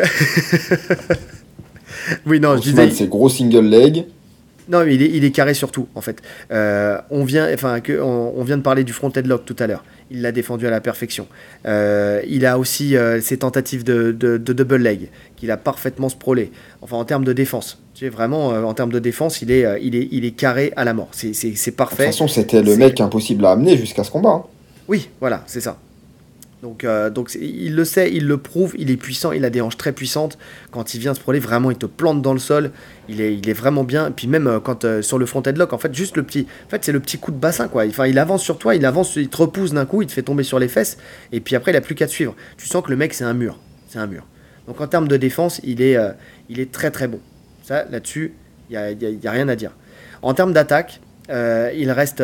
[2.26, 2.90] oui non, je disais.
[2.90, 4.04] C'est gros single leg.
[4.68, 6.22] Non, il est, il est carré surtout, en fait.
[6.50, 9.82] on, vient, enfin, que, on, vient de parler du front headlock tout à l'heure
[10.12, 11.26] il l'a défendu à la perfection.
[11.66, 16.52] Euh, il a aussi euh, ses tentatives de, double leg, qu'il a parfaitement sprawlé.
[16.82, 19.64] Enfin, en termes de défense, tu sais, vraiment, euh, en termes de défense, il est,
[19.80, 21.10] il est, il est carré à la mort.
[21.12, 22.04] C'est parfait.
[22.04, 24.30] De toute façon, c'était le mec impossible à amener jusqu'à ce combat.
[24.30, 24.44] Hein.
[24.88, 25.78] Oui, voilà, c'est ça.
[26.62, 29.60] Donc, euh, donc il le sait, il le prouve, il est puissant, il a des
[29.60, 30.38] hanches très puissantes.
[30.70, 32.70] Quand il vient se proler, vraiment, il te plante dans le sol.
[33.08, 34.08] Il est, il est vraiment bien.
[34.08, 36.46] Et puis même euh, quand euh, sur le front headlock, en fait, juste le petit,
[36.66, 37.84] en fait, c'est le petit coup de bassin, quoi.
[37.86, 40.22] Enfin, il avance sur toi, il avance, il te repousse d'un coup, il te fait
[40.22, 40.98] tomber sur les fesses.
[41.32, 42.36] Et puis après, il a plus qu'à te suivre.
[42.56, 44.24] Tu sens que le mec, c'est un mur, c'est un mur.
[44.68, 45.96] Donc en termes de défense, il est,
[46.48, 47.18] il est très très bon.
[47.62, 48.34] Ça, là-dessus,
[48.70, 49.72] il n'y a, rien à dire.
[50.22, 52.22] En termes d'attaque, il reste,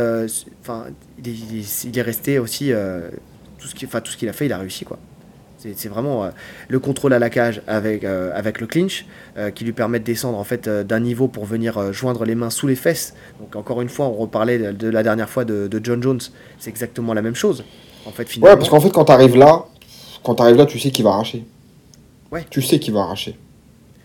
[0.60, 0.86] enfin,
[1.24, 2.72] il, il, est resté aussi
[3.58, 4.98] tout ce qu'il tout ce qu'il a fait, il a réussi quoi.
[5.58, 6.30] C'est vraiment euh,
[6.68, 10.04] le contrôle à la cage avec, euh, avec le clinch euh, qui lui permet de
[10.04, 13.14] descendre en fait d'un niveau pour venir joindre les mains sous les fesses.
[13.40, 16.20] Donc encore une fois, on reparlait de, la dernière fois de, John Jones,
[16.58, 17.64] c'est exactement la même chose.
[18.06, 18.54] En fait, finalement.
[18.54, 19.64] Ouais, parce qu'en fait, quand tu arrives là,
[20.22, 21.44] quand tu arrives là, tu sais qu'il va arracher.
[22.30, 22.46] Ouais.
[22.50, 23.36] Tu sais qu'il va arracher.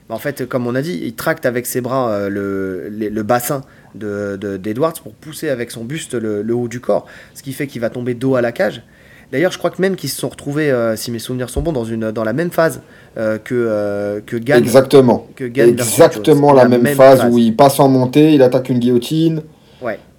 [0.10, 3.62] En fait, comme on a dit, il tracte avec ses bras le, le, bassin
[3.96, 7.68] d'Edwards de, pour pousser avec son buste le, le haut du corps, ce qui fait
[7.68, 8.84] qu'il va tomber dos à la cage
[9.34, 11.72] D'ailleurs, je crois que même qu'ils se sont retrouvés, euh, si mes souvenirs sont bons,
[11.72, 12.82] dans, une, dans la même phase
[13.18, 14.60] euh, que, euh, que Gann.
[14.60, 15.28] Exactement.
[15.36, 19.42] Que Exactement la, même, phase, où il passe en montée, il attaque une guillotine.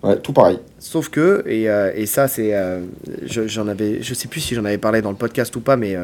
[0.05, 0.19] Ouais.
[0.19, 0.59] Tout pareil.
[0.79, 2.55] Sauf que, et, et ça, c'est.
[3.25, 4.03] j'en avais.
[4.03, 5.97] Je sais plus si j'en avais parlé dans le podcast ou pas, mais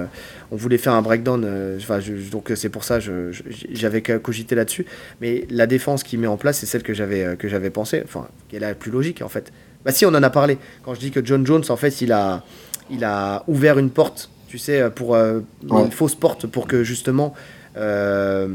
[0.51, 1.77] on voulait faire un breakdown.
[1.77, 2.01] Enfin,
[2.33, 3.31] donc c'est pour ça que
[3.73, 4.87] j'avais cogité là-dessus.
[5.21, 8.03] Mais la défense qu'il met en place, c'est celle que j'avais que j'avais pensé.
[8.05, 9.53] Enfin, qui est la plus logique en fait.
[9.85, 10.57] Bah si, on en a parlé.
[10.83, 12.43] Quand je dis que John Jones, en fait, il a
[12.91, 17.35] il a ouvert une porte, tu sais, pour euh, une fausse porte pour que justement,
[17.77, 18.49] euh,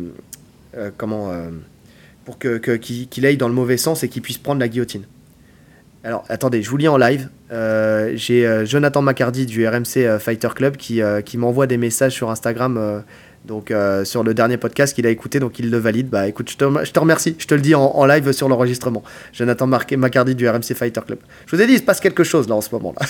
[0.76, 1.32] euh, comment,
[2.26, 5.04] pour que qu'il aille dans le mauvais sens et qu'il puisse prendre la guillotine.
[6.06, 7.28] Alors, attendez, je vous lis en live.
[7.50, 13.04] J'ai Jonathan McCardy du RMC Fighter Club qui, qui m'envoie des messages sur Instagram
[13.46, 16.10] donc euh, sur le dernier podcast qu'il a écouté, donc il le valide.
[16.10, 17.36] Bah écoute, je te, remercie.
[17.38, 19.04] Je te le dis en, live sur l'enregistrement.
[19.34, 21.20] Jonathan Macardy du RMC Fighter Club.
[21.46, 23.06] Je vous ai dit, il se passe quelque chose là en ce moment-là.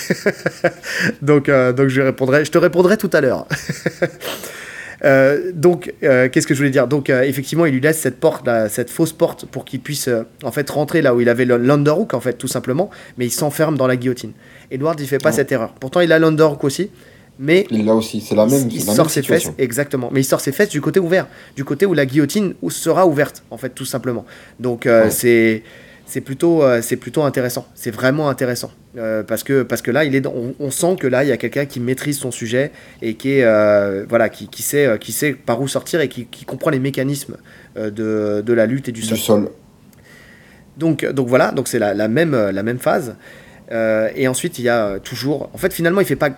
[1.22, 3.46] donc, euh, donc je répondrai, je te répondrai tout à l'heure.
[5.04, 6.86] Euh, donc, qu'est-ce que je voulais dire?
[6.88, 10.08] Donc, effectivement, il lui laisse cette porte, cette fausse porte, pour qu'il puisse
[10.42, 13.76] en fait rentrer là où il avait l'underhook, en fait, tout simplement, mais il s'enferme
[13.76, 14.32] dans la guillotine.
[14.70, 15.72] Edward, il fait pas cette erreur.
[15.74, 16.90] Pourtant, il a l'underhook aussi,
[17.38, 18.68] mais il aussi, c'est la même.
[18.70, 20.08] Il, sort ses fesses, exactement.
[20.12, 23.42] Mais il sort ses fesses du côté ouvert, du côté où la guillotine sera ouverte,
[23.50, 24.24] en fait, tout simplement.
[24.58, 25.62] Donc euh, c'est
[26.06, 27.66] c'est plutôt euh, c'est plutôt intéressant.
[27.74, 31.24] C'est vraiment intéressant euh, parce que parce que là, il est on, sent que là,
[31.24, 32.70] il y a quelqu'un qui maîtrise son sujet
[33.02, 36.44] et qui est voilà qui, qui, sait qui sait par où sortir et qui, qui
[36.44, 37.36] comprend les mécanismes
[37.76, 37.90] de,
[38.40, 39.50] de, la lutte et du, du sol.
[40.76, 43.16] Donc donc voilà, donc c'est la, la, même la même phase.
[43.70, 45.50] et ensuite, il y a toujours.
[45.52, 46.30] En fait, finalement, il fait pas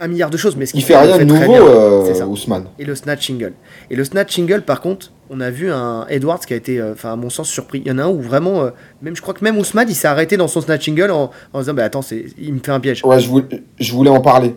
[0.00, 0.56] un milliard de choses.
[0.56, 2.66] Mais ce il fait, rien de nouveau, euh, Ousmane.
[2.78, 3.52] Et le snatch single.
[3.90, 6.94] Et le snatch single, par contre, on a vu un Edwards qui a été, euh,
[7.02, 7.82] à mon sens, surpris.
[7.84, 8.70] Il y en a un où vraiment, euh,
[9.02, 11.60] même je crois que même Ousmane, il s'est arrêté dans son snatch single en, en
[11.60, 12.04] disant, bah attends,
[12.38, 13.04] il me fait un piège.
[13.04, 13.46] Ouais, je voulais,
[13.78, 14.54] je voulais en parler.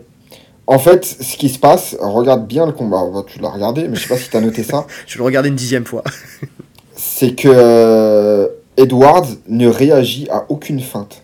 [0.67, 3.03] En fait, ce qui se passe, regarde bien le combat.
[3.27, 4.85] Tu l'as regardé, mais je sais pas si tu as noté ça.
[5.07, 6.03] je le regardais une dixième fois.
[6.95, 11.23] c'est que Edwards ne réagit à aucune feinte.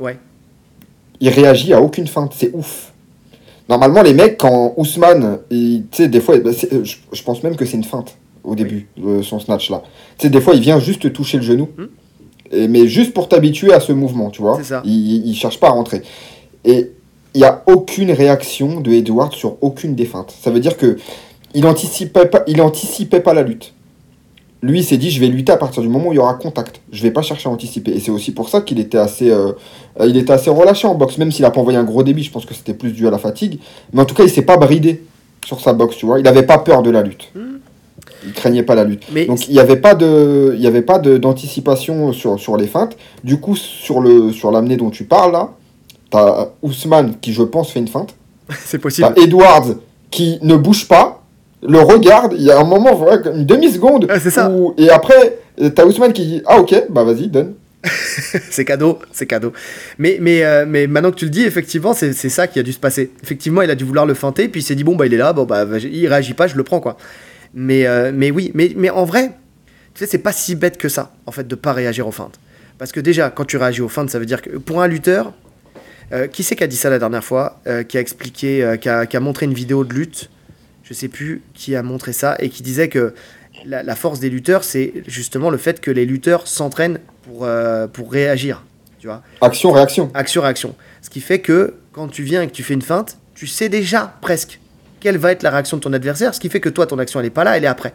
[0.00, 0.18] Ouais.
[1.20, 2.87] Il réagit à aucune feinte, c'est ouf.
[3.68, 7.76] Normalement, les mecs, quand Ousmane, tu sais, des fois, bah, je, pense même que c'est
[7.76, 9.82] une feinte au début, de son snatch là.
[10.16, 11.86] Tu sais, des fois, il vient juste toucher le genou, hmm.
[12.52, 14.62] et, mais juste pour t'habituer à ce mouvement, tu vois.
[14.62, 14.82] Ça.
[14.84, 16.02] Il, il cherche pas à rentrer.
[16.64, 16.92] Et
[17.34, 20.34] il n'y a aucune réaction de Edward sur aucune des feintes.
[20.40, 20.96] Ça veut dire que
[21.54, 23.74] il anticipait pas, il anticipait pas la lutte
[24.62, 26.80] lui s'est dit je vais lutter à partir du moment où il y aura contact.
[26.92, 27.92] Je vais pas chercher à anticiper.
[27.92, 29.52] Et c'est aussi pour ça qu'il était assez, euh,
[30.04, 32.22] il était assez relâché en boxe, même s'il a pas envoyé un gros débit.
[32.22, 33.60] Je pense que c'était plus dû à la fatigue.
[33.92, 35.02] Mais en tout cas, il s'est pas bridé
[35.44, 36.18] sur sa boxe, tu vois.
[36.18, 37.30] Il n'avait pas peur de la lutte.
[37.34, 37.58] Hmm.
[38.24, 39.04] Il craignait pas la lutte.
[39.26, 42.96] Donc il n'y avait pas de, il y avait pas d'anticipation sur, sur les feintes.
[43.22, 45.50] Du coup, sur le, sur dont tu parles là,
[46.12, 48.14] as Ousmane qui je pense fait une feinte.
[48.64, 49.12] c'est possible.
[49.14, 49.74] T'as Edwards
[50.10, 51.17] qui ne bouge pas
[51.62, 53.04] le regarde, il y a un moment,
[53.34, 54.08] une demi-seconde.
[54.20, 54.52] c'est ça.
[54.76, 55.38] et après,
[55.74, 57.54] t'as Ousmane qui dit Ah, ok, bah vas-y, donne.
[58.50, 59.52] c'est cadeau, c'est cadeau.
[59.98, 62.72] Mais, mais, euh, mais maintenant que tu le dis, effectivement, c'est ça qui a dû
[62.72, 63.10] se passer.
[63.22, 65.18] Effectivement, il a dû vouloir le feinter, puis il s'est dit Bon, bah il est
[65.18, 66.96] là, bon, bah il réagit pas, je le prends, quoi.
[67.54, 69.32] Mais, euh, mais oui, mais, mais en vrai,
[69.94, 72.38] tu sais, c'est pas si bête que ça, en fait, de pas réagir aux feintes.
[72.78, 75.32] Parce que déjà, quand tu réagis aux feintes, ça veut dire que pour un lutteur,
[76.12, 79.06] euh, qui c'est qui a dit ça la dernière fois Qui a expliqué, qui a,
[79.06, 80.30] qui a montré une vidéo de lutte
[80.88, 83.12] je sais plus qui a montré ça, et qui disait que
[83.66, 88.10] la, force des lutteurs, c'est justement le fait que les lutteurs s'entraînent pour, euh, pour
[88.10, 88.64] réagir.
[88.98, 90.10] Tu vois Action-réaction.
[90.14, 90.74] Action-réaction.
[91.02, 93.68] Ce qui fait que quand tu viens et que tu fais une feinte, tu sais
[93.68, 94.60] déjà presque
[95.00, 97.20] quelle va être la réaction de ton adversaire, ce qui fait que toi, ton action,
[97.20, 97.92] elle n'est pas là, elle est après.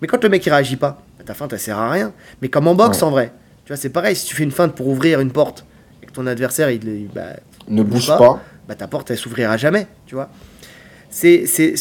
[0.00, 2.12] Mais quand le mec, il réagit pas, bah, ta feinte, elle sert à rien.
[2.40, 3.32] Mais comme en boxe, en vrai,
[3.64, 5.64] tu vois, c'est pareil, si tu fais une feinte pour ouvrir une porte,
[6.02, 7.34] et que ton adversaire, il, bah,
[7.66, 10.30] ne bouge pas, Bah, ta porte, elle s'ouvrira jamais, tu vois
[11.18, 11.74] c'est,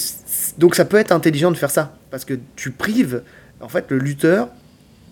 [0.58, 3.22] donc ça peut être intelligent de faire ça, parce que tu prives
[3.62, 4.50] en fait le lutteur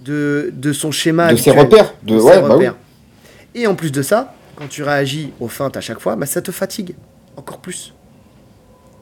[0.04, 1.32] de, de son schéma.
[1.32, 1.94] De ses repères.
[2.04, 2.68] De, ouais, bah Oui.
[3.54, 6.42] Et en plus de ça, quand tu réagis aux feintes à chaque fois, bah, ça
[6.42, 6.96] te fatigue
[7.38, 7.94] encore plus.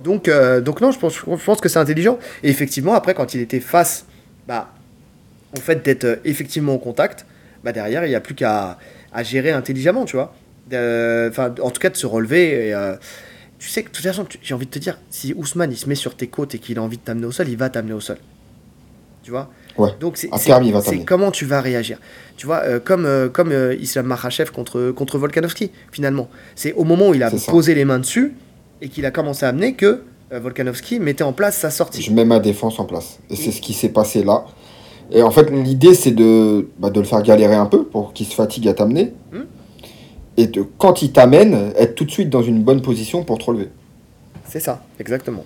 [0.03, 2.19] Donc, euh, donc non, je pense, je pense que c'est intelligent.
[2.43, 4.05] Et effectivement, après, quand il était face
[4.47, 4.69] bah,
[5.55, 7.26] au fait d'être euh, effectivement en contact,
[7.63, 8.78] bah, derrière, il n'y a plus qu'à
[9.13, 10.34] à gérer intelligemment, tu vois.
[10.67, 12.67] Enfin, en tout cas, de se relever.
[12.67, 12.95] Et, euh,
[13.64, 15.88] tu sais que de toute façon, j'ai envie de te dire, si Ousmane il se
[15.88, 17.93] met sur tes côtes et qu'il a envie de t'amener au sol, il va t'amener
[17.93, 18.18] au sol.
[19.24, 19.49] Tu vois?
[19.78, 19.91] Ouais.
[20.01, 20.30] Donc c'est
[21.05, 21.97] comment tu vas réagir.
[22.36, 26.28] Tu vois, euh, comme, euh, comme euh, Islam Makhachev contre, contre Volkanovski, finalement.
[26.55, 28.34] C'est au moment où il a posé les mains dessus
[28.82, 32.01] et qu'il a commencé à amener que Volkanovski mettait en place sa sortie.
[32.01, 33.20] Je mets ma défense en place.
[33.30, 34.43] Et c'est ce qui s'est passé là.
[35.09, 38.26] Et en fait, l'idée, c'est de, bah, de le faire galérer un peu pour qu'il
[38.26, 39.14] se fatigue à t'amener.
[39.32, 39.43] Hmm.
[40.38, 43.46] Et de, quand il t'amène, être tout de suite dans une bonne position pour te
[43.46, 43.70] relever.
[44.48, 45.46] C'est ça, exactement.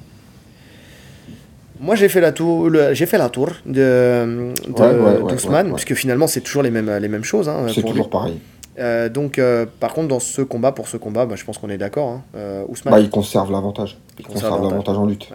[1.79, 6.63] Moi, j'ai fait la tour, j'ai fait la tour de, de puisque finalement, c'est toujours
[6.63, 7.47] les mêmes, les mêmes choses.
[7.47, 8.39] Hein, c'est toujours pareil.
[8.79, 11.69] Euh, donc, euh, par contre, dans ce combat, pour ce combat, bah, je pense qu'on
[11.69, 12.09] est d'accord.
[12.09, 12.93] Hein, euh, Ousmane.
[12.93, 13.97] Bah, il conserve l'avantage.
[14.19, 15.27] Il, conserve l'avantage en lutte.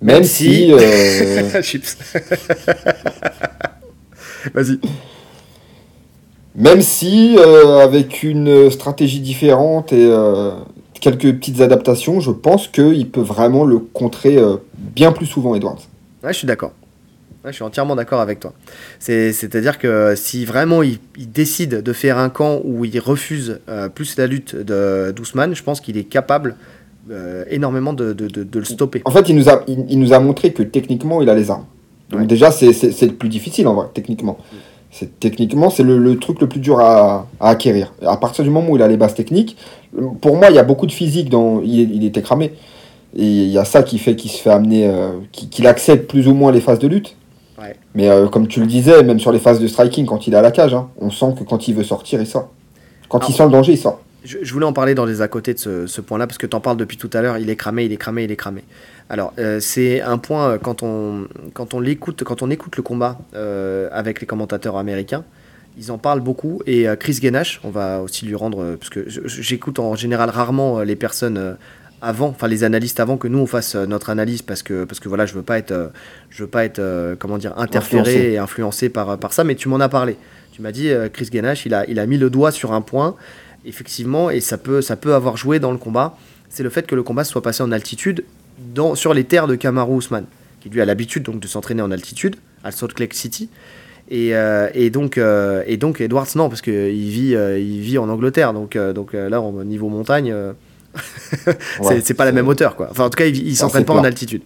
[0.00, 0.72] Même, si.
[1.62, 1.96] Chips.
[4.54, 4.80] Vas-y.
[6.54, 10.12] Même si, avec une stratégie différente et
[11.00, 14.38] quelques petites adaptations, je pense qu'il peut vraiment le contrer
[14.76, 15.80] bien plus souvent, Edwards.
[16.22, 16.72] Ouais, je suis d'accord
[17.50, 18.52] je suis entièrement d'accord avec toi.
[19.00, 24.16] C'est-à-dire que si vraiment il, décide de faire un camp où il refuse euh, plus
[24.16, 26.56] la lutte de d'Ousmane, je pense qu'il est capable
[27.10, 29.02] euh, énormément de, de, de, le stopper.
[29.04, 31.66] En fait, il nous, a, il, nous a montré que techniquement, il a les armes.
[32.10, 34.38] Donc déjà, c'est le plus difficile en vrai, techniquement.
[34.92, 37.92] C'est Techniquement, c'est le, le, truc le plus dur à, à, acquérir.
[38.06, 39.56] À partir du moment où il a les bases techniques,
[40.20, 41.60] pour moi, il y a beaucoup de physique dans.
[41.62, 42.52] Il, il était cramé.
[43.16, 46.28] Et il y a ça qui fait qu'il se fait amener, euh, qu'il accepte plus
[46.28, 47.16] ou moins les phases de lutte.
[47.94, 50.36] Mais euh, comme tu le disais, même sur les phases de striking, quand il est
[50.36, 52.50] à la cage, hein, on sent que quand il veut sortir, il sort.
[53.08, 54.00] Quand il sent le danger, il sort.
[54.24, 56.60] Je, voulais en parler dans les à côté de ce, point-là, parce que tu en
[56.60, 58.62] parles depuis tout à l'heure, il est cramé, il est cramé, il est cramé.
[59.08, 62.82] Alors, euh, c'est un point, euh, quand on, quand on, l'écoute, quand on écoute le
[62.82, 63.18] combat
[63.92, 65.24] avec les commentateurs américains,
[65.78, 66.60] ils en parlent beaucoup.
[66.66, 70.96] Et Chris Genache, on va aussi lui rendre, parce que j'écoute en général rarement les
[70.96, 71.56] personnes
[72.02, 74.98] avant, enfin les analystes avant que nous on fasse euh, notre analyse parce que parce
[74.98, 75.88] que voilà je veux pas être euh,
[76.30, 79.44] je veux pas être euh, comment dire interféré et influencé par par ça.
[79.44, 80.16] Mais tu m'en as parlé.
[80.50, 83.14] Tu m'as dit Chris Gainache il a il a mis le doigt sur un point
[83.64, 86.18] effectivement et ça peut ça peut avoir joué dans le combat.
[86.50, 88.24] C'est le fait que le combat soit passé en altitude
[88.58, 90.26] dans sur les terres de Kamaru Usman
[90.60, 93.48] qui lui a l'habitude donc de s'entraîner en altitude à Salt Lake City
[94.08, 94.32] et,
[94.74, 96.72] et, donc, et donc Edwards, non, parce qu'il
[97.08, 98.52] vit, il vit en Angleterre.
[98.52, 100.34] Donc, donc là, au niveau montagne,
[102.02, 102.88] c'est pas la même hauteur, quoi.
[102.90, 104.42] Enfin, en tout cas, il, s'entraîne pas en altitude.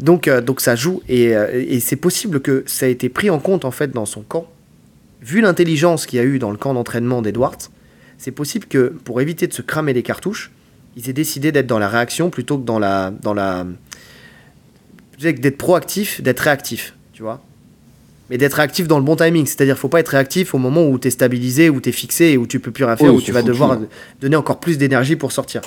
[0.00, 3.38] Donc, euh, donc ça joue euh, et, c'est possible que ça ait été pris en
[3.38, 4.46] compte en fait dans son camp.
[5.20, 7.58] Vu l'intelligence qu'il y a eu dans le camp d'entraînement d'Edwards,
[8.18, 10.50] c'est possible que pour éviter de se cramer les cartouches,
[10.96, 13.66] ils aient décidé d'être dans la réaction plutôt que dans la dans la
[15.18, 17.42] d'être proactif, d'être réactif, tu vois
[18.32, 19.44] mais d'être réactif dans le bon timing.
[19.44, 22.28] C'est-à-dire, faut pas être réactif au moment où tu es stabilisé, où tu es fixé
[22.28, 23.78] et où tu peux plus rien faire, où tu vas devoir
[24.22, 25.60] donner encore plus d'énergie pour sortir.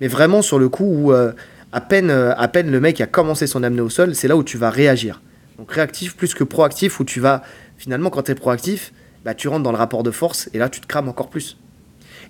[0.00, 1.32] Mais vraiment sur le coup où euh,
[1.70, 4.38] à, peine, euh, à peine le mec a commencé son amener au sol, c'est là
[4.38, 5.20] où tu vas réagir.
[5.58, 7.42] Donc réactif plus que proactif, où tu vas,
[7.76, 8.94] finalement, quand tu es proactif,
[9.24, 11.58] bah, tu rentres dans le rapport de force et là, tu te crames encore plus.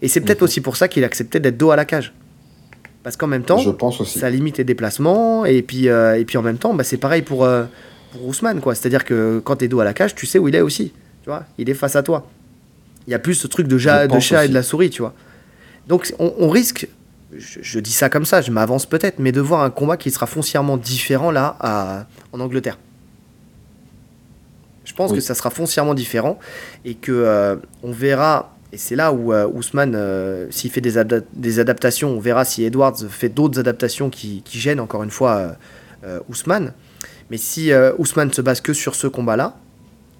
[0.02, 2.12] Et c'est peut-être aussi pour ça qu'il acceptait d'être dos à la cage.
[3.08, 3.58] Parce qu'en même temps,
[4.04, 5.46] ça limite les déplacements.
[5.46, 7.48] Et puis, euh, et puis en même temps, bah, c'est pareil pour,
[8.12, 8.60] pour Ousmane.
[8.62, 10.92] C'est-à-dire que quand tu es dos à la cage, tu sais où il est aussi.
[11.22, 12.28] Tu vois, il est face à toi.
[13.06, 13.78] Il y a plus ce truc de, de
[14.20, 15.14] chat et de la souris, tu vois.
[15.86, 16.86] Donc on, risque,
[17.34, 20.26] je, dis ça comme ça, je m'avance peut-être, mais de voir un combat qui sera
[20.26, 22.78] foncièrement différent là à, en Angleterre.
[24.84, 26.38] Je pense que ça sera foncièrement différent
[26.84, 28.54] et que euh, on verra.
[28.72, 31.02] Et c'est là où euh, Ousmane, euh, s'il fait des,
[31.32, 35.56] des, adaptations, on verra si Edwards fait d'autres adaptations qui, qui, gênent encore une fois
[36.28, 36.74] Ousmane.
[37.30, 39.56] Mais si euh, Ousmane se base que sur ce combat-là,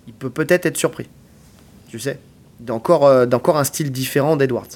[0.07, 1.07] il peut peut-être être surpris.
[1.88, 2.18] Tu sais
[2.61, 4.68] D'encore euh, un style différent d'Edwards.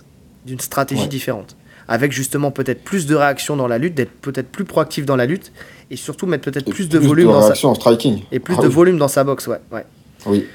[0.47, 1.57] D'une stratégie différente.
[1.89, 5.27] Avec justement peut-être plus de réaction dans la lutte, d'être peut-être plus proactif dans la
[5.27, 5.53] lutte
[5.91, 8.23] et surtout mettre peut-être plus, de volume dans sa striking.
[8.33, 9.59] Et plus ah de volume dans sa boxe, ouais.
[9.73, 9.85] ouais.
[10.27, 10.47] Oui.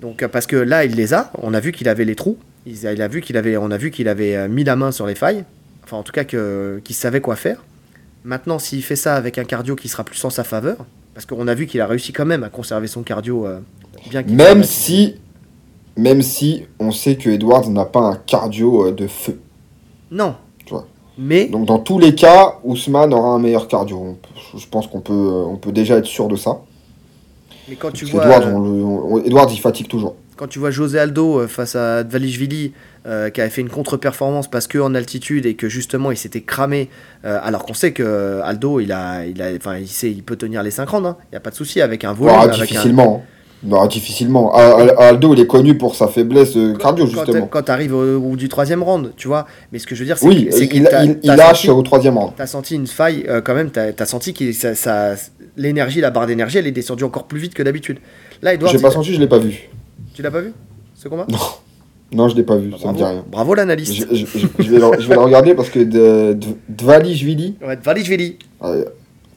[0.00, 1.30] Donc euh, parce que là, il les a.
[1.42, 2.38] On a vu qu'il avait les trous.
[2.66, 5.14] Il a, vu qu'il avait, on a vu qu'il avait mis la main sur les
[5.14, 5.44] failles.
[5.84, 7.64] Enfin, en tout cas, qu'il savait quoi faire.
[8.24, 10.84] Maintenant, s'il fait ça avec un cardio qui sera plus en sa faveur,
[11.14, 13.60] parce qu'on a vu qu'il a réussi quand même à conserver son cardio euh,
[14.10, 15.16] bien qu'il Même si,
[15.96, 19.40] même si on sait que Edwards n'a pas un cardio euh, de feu.
[20.10, 20.36] Non.
[20.64, 20.86] Tu vois.
[21.16, 21.46] Mais...
[21.46, 24.16] Donc dans tous les cas, Ousmane aura un meilleur cardio.
[24.56, 26.60] Je pense qu'on peut, euh, on peut déjà être sûr de ça.
[27.68, 28.24] Mais quand tu vois...
[29.24, 30.16] Edwards, il fatigue toujours.
[30.36, 32.72] Quand tu vois José Aldo face à Dvalishvili
[33.08, 36.90] euh, qui avait fait une contre-performance parce qu'en altitude et que justement il s'était cramé,
[37.24, 40.62] euh, alors qu'on sait que Aldo il, a, il, a, il, sait, il peut tenir
[40.62, 42.36] les 50, il n'y a pas de souci avec un volume.
[42.36, 43.24] Bah, difficilement.
[43.62, 44.54] Bah, difficilement.
[44.54, 47.46] Aldo, il est connu pour sa faiblesse cardio, justement.
[47.46, 49.46] Quand tu arrives au, bout du troisième round, tu vois.
[49.72, 50.88] Mais ce que je veux dire, c'est oui, qu'il
[51.22, 52.32] il, lâche au troisième round.
[52.36, 53.70] Tu as senti une faille, euh, quand même.
[53.70, 55.14] Tu as, senti que ça, ça
[55.58, 57.98] l'énergie, la barre d'énergie, elle est descendue encore plus vite que d'habitude.
[58.40, 58.72] Là, Edouard.
[58.72, 59.68] J'ai pas senti, je l'ai pas vu.
[60.14, 60.52] Tu l'as pas vu,
[60.94, 61.26] ce combat?
[61.28, 61.38] Non.
[62.10, 63.22] Non, je l'ai pas vu, ça me dit rien.
[63.30, 63.92] Bravo l'analyste.
[63.94, 66.38] Je, vais le, je, vais le, regarder parce que de.
[66.82, 67.56] Ouais, Jvili.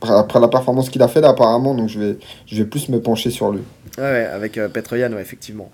[0.02, 2.18] après, la performance qu'il a fait là, apparemment, donc je vais,
[2.48, 3.60] je vais plus me pencher sur lui.
[3.98, 5.70] Ouais, avec euh, Petroyan, ouais, effectivement.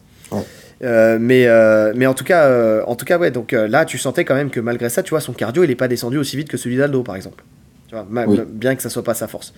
[0.82, 1.48] mais,
[1.95, 4.60] mais en tout cas, en tout cas ouais, donc là, tu sentais quand même que
[4.60, 7.03] malgré ça, tu vois, son cardio, il n'est pas descendu aussi vite que celui d'Aldo,
[7.03, 7.44] par exemple.
[7.90, 8.06] Tu vois,
[8.49, 9.53] Bien que ça soit pas sa force.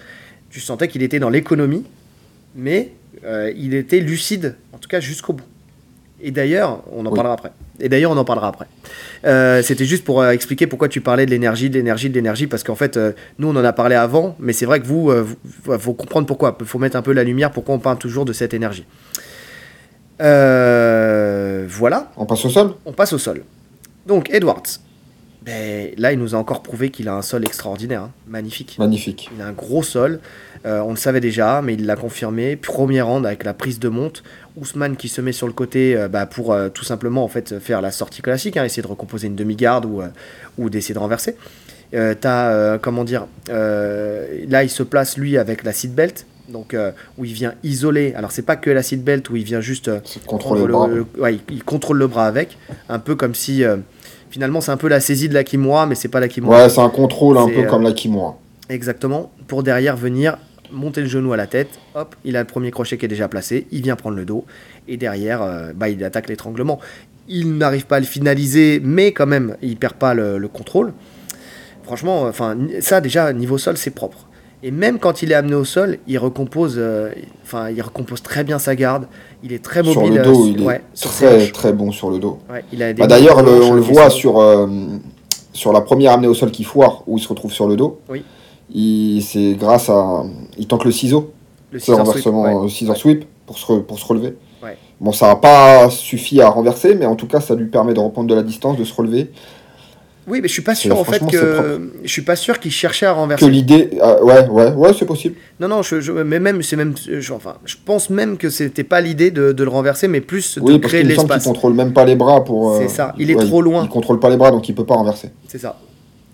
[0.49, 1.85] Tu sentais qu'il était dans l'économie,
[2.55, 2.91] mais
[3.55, 5.45] il était lucide, en tout cas jusqu'au bout.
[6.21, 7.51] Et d'ailleurs, on en parlera après.
[7.79, 8.65] Et d'ailleurs, on en parlera après.
[9.25, 12.47] Euh, c'était juste pour euh, expliquer pourquoi tu parlais de l'énergie, de l'énergie, de l'énergie,
[12.47, 15.11] parce qu'en fait, euh, nous, on en a parlé avant, mais c'est vrai que vous,
[15.13, 16.57] il faut comprendre pourquoi.
[16.59, 18.85] Il faut mettre un peu la lumière, pourquoi on parle toujours de cette énergie.
[20.19, 22.11] voilà.
[22.17, 22.73] On passe au sol?
[22.85, 23.43] On passe au sol.
[24.05, 24.63] Donc, Edwards.
[25.97, 28.11] Là, il nous a encore prouvé qu'il a un sol extraordinaire, hein.
[28.27, 28.77] magnifique.
[28.79, 29.29] Magnifique.
[29.35, 30.19] Il a un gros sol.
[30.65, 32.55] on le savait déjà, mais il l'a confirmé.
[32.55, 34.23] Premier round avec la prise de monte.
[34.59, 37.59] Ousmane qui se met sur le côté euh, bah, pour euh, tout simplement en fait
[37.59, 40.07] faire la sortie classique, hein, essayer de recomposer une demi-garde ou, euh,
[40.57, 41.35] ou d'essayer de renverser.
[41.91, 46.75] T'as, comment dire, là il se place lui avec la seat belt, donc
[47.17, 48.13] où il vient isoler.
[48.15, 49.89] Alors c'est pas que la seat belt où il vient juste
[50.27, 50.87] contrôler le, bras.
[51.17, 52.59] ouais, il, contrôle le bras avec,
[52.89, 53.63] un peu comme si
[54.29, 56.63] finalement c'est un peu la saisie de la Kimura, mais c'est pas la Kimura.
[56.63, 58.37] Ouais, c'est un contrôle un peu comme la Kimura.
[58.69, 60.37] Exactement, pour derrière venir
[60.71, 63.27] monter le genou à la tête, hop, il a le premier crochet qui est déjà
[63.27, 64.45] placé, il vient prendre le dos,
[64.87, 66.79] et derrière, euh, bah, il attaque l'étranglement.
[67.27, 70.93] Il n'arrive pas à le finaliser, mais quand même, il perd pas le, contrôle.
[71.83, 74.27] Franchement, enfin, ça déjà, niveau sol, c'est propre.
[74.61, 77.11] Et même quand il est amené au sol, il recompose, euh,
[77.43, 79.07] enfin, il recompose très bien sa garde.
[79.43, 79.93] Il est très mobile.
[79.93, 82.39] Sur le dos, il est très très bon sur le dos.
[82.49, 84.67] bah, D'ailleurs, on le voit sur, euh,
[85.53, 87.99] sur la première amenée au sol qui foire, où il se retrouve sur le dos.
[88.09, 88.23] Oui
[89.21, 90.23] c'est grâce à.
[90.57, 91.31] Il tente le ciseau.
[91.71, 94.35] Le scissor renversement, sweep, sweep pour se, pour se relever.
[94.99, 98.01] Bon, ça n'a pas suffi à renverser, mais en tout cas, ça lui permet de
[98.01, 99.31] reprendre de la distance, de se relever.
[100.29, 103.05] Oui, mais je suis pas sûr en fait que je suis pas sûr qu'il cherchait
[103.05, 103.45] à renverser.
[103.45, 105.35] Que l'idée, ah, ouais, ouais, ouais, c'est possible.
[105.59, 109.01] Non, non, je, mais même, c'est même, je, enfin, je pense même que c'était pas
[109.01, 111.45] l'idée de, de, le renverser, mais plus de oui, créer de l'espace.
[111.45, 112.77] Il contrôle même pas les bras pour.
[112.77, 113.13] c'est ça.
[113.17, 113.83] Il est trop loin.
[113.83, 115.29] Il contrôle pas les bras, donc il peut pas renverser.
[115.47, 115.77] C'est ça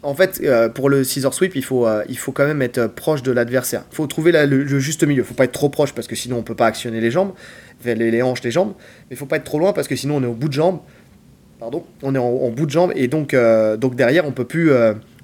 [0.05, 2.85] en fait, euh, pour le scissor sweep, il faut, euh, il faut quand même être
[2.87, 3.83] proche de l'adversaire.
[3.91, 5.23] Il faut trouver le, juste milieu.
[5.23, 7.31] Il faut pas être trop proche parce que sinon on peut pas actionner les jambes,
[7.83, 8.73] les, les hanches, les jambes.
[9.09, 10.53] Mais il faut pas être trop loin parce que sinon on est au bout de
[10.53, 10.79] jambe.
[11.59, 14.71] Pardon, on est en, bout de jambe et donc, euh, donc derrière on peut plus,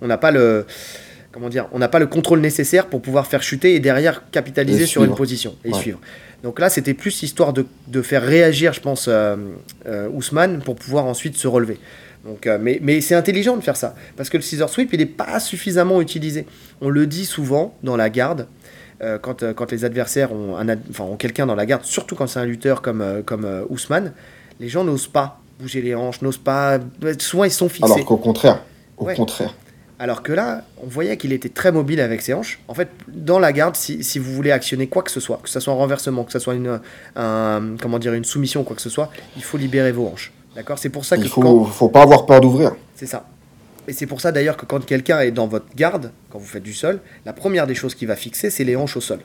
[0.02, 0.66] on n'a pas le,
[1.32, 4.86] comment dire, on n'a pas le contrôle nécessaire pour pouvoir faire chuter et derrière capitaliser
[4.86, 5.99] sur une position et suivre.
[6.44, 9.10] Donc là, c'était plus histoire de, de, faire réagir, je pense,
[10.14, 11.78] Ousmane pour pouvoir ensuite se relever.
[12.26, 14.99] Donc, euh, mais, mais c'est intelligent de faire ça, parce que le scissor sweep, il
[14.99, 16.45] n'est pas suffisamment utilisé.
[16.80, 18.48] On le dit souvent dans la garde,
[19.02, 22.16] euh, quand, euh, quand, les adversaires ont, un, enfin, ont quelqu'un dans la garde, surtout
[22.16, 24.14] quand c'est un lutteur comme, comme Ousmane,
[24.60, 26.80] les gens n'osent pas bouger les hanches, n'osent pas...
[27.20, 27.92] Souvent, ils sont fixés.
[27.92, 28.64] Alors qu'au contraire,
[28.98, 29.54] au contraire.
[30.00, 32.60] Alors que là, on voyait qu'il était très mobile avec ses hanches.
[32.68, 35.50] En fait, dans la garde, si, si, vous voulez actionner quoi que ce soit, que
[35.50, 36.80] ce soit un renversement, que ce soit une,
[37.16, 40.32] un, comment dire, une soumission, quoi que ce soit, il faut libérer vos hanches.
[40.56, 40.80] D'accord?
[40.80, 41.22] C'est pour ça que.
[41.22, 42.76] Il faut, faut pas avoir peur d'ouvrir.
[42.96, 43.28] C'est ça.
[43.88, 46.64] Et c'est pour ça d'ailleurs que quand quelqu'un est dans votre garde, quand vous faites
[46.64, 49.20] du sol, la première des choses qu'il va fixer, c'est les hanches au sol.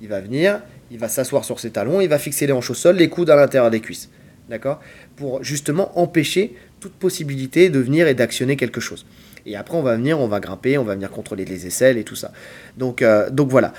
[0.00, 2.74] Il va venir, il va s'asseoir sur ses talons, il va fixer les hanches au
[2.74, 4.08] sol, les coudes à l'intérieur des cuisses.
[4.48, 4.80] D'accord?
[5.18, 9.04] Pour justement empêcher toute possibilité de venir et d'actionner quelque chose.
[9.46, 12.04] Et après, on va venir, on va grimper, on va venir contrôler les aisselles et
[12.04, 12.32] tout ça.
[12.76, 13.72] Donc, euh, donc voilà.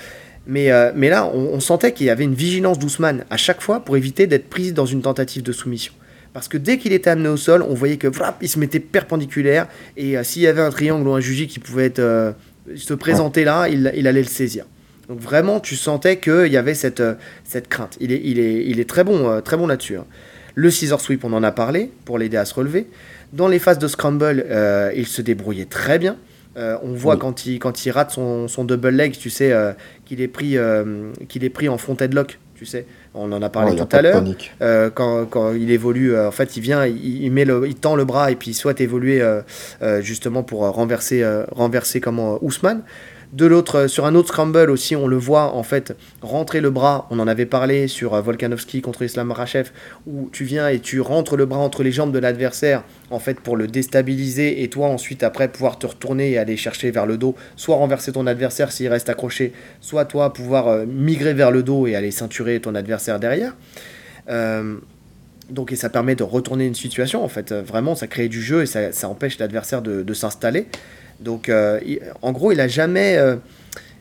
[0.46, 3.80] Mais, euh, mais là, on, sentait qu'il y avait une vigilance d'Ousmane à chaque fois
[3.80, 5.92] pour éviter d'être prise dans une tentative de soumission.
[6.32, 8.08] Parce que dès qu'il était amené au sol, on voyait que
[8.40, 9.68] il se mettait perpendiculaire.
[9.96, 12.34] Et euh, s'il y avait un triangle ou un juji qui pouvait être,
[12.74, 14.64] se présenter là, il, allait le saisir.
[15.08, 17.02] Donc vraiment, tu sentais qu'il y avait cette,
[17.44, 17.96] cette crainte.
[18.00, 19.96] Il est, il est, il est très bon, très bon là-dessus.
[19.96, 20.06] Hein.
[20.54, 22.86] Le scissor sweep, on en a parlé, pour l'aider à se relever.
[23.32, 24.46] Dans les phases de scramble,
[24.96, 26.16] il se débrouillait très bien.
[26.56, 29.54] on voit quand, il, quand il rate son, son double leg, tu sais,
[30.04, 30.56] qu'il est, pris,
[31.28, 32.84] qu'il est pris en front headlock, tu sais.
[33.14, 34.22] On en a parlé tout à l'heure.
[34.62, 37.96] Euh, quand, quand, il évolue, euh, en fait, il vient, il, met le, il tend
[37.96, 39.40] le bras et puis il souhaite évoluer euh,
[40.00, 42.82] justement pour renverser, renverser comment Ousmane.
[43.32, 47.06] De l'autre, sur un autre scramble aussi, on le voit en fait rentrer le bras.
[47.10, 49.70] On en avait parlé sur euh, Volkanovski contre Islam Makhachev,
[50.08, 53.38] où tu viens et tu rentres le bras entre les jambes de l'adversaire en fait
[53.38, 57.18] pour le déstabiliser et toi ensuite après pouvoir te retourner et aller chercher vers le
[57.18, 61.62] dos, soit renverser ton adversaire s'il reste accroché, soit toi pouvoir euh, migrer vers le
[61.62, 63.54] dos et aller ceinturer ton adversaire derrière.
[64.28, 64.74] Euh,
[65.50, 67.52] donc et ça permet de retourner une situation en fait.
[67.52, 70.66] Vraiment, ça crée du jeu et ça, empêche l'adversaire de s'installer.
[71.20, 71.80] Donc, euh,
[72.22, 73.16] en gros, il a jamais.
[73.16, 73.36] Euh,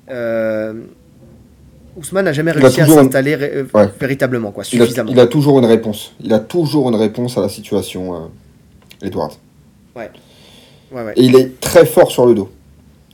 [0.10, 0.74] euh,
[1.98, 3.66] Ousmane n'a jamais réussi à s'installer
[4.00, 5.12] véritablement, quoi, suffisamment.
[5.12, 6.14] Il a, toujours une réponse.
[6.22, 8.30] Il a toujours une réponse à la situation,
[9.02, 9.34] Edward.
[9.96, 10.10] Ouais.
[11.16, 12.50] Et il est très fort sur le dos.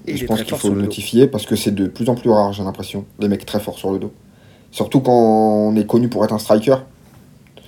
[0.06, 2.54] Et je pense qu'il faut le notifier parce que c'est de plus en plus rare,
[2.54, 4.14] j'ai l'impression, les mecs très forts sur le dos.
[4.72, 6.76] Surtout quand on est connu pour être un striker.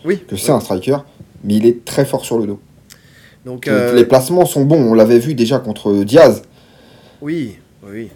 [0.05, 0.19] Oui.
[0.27, 0.97] Que c'est un striker,
[1.43, 2.59] mais il est très fort sur le dos.
[3.47, 4.91] Donc, euh, les placements sont bons.
[4.91, 6.41] On l'avait vu déjà contre Diaz.
[7.21, 8.09] oui, oui.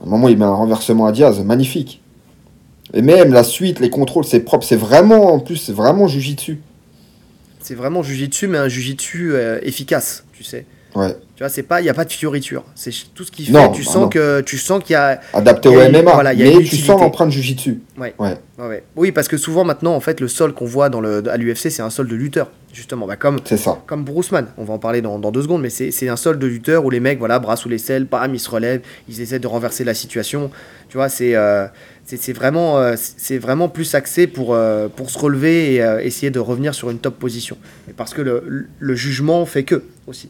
[0.00, 2.00] À un moment, il met un renversement à Diaz, magnifique.
[2.94, 4.64] Et même la suite, les contrôles, c'est propre.
[4.64, 6.60] C'est vraiment, en plus, c'est vraiment jujitsu.
[7.58, 10.66] C'est vraiment jujitsu, mais un jujitsu euh, efficace, tu sais.
[10.94, 11.16] Ouais.
[11.36, 12.64] Tu vois, c'est pas, il y a pas de fioriture.
[12.74, 13.52] C'est tout ce qui fait.
[13.52, 15.20] Non, tu bah sens que, tu sens qu'il y a.
[15.32, 16.12] Adapté au MMA.
[16.12, 17.80] voilà, mais tu sens l'empreinte jujitsu.
[17.98, 18.14] Ouais.
[18.18, 18.36] Ouais.
[18.58, 18.82] Ouais.
[18.96, 21.70] Oui, parce que souvent maintenant, en fait, le sol qu'on voit dans le, à l'UFC,
[21.70, 23.06] c'est un sol de lutteur, justement.
[23.06, 23.78] Bah, comme, C'est ça.
[23.86, 26.38] comme Bruce Mann, on va en parler dans, dans deux secondes, mais c'est un sol
[26.38, 29.20] de lutteur où les mecs, voilà, bras sous les selles, bam, ils se relèvent, ils
[29.22, 30.50] essaient de renverser la situation.
[30.90, 31.66] Tu vois, c'est euh,
[32.16, 36.30] c'est vraiment, euh, c'est vraiment plus axé pour, euh, pour se relever et euh, essayer
[36.30, 37.56] de revenir sur une top position.
[37.88, 40.28] Et parce que le, le jugement fait que, aussi.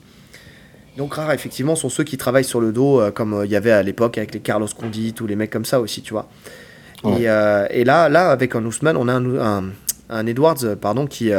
[0.96, 3.56] Donc rares, effectivement, sont ceux qui travaillent sur le dos, euh, comme euh, il y
[3.56, 6.26] avait à l'époque avec les Carlos Condit ou les mecs comme ça aussi, tu vois.
[7.04, 7.22] Ouais.
[7.22, 9.64] Et, euh, et là, là, avec un Ousmane, on a un, un,
[10.10, 11.30] un Edwards pardon, qui,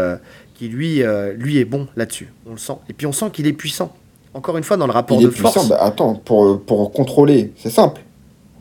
[0.56, 1.04] qui lui,
[1.36, 2.32] lui est bon là-dessus.
[2.48, 2.74] On le sent.
[2.90, 3.94] Et puis on sent qu'il est puissant.
[4.34, 5.52] Encore une fois, dans le rapport Il est de puissant.
[5.52, 5.70] force.
[5.70, 8.02] Bah, attends, pour, pour contrôler, c'est simple.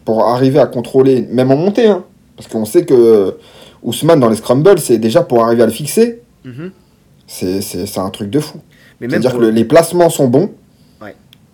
[0.05, 2.05] Pour arriver à contrôler, même en montée, hein.
[2.37, 3.37] parce qu'on sait que
[3.83, 6.73] Ousmane, dans les scrambles, c'est déjà pour arriver à le fixer, Mhm.
[7.27, 8.59] c'est c'est- un truc de fou.
[9.01, 10.51] C'est-à-dire que le- les placements sont bons.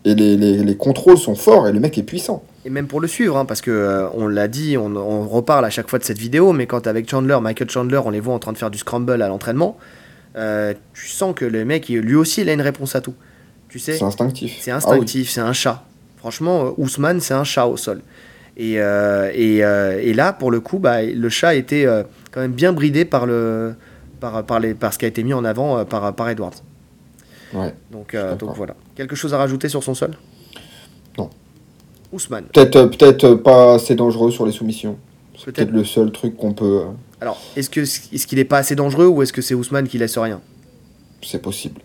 [0.07, 2.43] Et les, les- les contrôles sont forts, et le mec est puissant.
[2.65, 5.65] et même pour le suivre, hein, parce que euh, on l'a dit, on, on reparle
[5.65, 8.35] à chaque fois de cette vidéo, mais quand avec Chandler, Michael Chandler, on les voit
[8.35, 9.77] en train de faire du scramble à l'entraînement,
[10.37, 13.15] euh, tu sens que le mec, lui aussi, il a une réponse à tout.
[13.69, 14.57] Tu sais C'est instinctif.
[14.61, 14.85] C'est Ah oui.
[14.85, 15.83] instinctif, c'est un chat.
[16.19, 18.01] Franchement, euh, Ousmane, c'est un chat au sol.
[18.59, 21.87] Et, euh, et, et là, pour le coup, bah, le chat était
[22.33, 23.75] quand même bien bridé par, le,
[24.19, 26.55] par, par, les, par ce qui a été mis en avant par, par Edwards.
[27.55, 27.75] Ouais.
[27.91, 28.75] Donc, euh, donc voilà.
[28.95, 30.13] Quelque chose à rajouter sur son sol?
[31.19, 31.31] Non.
[32.13, 32.45] Ousmane.
[32.53, 34.97] Peut-être euh, peut-être pas assez dangereux sur les soumissions.
[35.39, 35.71] C'est Peut-être.
[35.71, 36.83] le seul truc qu'on peut.
[36.83, 36.91] euh,
[37.21, 39.99] Alors, est-ce que est-ce qu'il n'est pas assez dangereux ou est-ce que c'est Ousmane qui
[39.99, 40.41] laisse rien?
[41.23, 41.81] C'est possible.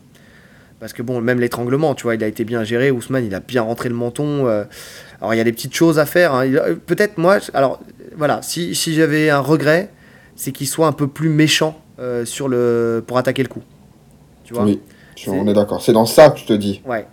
[0.80, 2.90] Parce que bon, même l'étranglement, tu vois, il a été bien géré.
[2.92, 4.48] Ousmane, il a bien rentré le menton.
[4.48, 4.64] euh,
[5.20, 6.34] alors, il y a des petites choses à faire.
[6.34, 6.46] hein.
[6.48, 7.80] Euh, Peut-être, moi, alors,
[8.16, 9.92] voilà, si, si j'avais un regret,
[10.36, 13.62] c'est qu'il soit un peu plus méchant euh, sur le, pour attaquer le coup.
[14.44, 14.64] Tu vois?
[14.64, 14.80] Oui,
[15.26, 15.82] je- on est d'accord.
[15.82, 16.82] C'est dans ça que je te dis.
[16.88, 17.06] Ouais.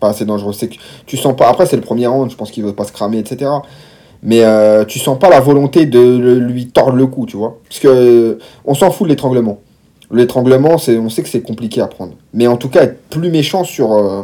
[0.00, 0.52] Pas assez dangereux.
[0.52, 0.74] C'est que
[1.06, 1.48] tu sens pas.
[1.48, 3.50] Après, c'est le premier round, je pense qu'il veut pas se cramer, etc.
[4.22, 6.00] Mais euh, tu sens pas la volonté de
[6.38, 7.58] lui tordre le cou, tu vois.
[7.68, 9.58] Parce que euh, on s'en fout de l'étranglement.
[10.10, 12.12] L'étranglement, c'est, on sait que c'est compliqué à prendre.
[12.32, 14.22] Mais en tout cas, être plus méchant sur, euh,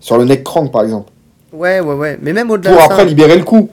[0.00, 1.10] sur le neck crank, par exemple.
[1.52, 2.18] Ouais, ouais, ouais.
[2.22, 3.68] Mais même au-delà Pour de après ça, libérer le coup.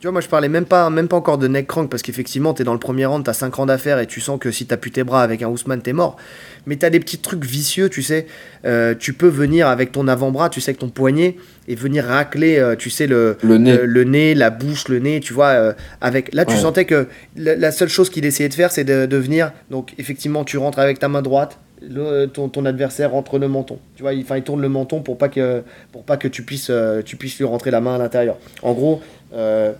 [0.00, 2.54] Tu vois, moi, je parlais même pas, même pas encore de neck crank parce qu'effectivement,
[2.54, 4.76] t'es dans le premier round, t'as 5 rangs d'affaires et tu sens que si t'as
[4.76, 6.16] pu tes bras avec un Ousmane, t'es mort.
[6.66, 8.26] Mais t'as des petits trucs vicieux, tu sais.
[8.64, 12.58] Euh, tu peux venir avec ton avant-bras, tu sais, avec ton poignet et venir racler,
[12.58, 13.76] euh, tu sais, le, Le nez.
[13.76, 15.48] le, le nez, la bouche, le nez, tu vois.
[15.48, 16.60] euh, avec là, tu Ouais.
[16.60, 19.50] sentais que la, la seule chose qu'il essayait de faire, c'est de, de venir.
[19.70, 21.58] Donc, effectivement, tu rentres avec ta main droite.
[21.82, 23.78] le- ton, ton adversaire rentre le menton.
[23.96, 25.62] Tu vois, il, il tourne le menton pour pas que,
[25.92, 28.36] pour pas que tu, puisses, euh, tu puisses lui rentrer la main à l'intérieur.
[28.62, 29.00] En gros,
[29.34, 29.72] euh,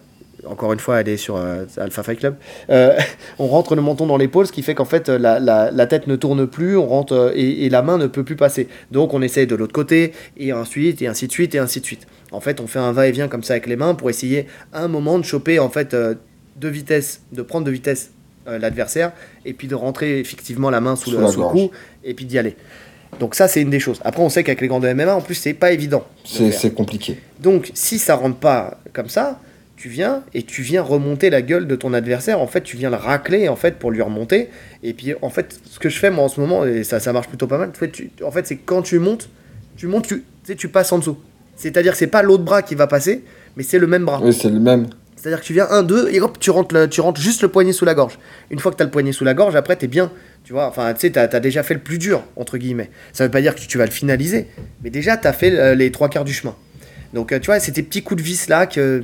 [0.47, 2.37] encore une fois, elle est sur euh, Alpha Fight Club.
[2.71, 2.99] Euh,
[3.39, 6.07] on rentre le menton dans l'épaule, ce qui fait qu'en fait, la, la, la tête
[6.07, 8.69] ne tourne plus, on rentre euh, et, et la main ne peut plus passer.
[8.91, 11.87] Donc, on essaye de l'autre côté, et ensuite, et ainsi de suite, et ainsi de
[11.87, 12.07] suite.
[12.31, 14.89] En fait, on fait un va-et-vient comme ça avec les mains pour essayer à un
[14.89, 16.15] moment de choper en fait euh,
[16.57, 18.11] de vitesse, de prendre de vitesse
[18.47, 19.13] euh, l'adversaire,
[19.45, 21.71] et puis de rentrer effectivement la main sous, Sous le, sous le cou,
[22.05, 22.57] et puis d'y aller.
[23.21, 24.01] Donc ça, c'est une des choses.
[24.05, 26.07] Après, on sait qu'avec les gants de MMA, en plus, c'est pas évident.
[26.25, 27.19] c'est compliqué.
[27.41, 29.41] Donc, si ça rentre pas comme ça,
[29.79, 32.41] tu viens et tu viens remonter la gueule de ton adversaire.
[32.41, 34.49] En fait, tu viens le racler en fait pour lui remonter.
[34.83, 37.13] Et puis, en fait, ce que je fais moi en ce moment et ça, ça
[37.13, 37.71] marche plutôt pas mal.
[37.93, 39.29] Tu- en fait, c'est quand tu montes,
[39.77, 41.17] tu montes, tu, tu sais, tu passes en dessous.
[41.57, 43.23] C'est-à-dire que c'est pas l'autre bras qui va passer,
[43.57, 44.21] mais c'est le même bras.
[44.23, 44.89] Oui, c'est le même.
[45.17, 47.49] C'est-à-dire que tu viens un, deux, et hop, tu rentres, le- tu rentres juste le
[47.49, 48.19] poignet sous la gorge.
[48.51, 50.11] Une fois que tu as le poignet sous la gorge, après, t'es bien.
[50.45, 52.91] Tu vois, enfin, tu sais, t'as as déjà fait le plus dur, entre guillemets.
[53.13, 54.47] Ça veut pas dire que tu vas le finaliser,
[54.83, 56.55] mais déjà, t'as fait euh, les trois quarts du chemin.
[57.15, 59.03] Donc, euh, tu vois, c'est tes petits coups de vis là que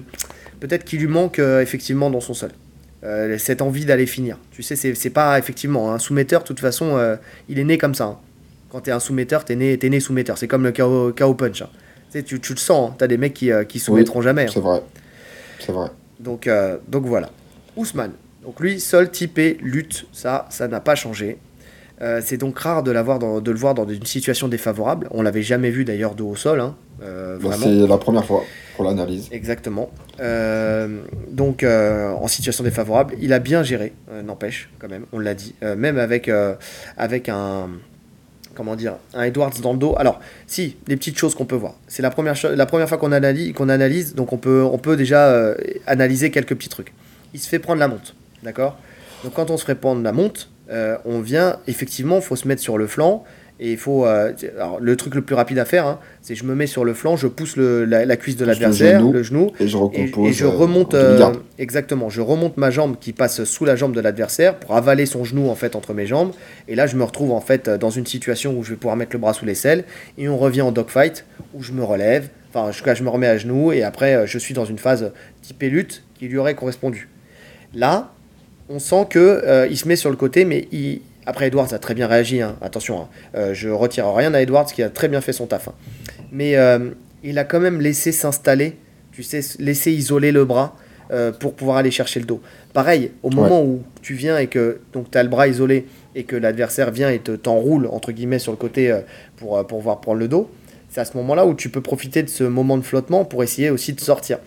[0.60, 2.50] peut-être qu'il lui manque euh, effectivement dans son sol.
[3.02, 4.38] Euh, cette envie d'aller finir.
[4.50, 7.16] Tu sais, c'est pas effectivement un soumetteur, de toute façon, euh,
[7.48, 8.04] il est né comme ça.
[8.04, 8.18] hein.
[8.70, 10.38] Quand t'es un soumetteur, t'es né, t'es né soumetteur.
[10.38, 11.62] C'est comme le KO, KO punch.
[11.62, 11.68] hein.
[12.24, 12.94] Tu, le sens, hein.
[12.96, 14.44] t'as des mecs qui, qui soumettront jamais.
[14.44, 14.50] hein.
[14.52, 14.82] C'est vrai.
[15.60, 15.88] C'est vrai.
[16.18, 16.48] Donc,
[16.88, 17.30] donc voilà.
[17.76, 18.12] Ousmane.
[18.42, 21.38] Donc lui, sol typé, lutte, ça, ça n'a pas changé.
[22.04, 25.08] Euh, c'est donc rare de, l'avoir dans- de le voir dans une situation défavorable.
[25.10, 26.76] On l'avait jamais vu d'ailleurs de haut sol, hein.
[27.02, 28.42] Euh, c'est la première fois
[28.76, 29.28] pour l'analyse.
[29.32, 29.90] Exactement.
[30.20, 31.00] Euh,
[31.30, 33.92] donc en situation défavorable, il a bien géré,
[34.24, 36.30] n'empêche quand même, on l'a dit, même avec,
[36.96, 37.68] avec un
[38.54, 39.94] comment dire un Edwards dans le dos.
[39.98, 41.74] Alors si, des petites choses qu'on peut voir.
[41.88, 44.96] C'est la première la première fois qu'on analyse, qu'on analyse, donc on peut on peut
[44.96, 45.54] déjà euh,
[45.86, 46.92] analyser quelques petits trucs.
[47.32, 48.76] Il se fait prendre la monte, d'accord?
[49.24, 52.62] Donc quand on se fait prendre la monte, on vient, effectivement, il faut se mettre
[52.62, 53.24] sur le flanc.
[53.60, 54.04] Et il faut.
[54.04, 56.84] Euh, alors, le truc le plus rapide à faire, hein, c'est je me mets sur
[56.84, 60.28] le flanc, je pousse le, la, cuisse de l'adversaire, le, genou, et je recompose.
[60.28, 60.94] Et, je remonte.
[60.94, 65.06] Euh, exactement, je remonte ma jambe qui passe sous la jambe de l'adversaire pour avaler
[65.06, 66.32] son genou en fait entre mes jambes.
[66.66, 69.12] Et là, je me retrouve en fait dans une situation où je vais pouvoir mettre
[69.12, 69.84] le bras sous l'aisselle.
[70.18, 71.24] Et on revient en dogfight
[71.54, 72.30] où je me relève.
[72.52, 75.12] Enfin, je, je me remets à genoux et après, euh, je suis dans une phase
[75.42, 77.08] type lutte qui lui aurait correspondu.
[77.72, 78.13] Là,
[78.68, 81.94] on sent que il se met sur le côté, mais il après, Edwards a très
[81.94, 82.56] bien réagi, hein.
[82.60, 83.08] attention, hein.
[83.34, 85.68] Euh, je retire rien à Edwards qui a très bien fait son taf.
[85.68, 85.74] Hein.
[86.32, 86.90] Mais euh,
[87.22, 88.76] il a quand même laissé s'installer,
[89.12, 90.76] tu sais, laisser isoler le bras
[91.10, 92.40] euh, pour pouvoir aller chercher le dos.
[92.74, 96.36] Pareil, au moment où tu viens et que tu as le bras isolé et que
[96.36, 98.94] l'adversaire vient et t'enroule, entre guillemets, sur le côté
[99.36, 100.50] pour, pour pouvoir prendre le dos,
[100.90, 103.70] c'est à ce moment-là où tu peux profiter de ce moment de flottement pour essayer
[103.70, 104.38] aussi de sortir.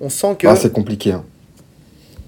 [0.00, 0.46] On sent que.
[0.46, 1.14] Ah, c'est compliqué.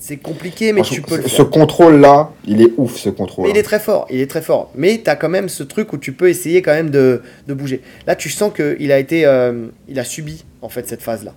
[0.07, 1.31] C'est compliqué, mais tu peux le faire.
[1.31, 3.49] Ce contrôle-là, il est ouf, ce contrôle.
[3.49, 4.71] il est très fort, il est très fort.
[4.75, 7.55] Mais tu as quand même ce truc où tu peux essayer quand même de, de
[7.55, 7.81] bouger.
[8.07, 11.33] Là, tu sens qu'il a été, euh, il a subi en fait cette phase-là.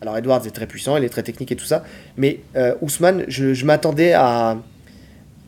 [0.00, 1.84] Alors Edwards est très puissant, il est très technique et tout ça,
[2.16, 4.58] mais euh, Ousmane, je, je m'attendais à,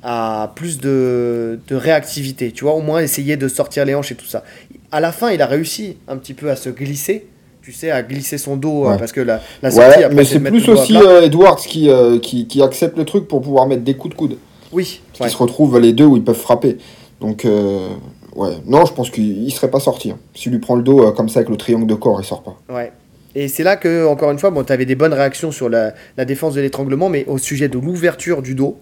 [0.04, 4.16] à plus de, de, réactivité, tu vois, au moins essayer de sortir les hanches et
[4.16, 4.44] tout ça.
[4.92, 7.26] À la fin, il a réussi un petit peu à se glisser,
[7.62, 10.40] tu sais, à glisser son dos euh, parce que la, la sortie, ouais, mais c'est
[10.40, 13.94] plus aussi euh, Edwards qui, euh, qui, qui, accepte le truc pour pouvoir mettre des
[13.94, 14.36] coups de coude.
[14.72, 15.02] Oui.
[15.18, 16.78] Parce se retrouvent les deux où ils peuvent frapper.
[17.20, 18.50] Donc, ouais.
[18.66, 20.12] Non, je pense qu'il serait pas sorti.
[20.12, 20.18] Hein.
[20.34, 22.56] S'il lui prend le dos comme ça avec le triangle de corps, il sort pas.
[22.72, 22.92] Ouais.
[23.34, 25.92] Et c'est là que, encore une fois, bon, tu avais des bonnes réactions sur la,
[26.16, 28.78] la défense de l'étranglement, mais au sujet de l'ouverture du dos,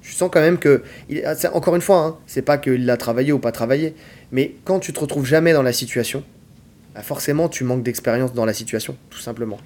[0.00, 0.82] tu sens quand même que.
[1.10, 1.22] Il,
[1.52, 3.94] encore une fois, hein, c'est pas qu'il l'a travaillé ou pas travaillé,
[4.32, 6.22] mais quand tu te retrouves jamais dans la situation,
[6.96, 9.58] bah, forcément tu manques d'expérience dans la situation, tout simplement.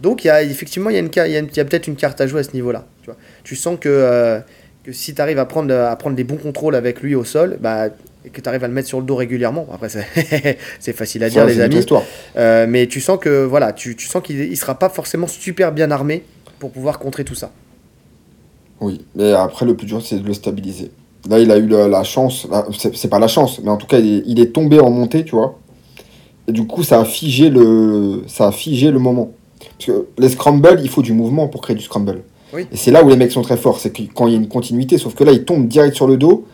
[0.00, 2.42] Donc il y a, effectivement, il y a, il peut-être une carte à jouer à
[2.44, 2.86] ce niveau-là.
[3.02, 3.16] Tu, vois.
[3.42, 4.38] tu sens que, euh,
[4.84, 7.58] que si tu arrives à prendre, à prendre des bons contrôles avec lui au sol,
[7.60, 7.88] bah,
[8.24, 9.88] et que tu arrives à le mettre sur le dos régulièrement, après
[10.78, 11.84] c'est facile à dire les amis,
[12.36, 15.72] euh, mais tu sens que voilà, tu, tu sens qu'il ne sera pas forcément super
[15.72, 16.22] bien armé
[16.60, 17.50] pour pouvoir contrer tout ça.
[18.80, 20.92] Oui, mais après le plus dur c'est de le stabiliser.
[21.28, 22.46] Là il a eu la, chance,
[22.78, 25.58] c'est pas la chance, mais en tout cas il est tombé en montée, tu vois
[26.48, 29.32] et du coup, ça a figé le, ça a figé le moment.
[29.60, 32.22] Parce que les scrambles, il faut du mouvement pour créer du scramble.
[32.56, 34.48] Et c'est là où les mecs sont très forts, c'est quand il y a une
[34.48, 34.96] continuité.
[34.96, 36.46] Sauf que là, il tombe direct sur le dos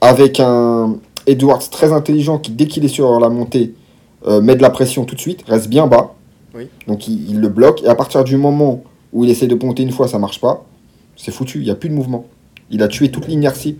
[0.00, 0.96] avec un
[1.26, 3.74] Edwards très intelligent qui, dès qu'il est sur la montée,
[4.28, 6.14] euh, met de la pression tout de suite, reste bien bas.
[6.86, 7.82] Donc il, le bloque.
[7.82, 10.64] Et à partir du moment où il essaie de ponter une fois, ça marche pas,
[11.16, 12.26] c'est foutu, il n'y a plus de mouvement.
[12.70, 13.78] Il a tué toute l'inertie.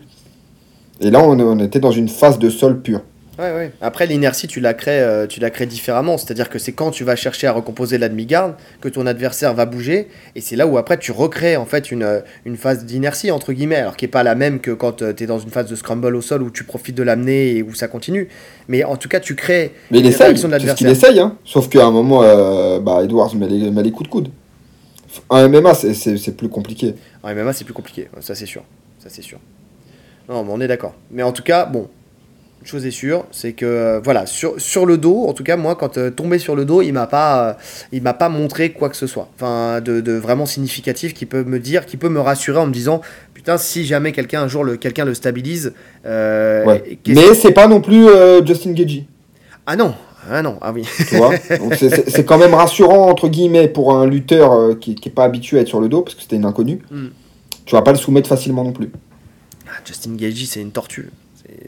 [1.00, 2.82] Et là, on, on était dans une phase de sol
[3.40, 3.70] pur.
[3.80, 6.18] Après, l'inertie, tu la crées, euh, tu la crées différemment.
[6.18, 9.66] C'est-à-dire que c'est quand tu vas chercher à recomposer la demi-garde que ton adversaire va
[9.66, 10.08] bouger.
[10.34, 13.52] Et c'est là où après tu recrées en fait une, euh, une phase d'inertie, entre
[13.52, 13.76] guillemets.
[13.76, 15.76] Alors qui n'est pas la même que quand euh, tu es dans une phase de
[15.76, 18.28] scramble au sol où tu profites de l'amener et où ça continue.
[18.68, 20.74] Mais en tout cas, tu crées Mais il essaye, de l'adversaire.
[20.76, 21.18] qu'il essaye.
[21.18, 21.36] Hein.
[21.44, 22.20] Sauf qu'à un moment,
[22.80, 24.28] bah, Edwards met les, met les coups de coude.
[25.28, 26.94] En MMA, c'est plus compliqué.
[27.22, 28.08] En MMA, c'est plus compliqué.
[28.20, 28.62] Ça, c'est sûr.
[28.98, 29.38] Ça, c'est sûr.
[30.28, 30.94] Non, mais on est d'accord.
[31.10, 31.88] Mais en tout cas, bon,
[32.60, 35.56] une chose est sûre, c'est que euh, voilà, sur, sur le dos, en tout cas
[35.56, 37.52] moi quand euh, tombé sur le dos, il m'a pas euh,
[37.90, 39.28] il m'a pas montré quoi que ce soit.
[39.34, 42.72] Enfin de, de, vraiment significatif qui peut me dire, qui peut me rassurer en me
[42.72, 43.00] disant
[43.32, 45.72] putain si jamais quelqu'un un jour le quelqu'un le stabilise
[46.04, 46.98] ouais.
[47.06, 48.06] Mais c'est pas non plus
[48.44, 49.06] Justin Gagey.
[49.66, 49.94] Ah non,
[50.30, 50.84] ah non, ah oui.
[51.08, 55.58] Tu vois c'est quand même rassurant, entre guillemets, pour un lutteur qui n'est pas habitué
[55.58, 56.80] à être sur le dos, parce que c'était une inconnue.
[56.90, 57.08] Hmm.
[57.64, 58.90] Tu vas pas le soumettre facilement non plus.
[59.68, 61.10] Ah, Justin Gagey, c'est une tortue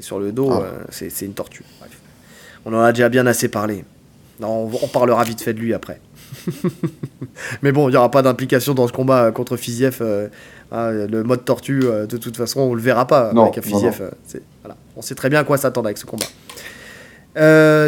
[0.02, 0.62] sur le dos, ah.
[0.62, 1.64] euh, c'est une tortue.
[2.64, 3.84] On en a déjà bien assez parlé.
[4.40, 6.00] Non, on, parlera vite fait de lui après.
[7.62, 9.98] Mais bon, il n'y aura pas d'implication dans ce combat contre Fiziev.
[10.00, 10.28] Euh,
[10.72, 14.10] hein, le mode tortue, euh, de toute façon, on le verra pas avec Fiziev.
[14.62, 14.76] Voilà.
[14.96, 16.26] On sait très bien à quoi s'attendre avec ce combat.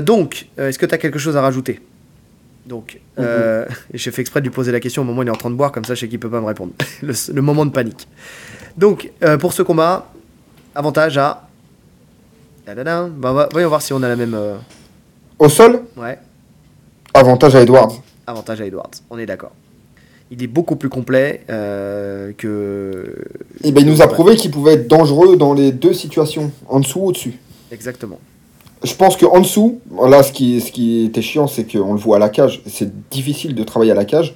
[0.02, 1.80] donc, est-ce que tu as quelque chose à rajouter?
[2.66, 3.66] Donc, mm-hmm.
[3.94, 5.50] j'ai fait exprès de lui poser la question au moment où il est en train
[5.50, 6.72] de boire, comme ça je sais qu'il peut pas me répondre.
[7.02, 8.06] le, le, moment de panique.
[8.76, 9.10] Donc,
[9.40, 10.12] pour ce combat,
[10.74, 11.48] avantage à
[12.66, 14.34] bah, voyons voir si on a la même.
[14.34, 14.56] Euh,
[15.38, 15.82] Au sol?
[15.96, 16.18] Ouais.
[17.12, 17.92] Avantage à Edwards.
[18.26, 19.52] Avantage à Edwards, on est d'accord.
[20.30, 23.14] Il est beaucoup plus complet euh, que.
[23.62, 26.50] Et eh ben, il nous a prouvé qu'il pouvait être dangereux dans les deux situations,
[26.68, 27.38] en dessous ou au-dessus.
[27.70, 28.18] Exactement.
[28.82, 32.16] Je pense qu'en dessous, là, ce qui, ce qui était chiant, c'est qu'on le voit
[32.16, 32.62] à la cage.
[32.66, 34.34] C'est difficile de travailler à la cage.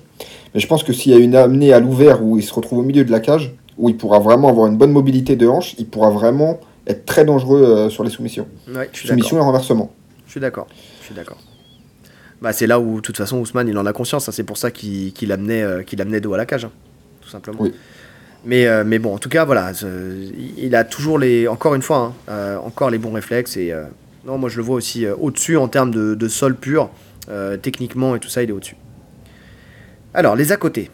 [0.55, 2.79] Mais je pense que s'il y a une amenée à l'ouvert où il se retrouve
[2.79, 5.75] au milieu de la cage, où il pourra vraiment avoir une bonne mobilité de hanche,
[5.79, 8.48] il pourra vraiment être très dangereux euh, sur les soumissions.
[8.69, 9.93] Ouais, je Soumission et renversement.
[10.27, 10.66] Je suis d'accord.
[11.01, 11.39] Je suis d'accord.
[12.40, 14.28] Bah, c'est là où, de toute façon, Ousmane, il en a conscience.
[14.28, 14.32] Hein.
[14.32, 16.73] C'est pour ça qu'il amenait, euh, amenait dos à la cage, hein,
[17.20, 17.66] tout simplement.
[18.44, 19.73] Mais, euh, mais bon, en tout cas, voilà,
[20.56, 23.56] il a toujours les, encore une fois, hein, encore les bons réflexes.
[23.56, 23.74] Et
[24.24, 26.89] non, moi je le vois aussi au-dessus en termes de, de sol pur,
[27.60, 28.77] techniquement et tout ça, il est au-dessus.
[30.15, 30.89] Alors, les à côté.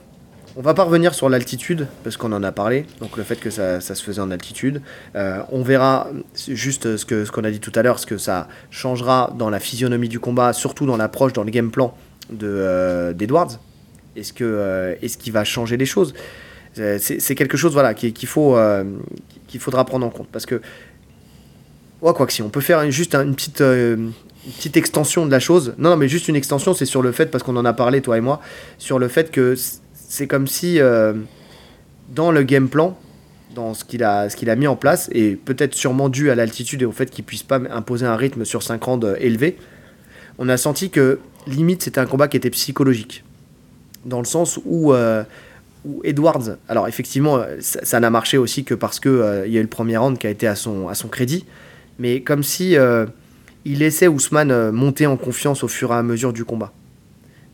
[0.57, 3.51] On va pas revenir sur l'altitude, parce qu'on en a parlé, donc le fait que
[3.51, 4.83] ça, se faisait en altitude.
[5.17, 6.09] Euh, on verra
[6.47, 9.59] juste ce qu'on ce a dit tout à l'heure, ce que ça changera dans la
[9.59, 11.97] physionomie du combat, surtout dans l'approche, dans le game plan
[12.41, 13.59] euh, d'Edwards.
[14.41, 16.15] Euh, est-ce qu'il va changer les choses?
[16.75, 20.29] C'est quelque chose voilà, qu'il faudra prendre en compte.
[20.31, 20.63] Parce que,
[22.01, 23.63] ouais, quoi que si, on peut faire juste une petite
[24.57, 25.75] petite extension de la chose.
[25.79, 28.03] Non, non, mais juste une extension, c'est sur le fait, parce qu'on en a parlé,
[28.03, 28.41] toi et moi,
[28.79, 29.55] sur le fait que
[30.15, 31.13] c'est comme si euh,
[32.11, 32.97] dans le game plan,
[33.53, 36.83] dans ce qu'il a, qu'il a mis en place, et peut-être sûrement dû à l'altitude
[36.83, 39.57] et au fait qu'il puisse pas imposer un rythme sur 5 rounds élevé,
[40.39, 41.19] on a senti que
[41.49, 43.25] limite c'était un combat qui était psychologique.
[44.05, 45.25] Dans le sens où, euh,
[46.05, 49.69] Edwards, alors effectivement, ça, n'a marché aussi que parce qu'il euh, y a eu le
[49.69, 51.45] premier round qui a été à son, à son crédit,
[51.99, 52.77] mais comme si
[53.65, 56.73] il laissait Ousmane monter en confiance au fur et à mesure du combat.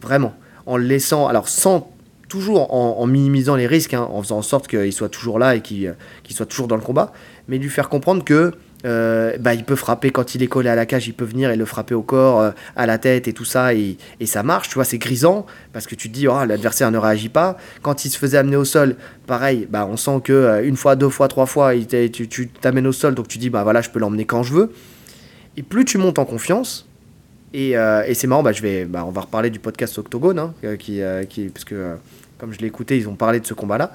[0.03, 0.35] Vraiment.
[0.67, 1.91] En le laissant, alors sans
[2.31, 5.61] toujours en, minimisant les risques, hein, en faisant en sorte qu'il soit toujours là et
[5.61, 5.95] qu'il
[6.31, 7.13] soit toujours dans le combat,
[7.49, 8.53] mais lui faire comprendre que
[8.87, 11.51] euh, bah, il peut frapper quand il est collé à la cage, il peut venir
[11.51, 14.69] et le frapper au corps, euh, à la tête et tout ça, et, ça marche,
[14.69, 17.59] tu vois, c'est grisant, parce que tu te dis, oh, l'adversaire ne réagit pas.
[17.83, 18.97] Quand il se faisait amener au sol,
[19.27, 22.87] pareil, bah, on sent que euh, une fois, deux fois, trois fois, il tu t'amènes
[22.87, 24.73] au sol, donc tu dis, bah voilà, je peux l'emmener quand je veux.
[25.57, 26.87] Et plus tu montes en confiance,
[27.53, 27.75] et,
[28.15, 31.49] c'est marrant, bah, je vais, bah, on va reparler du podcast Octogone, hein, qui, qui,
[31.49, 31.97] parce que
[32.41, 33.93] comme je l'ai écouté, ils ont parlé de ce combat-là.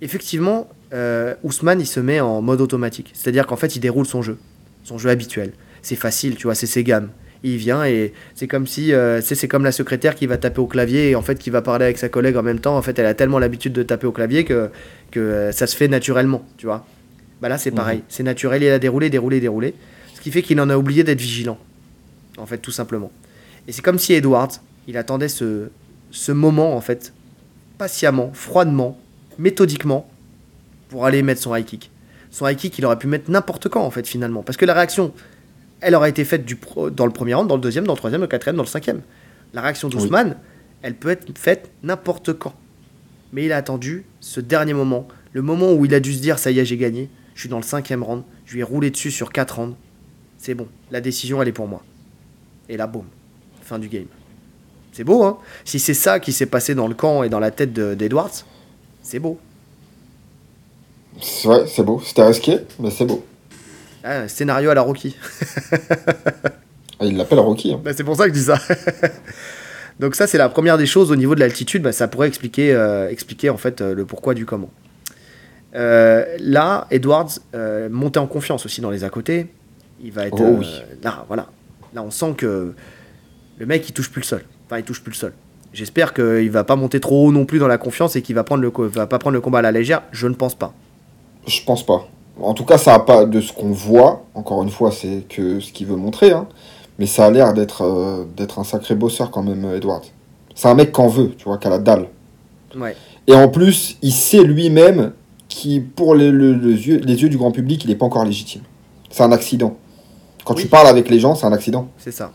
[0.00, 3.10] Effectivement, euh, Ousmane, il se met en mode automatique.
[3.14, 4.38] C'est-à-dire qu'en fait, il déroule son jeu,
[4.84, 5.52] son jeu habituel.
[5.82, 7.10] C'est facile, tu vois, c'est ses gammes.
[7.44, 10.68] Il vient et c'est comme si, euh, c'est comme la secrétaire qui va taper au
[10.68, 12.76] clavier et en fait qui va parler avec sa collègue en même temps.
[12.76, 14.70] En fait, elle a tellement l'habitude de taper au clavier que,
[15.10, 16.86] que euh, ça se fait naturellement, tu vois.
[17.40, 17.98] Bah là, c'est pareil.
[17.98, 18.04] Mhm.
[18.08, 19.74] C'est naturel, il a déroulé, déroulé, déroulé.
[20.14, 21.58] Ce qui fait qu'il en a oublié d'être vigilant,
[22.38, 23.10] en fait, tout simplement.
[23.66, 24.52] Et c'est comme si Edwards,
[24.86, 25.68] il attendait ce,
[26.12, 27.12] ce moment, en fait,
[27.78, 28.98] patiemment, froidement,
[29.38, 30.08] méthodiquement,
[30.88, 31.90] pour aller mettre son high kick.
[32.30, 34.42] Son high kick, il aurait pu mettre n'importe quand, en fait, finalement.
[34.42, 35.12] Parce que la réaction,
[35.80, 36.58] elle aurait été faite du
[36.92, 38.68] dans le premier round, dans le deuxième, dans le troisième, dans le quatrième, dans le
[38.68, 39.02] cinquième.
[39.52, 40.36] La réaction d'Ousmane,
[40.82, 42.54] elle peut être faite n'importe quand.
[43.32, 46.38] Mais il a attendu ce dernier moment, le moment où il a dû se dire
[46.38, 48.90] ça y est, j'ai gagné, je suis dans le cinquième round, je lui ai roulé
[48.90, 49.76] dessus sur quatre rounds.
[50.38, 51.82] C'est bon, la décision, elle est pour moi.
[52.68, 53.06] Et là, boum,
[53.62, 54.06] fin du game.
[54.92, 57.50] C'est beau, hein Si c'est ça qui s'est passé dans le camp et dans la
[57.50, 58.44] tête d'Edwards,
[59.02, 59.38] c'est beau.
[61.44, 62.00] Ouais, c'est beau.
[62.04, 63.24] C'était risqué, mais c'est beau.
[64.04, 65.16] Ah, scénario à la Rocky.
[67.00, 67.72] Ah, il l'appelle Rocky.
[67.72, 67.80] Hein.
[67.82, 68.58] Bah, c'est pour ça que je dis ça.
[69.98, 71.82] Donc ça, c'est la première des choses au niveau de l'altitude.
[71.82, 74.70] Bah, ça pourrait expliquer, euh, expliquer en fait euh, le pourquoi du comment.
[75.74, 77.30] Euh, là, Edwards
[77.90, 79.48] montait en confiance aussi dans les à côté.
[80.00, 80.60] Il va être oh
[81.02, 81.48] là, voilà.
[81.92, 82.72] Là, on sent que
[83.58, 84.42] le mec, il touche plus le sol
[84.78, 85.32] il touche plus le sol.
[85.72, 88.44] J'espère qu'il va pas monter trop haut non plus dans la confiance et qu'il va
[88.44, 90.02] prendre le va pas prendre le combat à la légère.
[90.12, 90.74] Je ne pense pas.
[91.46, 92.06] Je pense pas.
[92.40, 94.24] En tout cas, ça a pas de ce qu'on voit.
[94.34, 96.30] Encore une fois, c'est que ce qu'il veut montrer.
[96.30, 96.46] Hein.
[96.98, 100.04] Mais ça a l'air d'être euh, d'être un sacré bosseur quand même, Edward.
[100.54, 102.08] C'est un mec qu'en veut, tu vois, qui a la dalle.
[103.26, 105.12] Et en plus, il sait lui-même
[105.48, 108.62] qui, pour les, yeux, les yeux du grand public, il n'est pas encore légitime.
[109.10, 109.76] C'est un accident.
[110.44, 111.88] Quand tu parles avec les gens, c'est un accident.
[111.98, 112.32] C'est ça.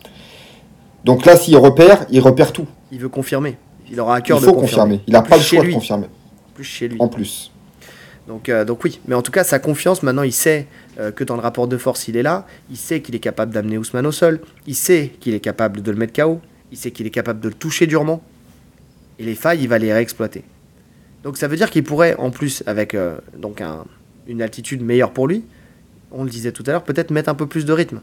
[1.08, 2.68] Donc là, s'il repère, il repère tout.
[2.92, 3.56] Il veut confirmer.
[3.90, 4.62] Il aura un cœur de confirmer.
[4.62, 5.02] confirmer.
[5.08, 6.08] Il n'a pas le choix de confirmer.
[6.54, 6.98] Plus chez lui.
[7.00, 7.50] En plus.
[8.28, 10.68] Donc, euh, donc oui, mais en tout cas, sa confiance, maintenant, il sait
[11.00, 12.46] euh, que dans le rapport de force, il est là.
[12.70, 14.42] Il sait qu'il est capable d'amener Ousmane au sol.
[14.68, 16.42] Il sait qu'il est capable de le mettre KO.
[16.74, 18.22] Il sait qu'il est capable de le toucher durement.
[19.18, 20.44] Et les failles, il va les réexploiter.
[21.24, 23.64] Donc ça veut dire qu'il pourrait, en plus, avec euh, donc
[24.28, 25.46] une altitude meilleure pour lui,
[26.12, 28.02] on le disait tout à l'heure, peut-être mettre un peu plus de rythme.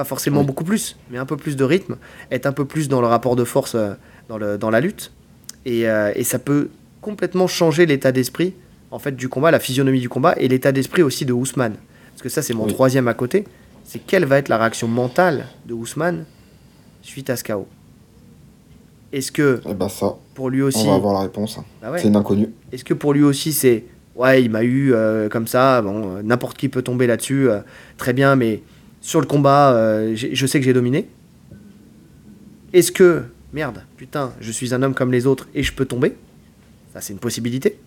[0.00, 1.96] Pas forcément beaucoup plus, mais un peu plus de rythme,
[2.30, 3.92] être un peu plus dans le rapport de force euh,
[4.30, 5.12] dans, le, dans la lutte.
[5.66, 6.70] Euh, et, ça peut
[7.02, 8.54] complètement changer l'état d'esprit
[8.90, 11.74] en fait du combat, la physionomie du combat et l'état d'esprit aussi de Ousmane.
[12.12, 13.44] Parce que ça, c'est mon troisième à côté.
[13.84, 16.24] C'est quelle va être la réaction mentale de Ousmane
[17.02, 17.68] suite à ce chaos?
[19.12, 21.58] Est-ce que eh ben ça, pour lui aussi, on va avoir la réponse.
[21.82, 22.48] Bah c'est une inconnue.
[22.72, 23.84] Est-ce que pour lui aussi c'est
[24.16, 27.50] ouais, il m'a eu euh, comme ça, bon, n'importe qui peut tomber là-dessus,
[27.98, 28.62] très bien, mais
[29.00, 31.08] sur le combat, euh, je sais que j'ai dominé.
[32.72, 36.14] Est-ce que, merde, putain, je suis un homme comme les autres et je peux tomber?
[36.92, 37.78] Ça, c'est une possibilité.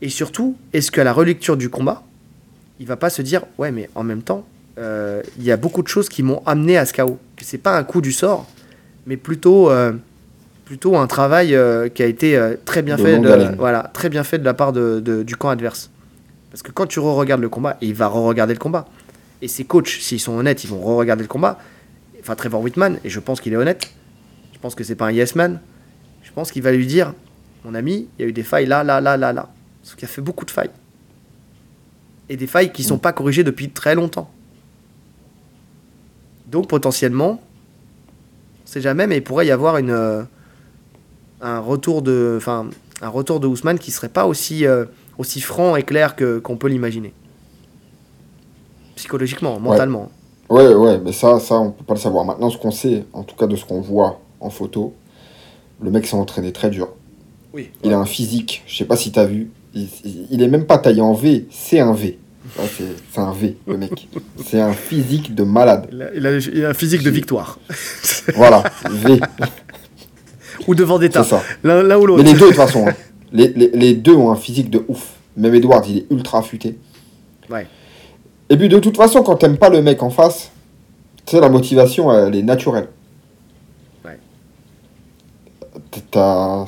[0.00, 2.02] Et surtout, est-ce qu'à la relecture du combat,
[2.80, 4.46] il va pas se dire, ouais, mais en même temps,
[4.78, 7.18] euh, il y a beaucoup de choses qui m'ont amené à ce chaos.
[7.40, 8.46] C'est pas un coup du sort,
[9.06, 9.92] mais plutôt, euh,
[10.64, 14.38] plutôt un travail euh, qui a été très bien fait, de, voilà, très bien fait
[14.38, 15.90] de la part de, du camp adverse.
[16.50, 18.86] Parce que quand tu re-regardes le combat, et il va re-regarder le combat,
[19.44, 21.58] et ses coachs, s'ils sont honnêtes, ils vont re-regarder le combat.
[22.18, 23.90] Enfin, Trevor Whitman, et je pense qu'il est honnête.
[24.54, 25.60] Je pense que c'est pas un yes man.
[26.22, 27.12] Je pense qu'il va lui dire,
[27.62, 29.50] mon ami, il y a eu des failles là, là, là, là, là.
[29.82, 30.70] Parce qu'il a fait beaucoup de failles.
[32.30, 34.30] Et des failles qui ne sont pas corrigées depuis très longtemps.
[36.46, 37.42] Donc potentiellement,
[38.64, 40.22] on sait jamais, mais il pourrait y avoir une, euh,
[41.42, 44.86] un retour de, un retour de Ousmane qui serait pas aussi, euh,
[45.18, 47.12] aussi franc et clair qu'on peut l'imaginer.
[49.04, 50.10] Psychologiquement, mentalement.
[50.48, 50.72] Ouais.
[50.72, 52.24] ouais, mais ça, ça, on peut pas le savoir.
[52.24, 54.94] Maintenant, ce qu'on sait, en tout cas de ce qu'on voit en photo,
[55.82, 56.88] le mec s'est entraîné très dur.
[57.52, 57.70] Oui.
[57.82, 59.88] Il a un physique, je sais pas si tu as vu, il,
[60.30, 62.18] il, est même pas taillé en V, c'est un V.
[63.12, 64.08] c'est un V, le mec.
[64.46, 65.88] C'est un physique de malade.
[65.92, 67.58] Il a, il a un physique de victoire.
[68.36, 69.20] voilà, V.
[70.66, 71.26] ou devant d'État.
[71.62, 72.22] L'un ou l'autre.
[72.22, 72.88] Mais les deux, de toute façon.
[72.88, 72.94] Hein.
[73.34, 75.10] Les, les, les, deux ont un physique de ouf.
[75.36, 76.78] Même Edward, il est ultra affûté.
[77.50, 77.66] Ouais.
[78.50, 80.50] Et puis, de toute façon, quand t'aimes pas le mec en face,
[81.24, 82.88] tu sais, la motivation, elle est naturelle.
[84.04, 84.18] Ouais.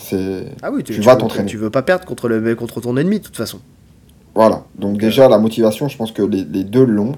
[0.01, 0.47] c'est...
[0.63, 1.49] Ah oui, tu, tu, vas t'entraîner.
[1.49, 3.59] Tu veux pas perdre contre, le, contre ton ennemi, de toute façon.
[4.35, 4.65] Voilà.
[4.75, 7.13] Donc, déjà, la motivation, je pense que les, les deux l'ont.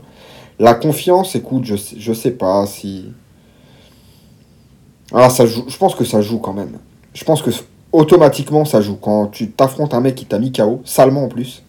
[0.59, 3.12] La confiance, écoute, je, je sais pas si.
[5.12, 6.78] Alors, ça joue, je pense que ça joue quand même.
[7.14, 7.51] Je pense que
[7.93, 8.97] automatiquement, ça joue.
[8.97, 11.62] Quand tu t'affrontes un mec qui t'a mis KO, salement en plus.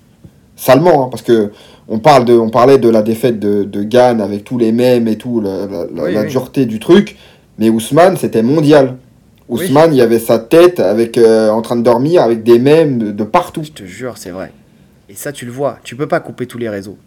[0.59, 1.51] Salement, hein, parce que
[1.87, 5.07] on, parle de, on parlait de la défaite de, de Gann avec tous les mêmes
[5.07, 7.15] et tout, la, dureté du truc.
[7.57, 8.97] Mais Ousmane, c'était mondial.
[9.47, 13.13] Ousmane, il y avait sa tête avec, euh, en train de dormir avec des mèmes
[13.13, 13.63] de, partout.
[13.63, 14.51] Je te jure, c'est vrai.
[15.07, 15.79] Et ça, tu le vois.
[15.83, 16.97] Tu peux pas couper tous les réseaux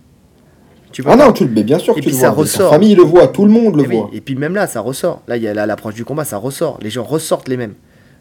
[1.06, 2.70] ah non, tu, mais bien sûr que et puis ça ressort.
[2.70, 4.10] La famille le voit, tout le monde le voit.
[4.12, 5.22] et puis même là, ça ressort.
[5.26, 6.78] Là, il y a l'approche du combat, ça ressort.
[6.82, 7.72] Les gens ressortent les mêmes.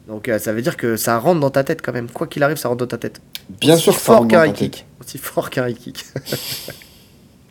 [0.07, 2.09] Donc euh, ça veut dire que ça rentre dans ta tête quand même.
[2.09, 3.21] Quoi qu'il arrive, ça rentre dans ta tête.
[3.49, 4.85] Bien sûr, fort qu'un kick.
[4.99, 6.05] Aussi fort qu'un kick.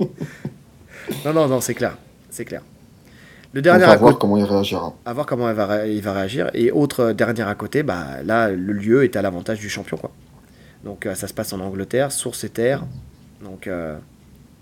[0.01, 1.97] non, non, non, c'est clair.
[2.31, 2.63] C'est clair.
[3.53, 4.95] Le dernier à voir comment il réagira.
[5.05, 6.51] À voir comment il va, il va réagir.
[6.55, 9.97] Et autre euh, dernier à côté, bah, là, le lieu est à l'avantage du champion.
[9.97, 10.13] Quoi.
[10.85, 12.85] Donc euh, ça se passe en Angleterre, source et terre.
[13.43, 13.69] Donc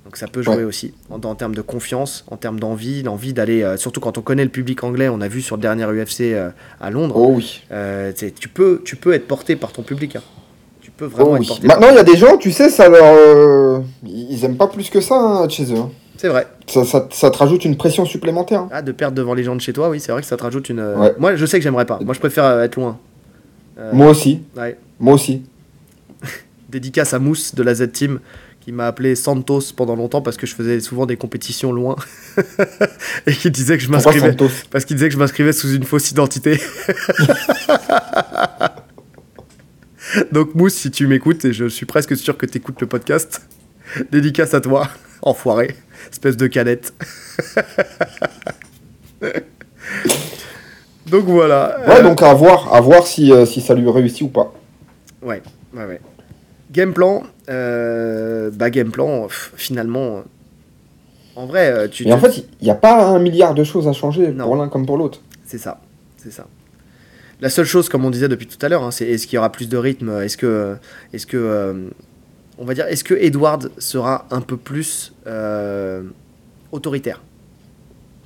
[0.09, 3.77] donc ça peut jouer aussi en, termes de confiance, en termes d'envie, l'envie d'aller, euh,
[3.77, 6.49] surtout quand on connaît le public anglais, on a vu sur le dernier UFC euh,
[6.81, 7.15] à Londres.
[7.15, 7.61] Oh oui.
[7.73, 8.11] Euh,
[8.41, 10.17] tu, peux, tu peux être porté par ton public.
[10.17, 10.23] Hein.
[10.81, 11.67] Tu peux vraiment oh être porté.
[11.67, 15.03] Maintenant, il y a des gens, tu sais, ça leur, ils aiment pas plus que
[15.03, 15.77] ça hein, chez eux.
[15.77, 15.91] Hein.
[16.17, 16.47] C'est vrai.
[16.67, 18.67] Ça, ça, ça, te rajoute une pression supplémentaire.
[18.71, 20.43] Ah, de perdre devant les gens de chez toi, oui, c'est vrai que ça te
[20.43, 21.13] rajoute une.
[21.19, 21.99] Moi, je sais que j'aimerais pas.
[22.03, 22.99] Moi, je préfère être loin.
[23.93, 24.41] Moi aussi.
[24.57, 24.79] Ouais.
[24.99, 25.43] Moi aussi.
[26.71, 28.21] Dédicace à Mousse de la Z-Team
[28.69, 31.97] il m'a appelé Santos pendant longtemps parce que je faisais souvent des compétitions loin
[33.27, 34.37] et qui disait que je m'inscrivais
[34.71, 36.61] parce qu'il disait que je m'inscrivais sous une fausse identité.
[40.33, 43.49] Donc Mousse, si tu m'écoutes et je suis presque sûr que tu écoutes le podcast,
[44.13, 44.87] dédicace à toi,
[45.23, 45.75] enfoiré,
[46.11, 46.93] espèce de canette.
[51.07, 51.81] donc voilà.
[51.89, 54.53] Ouais, donc à voir, à voir si, euh, si ça lui réussit ou pas.
[55.23, 55.43] Ouais,
[55.73, 56.01] ouais, ouais.
[56.79, 60.23] Game plan, euh, bah game plan, finalement,
[61.35, 62.05] en vrai, euh, tu.
[62.05, 64.69] Mais en fait, il n'y a pas un milliard de choses à changer pour l'un
[64.69, 65.21] comme pour l'autre.
[65.45, 65.81] C'est ça,
[66.19, 66.47] c'est ça.
[67.41, 69.39] La seule chose, comme on disait depuis tout à l'heure, hein, c'est est-ce qu'il y
[69.39, 70.77] aura plus de rythme Est-ce que,
[71.13, 71.89] est-ce que, euh,
[72.59, 75.13] on va dire, est-ce que Edward sera un peu plus
[76.71, 77.21] autoritaire?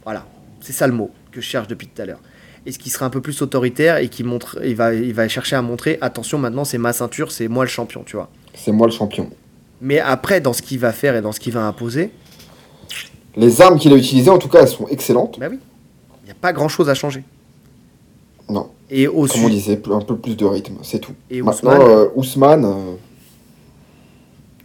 [0.04, 0.26] Voilà,
[0.60, 2.20] c'est ça le mot que je cherche depuis tout à l'heure
[2.64, 5.56] est-ce qu'il sera un peu plus autoritaire et qui montre, il va, il va chercher
[5.56, 8.30] à montrer, attention, maintenant c'est ma ceinture, c'est moi le champion, tu vois?
[8.54, 9.28] C'est moi le champion.
[9.80, 12.10] Mais après, dans ce qu'il va faire et dans ce qu'il va imposer.
[13.36, 15.38] Les armes qu'il a utilisées, en tout cas, elles sont excellentes.
[15.40, 15.58] Bah oui.
[16.22, 17.24] Il n'y a pas grand-chose à changer.
[18.48, 18.68] Non.
[18.90, 21.14] Et au Comme on disait, un peu plus de rythme, c'est tout.
[21.30, 22.64] Et Maintenant, euh, Ousmane.
[22.64, 22.94] Euh,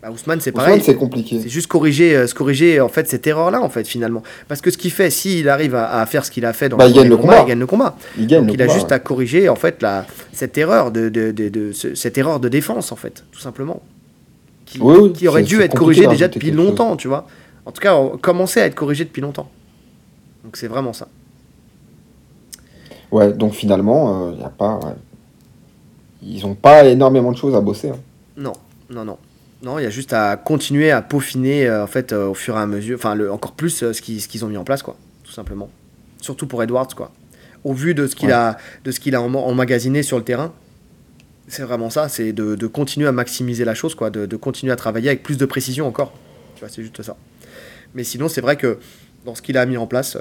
[0.07, 0.81] bah, Ousmane, c'est pareil.
[0.81, 1.39] c'est compliqué.
[1.41, 4.23] C'est juste corriger, euh, se corriger en fait cette erreur-là, en fait, finalement.
[4.47, 6.85] Parce que ce qu'il fait, s'il arrive à, faire ce qu'il a fait dans bah,
[6.85, 7.97] le, il gagne le combat, il gagne le combat.
[8.17, 11.31] Il gagne Donc, il a juste à corriger en fait la, cette erreur de, de,
[11.31, 13.81] de, cette erreur de défense, en fait, tout simplement,
[14.65, 14.79] qui,
[15.13, 17.27] qui aurait dû être corrigée déjà depuis longtemps, tu vois.
[17.65, 19.49] En tout cas, commencer à être corrigé depuis longtemps.
[20.43, 21.09] Donc c'est vraiment ça.
[23.11, 24.79] Ouais, donc finalement, il euh, a pas.
[26.21, 27.89] Ils n'ont pas énormément de choses à bosser.
[27.89, 27.99] Hein.
[28.38, 28.53] Non,
[28.89, 29.17] non, non.
[29.63, 32.55] Non, il y a juste à continuer à peaufiner euh, en fait euh, au fur
[32.55, 34.95] et à mesure, enfin le, encore plus euh, ce qu'ils ont mis en place quoi,
[35.23, 35.69] tout simplement.
[36.21, 37.11] Surtout pour Edwards quoi.
[37.63, 40.53] Au vu de ce qu'il a de ce qu'il a emmagasiné sur le terrain,
[41.47, 44.71] c'est vraiment ça, c'est de, de, continuer à maximiser la chose quoi, de, de, continuer
[44.71, 46.13] à travailler avec plus de précision encore.
[46.55, 47.17] Tu vois, c'est juste ça.
[47.95, 48.77] Mais sinon, c'est vrai que
[49.25, 50.17] dans ce qu'il a mis en place,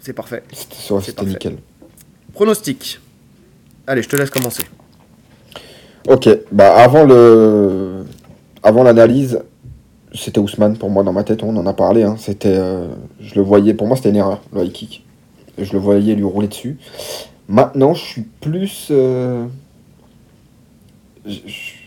[0.00, 0.42] c'est parfait.
[0.52, 1.58] C'était nickel.
[2.32, 3.00] Pronostic.
[3.86, 4.64] Allez, je te laisse commencer.
[6.06, 7.73] Ok, bah avant le,
[8.64, 9.42] avant l'analyse,
[10.14, 11.42] c'était Ousmane pour moi dans ma tête.
[11.42, 12.02] On en a parlé.
[12.02, 12.16] Hein.
[12.18, 12.88] C'était, euh,
[13.20, 13.74] je le voyais.
[13.74, 15.04] Pour moi, c'était une erreur le high kick.
[15.58, 16.78] Je le voyais lui rouler dessus.
[17.46, 18.88] Maintenant, je suis plus.
[18.90, 19.46] Euh,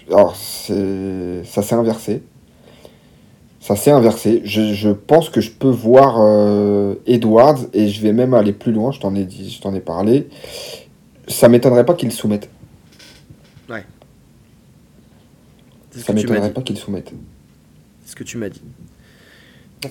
[0.10, 2.22] alors, ça s'est inversé.
[3.60, 4.42] Ça s'est inversé.
[4.46, 8.92] Je, pense que je peux voir euh, Edwards et je vais même aller plus loin.
[8.92, 10.30] Je t'en ai dit, je t'en ai parlé.
[11.28, 12.50] Ça m'étonnerait pas qu'il soumette.
[13.70, 13.84] Ouais.
[15.98, 17.12] Ça m'étonnerait pas qu'il soumette.
[18.04, 18.62] C'est ce que tu m'as dit.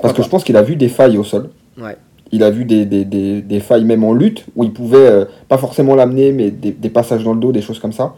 [0.01, 1.51] Parce que je pense qu'il a vu des failles au sol.
[1.79, 1.97] Ouais.
[2.33, 5.25] Il a vu des, des, des, des, failles même en lutte où il pouvait euh,
[5.49, 8.17] pas forcément l'amener, mais des, passages dans le dos, des choses comme ça.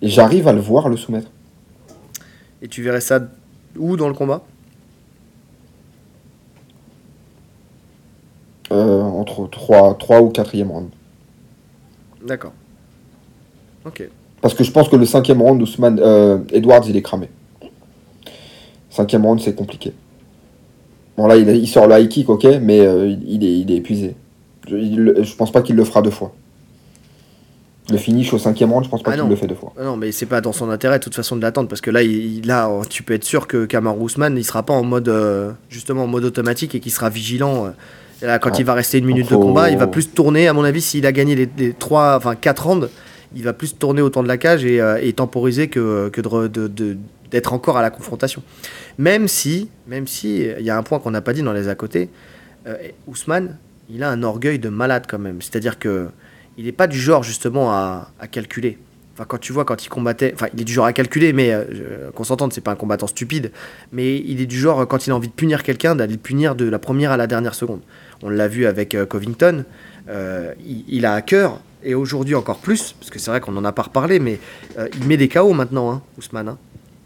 [0.00, 1.30] Et j'arrive à le voir le soumettre.
[2.62, 3.20] Et tu verrais ça
[3.76, 4.42] où dans le combat?
[8.72, 10.88] Euh, Entre 3, 3 ou 4e round.
[12.24, 12.52] D'accord.
[13.84, 14.08] Ok.
[14.40, 17.28] Parce que je pense que le 5e round, Ousmane, euh, Edwards, il est cramé.
[18.88, 19.92] Cinquième round, c'est compliqué.
[21.16, 24.16] Bon, là, il, sort le high kick, ok, mais euh, il, est, il est épuisé.
[24.68, 26.32] Je, je pense pas qu'il le fera deux fois.
[27.90, 29.72] Le finish au cinquième round, je pense pas ah qu'il le fait deux fois.
[29.78, 31.90] Ah non, mais c'est pas dans son intérêt de toute façon de l'attendre parce que
[31.90, 35.08] là, il, là, tu peux être sûr que Kamar Ousmane, il sera pas en mode
[35.08, 37.72] euh, justement en mode automatique et qu'il sera vigilant.
[38.22, 40.46] Là, quand il va rester une minute de combat, il va plus tourner.
[40.46, 42.88] À mon avis, s'il a gagné les, trois, enfin quatre rounds,
[43.34, 46.10] il va plus tourner autour de la cage et, et temporiser que,
[47.30, 48.42] d'être encore à la confrontation.
[48.98, 51.68] Même si, même si, il y a un point qu'on n'a pas dit dans les
[51.68, 52.10] à côté,
[52.66, 52.76] euh,
[53.06, 53.56] Ousmane,
[53.88, 55.40] il a un orgueil de malade quand même.
[55.40, 56.08] C'est-à-dire que
[56.58, 58.78] il n'est pas du genre justement à, calculer.
[59.14, 61.52] Enfin, quand tu vois quand il combattait, enfin, il est du genre à calculer, mais
[61.52, 63.50] euh, qu'on s'entende, c'est pas un combattant stupide,
[63.92, 66.54] mais il est du genre quand il a envie de punir quelqu'un, d'aller le punir
[66.54, 67.80] de la première à la dernière seconde.
[68.22, 69.64] On l'a vu avec euh, Covington.
[70.88, 73.72] Il, a à cœur et aujourd'hui encore plus, parce que c'est vrai qu'on n'en a
[73.72, 74.38] pas reparlé, mais
[74.98, 76.48] il met des KO maintenant, hein, Ousmane.
[76.48, 76.58] Hein.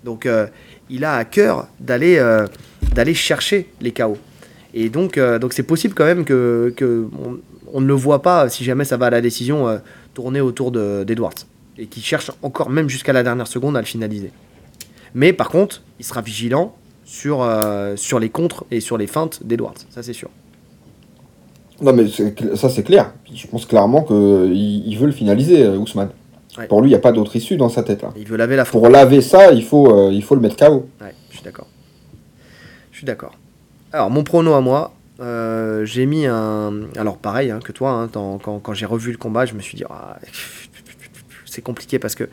[0.05, 0.47] Donc euh,
[0.91, 2.47] il a à cœur d'aller euh,
[3.15, 4.19] chercher les chaos.
[4.75, 7.09] Et donc euh, donc c'est possible quand même que, que
[7.73, 9.81] on, ne le voit pas si jamais ça va à la décision
[10.13, 11.35] tourner autour d'Edwards
[11.77, 14.31] et qu'il cherche encore même jusqu'à la dernière seconde à le finaliser.
[15.15, 17.45] Mais par contre, il sera vigilant sur,
[17.97, 20.31] sur les contres et sur les feintes d'Edwards, ça c'est sûr.
[21.81, 22.07] Non mais
[22.57, 23.13] ça c'est clair.
[23.33, 26.11] Je pense clairement qu'il il veut le finaliser, Ousmane.
[26.69, 28.03] Pour lui, il n'y a pas d'autre issue dans sa tête.
[28.03, 28.13] Là.
[28.17, 30.89] Il veut laver la Pour laver ça, il faut, euh, il faut le mettre KO.
[31.01, 31.67] Ouais, je suis d'accord.
[32.93, 33.33] Je suis d'accord.
[33.93, 36.83] Alors, mon prono à moi, euh, j'ai mis un.
[36.97, 39.77] Alors, pareil hein, que toi, hein, quand, quand j'ai revu le combat, je me suis
[39.77, 40.19] dit, ah,
[41.45, 42.29] c'est compliqué parce que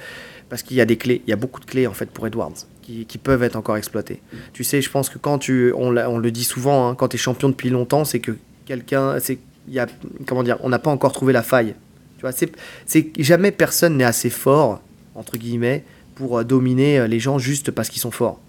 [0.49, 2.27] parce qu'il y a des clés, il y a beaucoup de clés en fait pour
[2.27, 2.51] Edwards
[2.81, 4.21] qui, qui peuvent être encore exploitées.
[4.51, 7.15] Tu sais, je pense que quand tu, on, on le dit souvent, hein, quand tu
[7.15, 8.33] es champion depuis longtemps, c'est que
[8.71, 9.37] quelqu'un, c'est,
[9.67, 9.87] il y a,
[10.25, 11.75] comment dire, on n'a pas encore trouvé la faille
[12.21, 12.37] tu vois,
[12.85, 14.79] c'est jamais personne n'est assez fort
[15.15, 15.83] entre guillemets
[16.13, 18.39] pour euh, dominer euh, les gens juste parce qu'ils sont forts.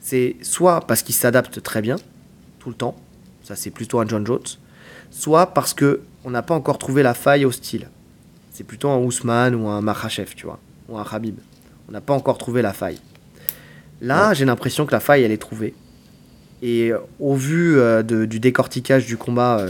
[0.00, 1.96] C'est soit parce qu'ils s'adaptent très bien
[2.60, 2.94] tout le temps,
[3.42, 4.46] ça c'est plutôt un John Jones,
[5.10, 7.88] soit parce que on n'a pas encore trouvé la faille au style.
[8.52, 11.36] C'est plutôt un Ousmane ou un Makhachev, tu vois, ou un Khabib.
[11.88, 13.00] On n'a pas encore trouvé la faille.
[14.00, 15.74] Là, j'ai l'impression que la faille, elle est trouvée.
[16.62, 19.66] Et euh, au vu du décortiquage du combat,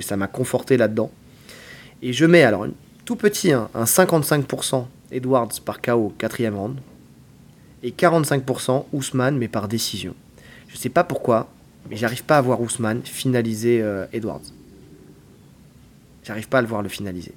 [0.00, 1.10] ça m'a conforté là-dedans.
[2.02, 2.66] Et je mets alors
[3.04, 6.76] tout petit hein, un 55% Edwards par KO quatrième round
[7.82, 10.14] et 45% Ousmane mais par décision.
[10.68, 11.48] Je sais pas pourquoi,
[11.88, 14.42] mais j'arrive pas à voir Ousmane finaliser euh, Edwards.
[16.24, 17.32] J'arrive pas à le voir le finaliser.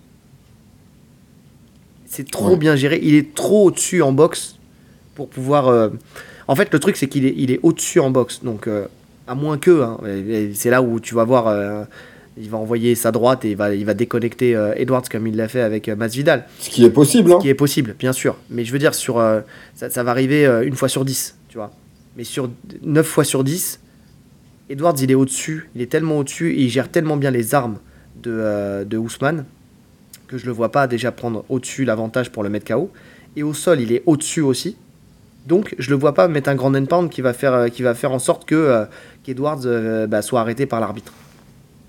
[2.06, 4.58] C'est trop bien géré, il est trop au-dessus en boxe
[5.16, 5.68] pour pouvoir.
[5.68, 5.90] Euh,
[6.48, 8.86] en fait, le truc c'est qu'il est, il est au-dessus en boxe, donc euh,
[9.28, 9.98] à moins que, hein,
[10.54, 11.88] c'est là où tu vas voir
[12.38, 15.36] il va envoyer sa droite et il va, il va déconnecter euh, Edwards comme il
[15.36, 16.46] l'a fait avec euh, Masvidal.
[16.60, 17.30] Ce qui est possible.
[17.30, 17.40] Ce hein.
[17.40, 18.38] qui est possible, bien sûr.
[18.50, 19.42] Mais je veux dire, sur, euh,
[19.76, 21.72] ça, va arriver une fois sur 10, tu vois.
[22.18, 22.50] Mais sur
[22.82, 23.80] 9 fois sur 10,
[24.70, 25.70] Edwards, il est au-dessus.
[25.76, 27.78] Il est tellement au-dessus et il gère tellement bien les armes
[28.22, 29.46] de, de Ousmane
[30.28, 32.90] que je le vois pas déjà prendre au-dessus l'avantage pour le mettre KO.
[33.36, 34.78] Et au sol, il est au-dessus aussi.
[35.46, 37.96] Donc, je le vois pas mettre un grand end pound qui va faire, qui va
[37.96, 38.88] faire en sorte que
[39.24, 39.66] qu'Edwards
[40.08, 41.12] bah, soit arrêté par l'arbitre.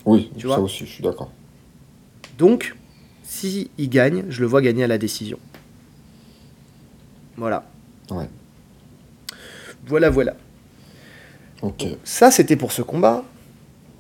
[0.05, 1.31] Oui, tu ça aussi, je suis d'accord.
[2.37, 2.75] Donc,
[3.23, 5.39] si il gagne, je le vois gagner à la décision.
[7.37, 7.65] Voilà.
[8.11, 8.29] Ouais.
[9.87, 10.35] Voilà, voilà.
[11.63, 11.87] Ok.
[12.05, 13.25] Ça, c'était pour ce combat.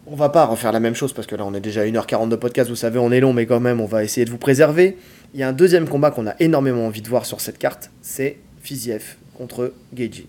[0.06, 2.28] On va pas refaire la même chose parce que là, on est déjà à 1h40
[2.28, 2.68] de podcast.
[2.68, 4.98] Vous savez, on est long, mais quand même, on va essayer de vous préserver.
[5.32, 7.90] Il y a un deuxième combat qu'on a énormément envie de voir sur cette carte.
[8.02, 10.28] C'est Fiziev contre Geiji.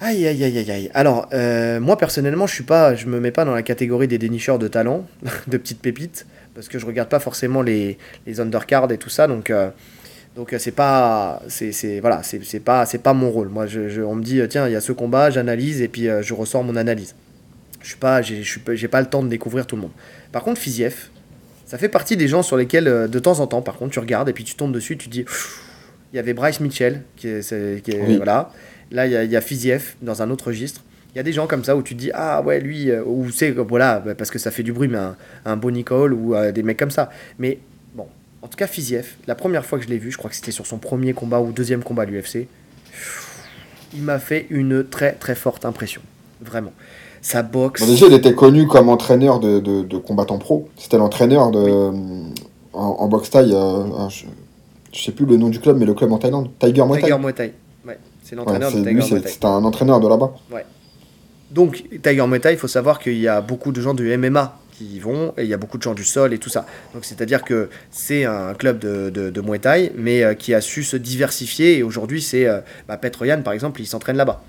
[0.00, 0.90] Aïe, aïe, aïe, aïe, aïe.
[0.94, 4.18] Alors, euh, moi personnellement, je suis pas, je me mets pas dans la catégorie des
[4.18, 5.04] dénicheurs de talent,
[5.48, 7.98] de petites pépites, parce que je regarde pas forcément les,
[8.38, 9.52] undercards et tout ça, donc.
[10.36, 13.66] donc c'est pas c'est voilà c'est pas c'est pas mon rôle moi
[14.06, 16.76] on me dit tiens il y a ce combat j'analyse et puis je ressors mon
[16.76, 17.16] analyse
[17.82, 19.90] je suis pas j'ai pas le temps de découvrir tout le monde
[20.30, 21.08] par contre Fiziev
[21.66, 24.28] ça fait partie des gens sur lesquels de temps en temps par contre tu regardes
[24.28, 25.24] et puis tu tombes dessus tu dis
[26.12, 28.50] il y avait Bryce Mitchell qui est, qui est voilà
[28.90, 30.82] Là, il y a, y a Fiziev dans un autre registre.
[31.14, 33.02] Il y a des gens comme ça où tu te dis, ah ouais, lui, euh,
[33.04, 36.12] ou c'est, voilà, bah, parce que ça fait du bruit, mais un, un Bonnie Cole
[36.12, 37.10] ou euh, des mecs comme ça.
[37.38, 37.58] Mais
[37.94, 38.06] bon,
[38.42, 40.52] en tout cas, Fiziev, la première fois que je l'ai vu, je crois que c'était
[40.52, 42.46] sur son premier combat ou deuxième combat à l'UFC,
[43.94, 46.02] il m'a fait une très très forte impression.
[46.40, 46.72] Vraiment.
[47.20, 47.84] Sa boxe.
[47.84, 50.68] déjà, il était connu comme entraîneur de, de, de combattants pro.
[50.76, 52.32] C'était l'entraîneur de, en,
[52.74, 53.52] en boxe taille.
[53.52, 54.08] Euh,
[54.92, 56.50] je, sais plus le nom du club, mais le club en Thaïlande.
[56.58, 57.06] Tiger Muay Thai.
[57.06, 57.52] Tiger Muay Thai.
[58.22, 60.34] C'est l'entraîneur de Tiger Muay C'est un entraîneur de là-bas.
[60.52, 60.64] Ouais.
[61.50, 64.58] Donc, Tiger Muay Thai, il faut savoir qu'il y a beaucoup de gens du MMA
[64.72, 66.66] qui y vont, et il y a beaucoup de gens du sol et tout ça.
[66.94, 70.60] Donc, c'est-à-dire que c'est un club de, de, de, Muay Thai, mais euh, qui a
[70.60, 72.46] su se diversifier, et aujourd'hui, c'est.
[72.46, 74.42] Euh, bah, Petroyan, par exemple, il s'entraîne là-bas.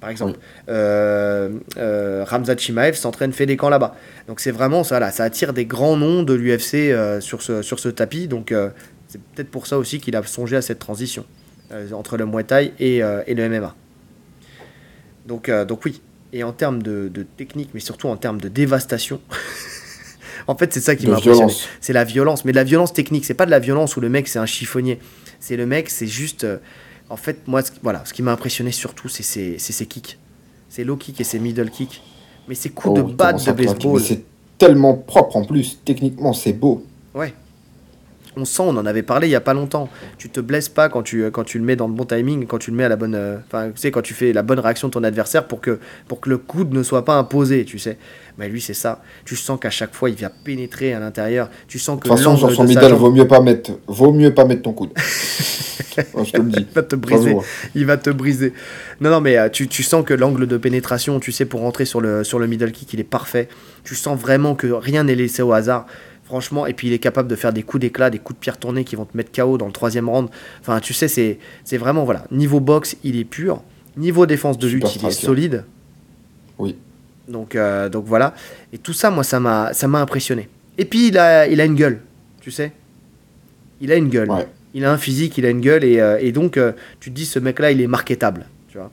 [0.00, 0.38] Par exemple,
[0.68, 3.94] euh, euh, Ramzat Chimaev s'entraîne, fait des camps là-bas.
[4.28, 6.92] Donc c'est vraiment ça, là, ça attire des grands noms de l'UFC
[7.22, 8.28] sur, ce, sur ce tapis.
[8.28, 8.52] Donc
[9.14, 11.24] c'est peut-être pour ça aussi qu'il a songé à cette transition.
[11.70, 13.74] Euh, entre le Muay Thai et, euh, et le MMA.
[15.24, 18.48] Donc, euh, donc oui, et en termes de, de, technique, mais surtout en termes de
[18.48, 19.20] dévastation,
[20.48, 21.52] en fait c'est ça qui m'a impressionné.
[21.80, 24.08] C'est la violence, mais de la violence technique, c'est pas de la violence où le
[24.08, 24.98] mec c'est un chiffonnier.
[25.38, 26.44] C'est le mec, c'est juste...
[27.08, 30.18] en fait, moi, ce, voilà, ce qui m'a impressionné surtout, c'est ses, ses, kicks.
[30.68, 32.02] C'est low kick et ses middle kick.
[32.48, 34.00] Mais ses coups oh, de batte de baseball.
[34.00, 34.24] C'est
[34.58, 36.84] tellement propre en plus, techniquement c'est beau.
[37.14, 37.32] Ouais,
[38.36, 39.88] on sent, on en avait parlé il y a pas longtemps.
[40.18, 42.58] Tu te blesses pas quand tu, quand tu le mets dans le bon timing, quand
[42.58, 44.58] tu le mets à la bonne, euh, enfin, tu sais, quand tu fais la bonne
[44.58, 45.78] réaction de ton adversaire pour que,
[46.08, 47.98] pour que le coude ne soit pas imposé, tu sais.
[48.36, 49.02] Mais lui, c'est ça.
[49.24, 51.50] Tu sens qu'à chaque fois, il vient pénétrer à l'intérieur.
[51.68, 52.04] Tu sens que.
[52.04, 54.72] De toute façon, sur son middle, vaut mieux pas mettre, vaut mieux pas mettre ton
[54.72, 54.90] coude.
[54.96, 56.66] je te le dis.
[56.68, 57.36] il va te briser.
[57.74, 58.52] Il va te briser.
[59.00, 61.84] Non, non, mais euh, tu, tu sens que l'angle de pénétration, tu sais, pour rentrer
[61.84, 63.48] sur le, sur le middle kick, il est parfait.
[63.84, 65.86] Tu sens vraiment que rien n'est laissé au hasard.
[66.34, 68.58] Franchement, et puis il est capable de faire des coups d'éclat, des coups de pierre
[68.58, 70.28] tournés qui vont te mettre KO dans le troisième round.
[70.60, 73.62] Enfin, tu sais, c'est, c'est vraiment, voilà, niveau boxe, il est pur.
[73.96, 75.62] Niveau défense de lutte, il est solide.
[76.58, 76.74] Oui.
[77.28, 78.34] Donc, euh, donc voilà.
[78.72, 80.48] Et tout ça, moi, ça m'a, ça m'a impressionné.
[80.76, 82.00] Et puis, il a, il a une gueule,
[82.40, 82.72] tu sais.
[83.80, 84.28] Il a une gueule.
[84.74, 85.84] Il a un physique, il a une gueule.
[85.84, 88.46] Et, euh, et donc, euh, tu te dis, ce mec-là, il est marketable.
[88.70, 88.90] Tu vois.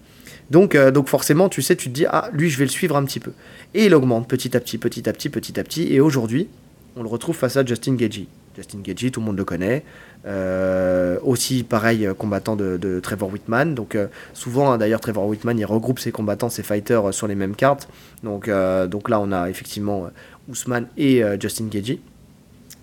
[0.51, 3.03] Donc, donc forcément, tu sais, tu te dis, ah, lui, je vais le suivre un
[3.03, 3.31] petit peu.
[3.73, 5.91] Et il augmente petit à petit, petit à petit, petit à petit.
[5.91, 6.47] Et aujourd'hui,
[6.95, 8.27] on le retrouve face à Justin Gagey.
[8.55, 9.84] Justin Gagey, tout le monde le connaît.
[10.26, 13.73] Euh, aussi, pareil, euh, combattant de, Trevor Whitman.
[13.73, 17.35] Donc, euh, souvent, hein, d'ailleurs, Trevor Whitman, il regroupe ses combattants, ses fighters sur les
[17.35, 17.88] mêmes cartes.
[18.23, 18.49] Donc,
[18.89, 20.09] donc là, on a effectivement
[20.49, 21.99] Ousmane et Justin Gagey.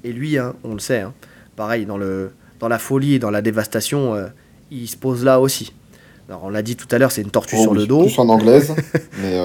[0.05, 1.13] Et lui, hein, on le sait, hein,
[1.57, 2.31] pareil, dans, le,
[2.61, 4.17] dans la folie et dans la dévastation,
[4.71, 5.73] il se pose là aussi.
[6.29, 8.03] Alors, on l'a dit tout à l'heure, c'est une tortue oh sur le dos.
[8.03, 8.75] Plus en anglaise,
[9.23, 9.39] mais.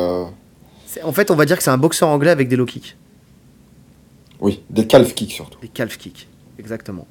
[1.03, 2.95] En fait, on va dire que c'est un boxeur anglais avec des low kicks.
[4.43, 5.57] Oui, des calf kicks surtout.
[5.61, 6.27] Des calf kicks,
[6.59, 7.07] exactement.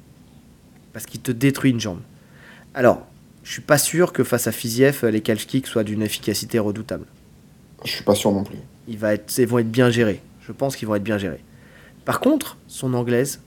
[0.93, 1.99] Parce qu'il te détruit une jambe.
[2.75, 3.07] Alors,
[3.43, 7.07] je suis pas sûr que face à Fiziev, les calf kicks soient d'une efficacité redoutable.
[7.83, 8.59] Je suis pas sûr non plus.
[8.87, 10.21] Il va être, ils vont être bien gérés.
[10.47, 11.43] Je pense qu'ils vont être bien gérés.
[12.05, 13.41] Par contre, son anglaise,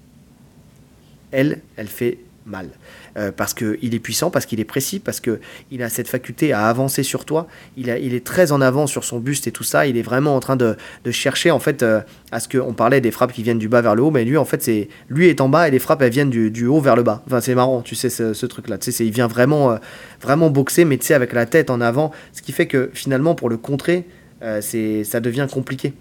[1.30, 2.70] elle, elle fait mal.
[3.16, 6.66] Euh, parce qu'il est puissant, parce qu'il est précis, parce qu'il a cette faculté à
[6.66, 7.46] avancer sur toi.
[7.78, 9.86] Il, est très en avant sur son buste et tout ça.
[9.86, 10.76] Il est vraiment en train de,
[11.10, 13.94] chercher, en fait, euh, à ce qu'on parlait des frappes qui viennent du bas vers
[13.94, 16.28] le haut, mais lui, en fait, c'est lui est en bas et les frappes, viennent
[16.28, 17.22] du, haut vers le bas.
[17.26, 18.76] Enfin, c'est marrant, tu sais, ce, truc-là.
[18.76, 19.76] Tu sais, il vient vraiment, euh,
[20.20, 23.34] vraiment boxer, mais tu sais, avec la tête en avant, ce qui fait que finalement,
[23.34, 24.04] pour le contrer,
[24.42, 25.94] ça devient compliqué.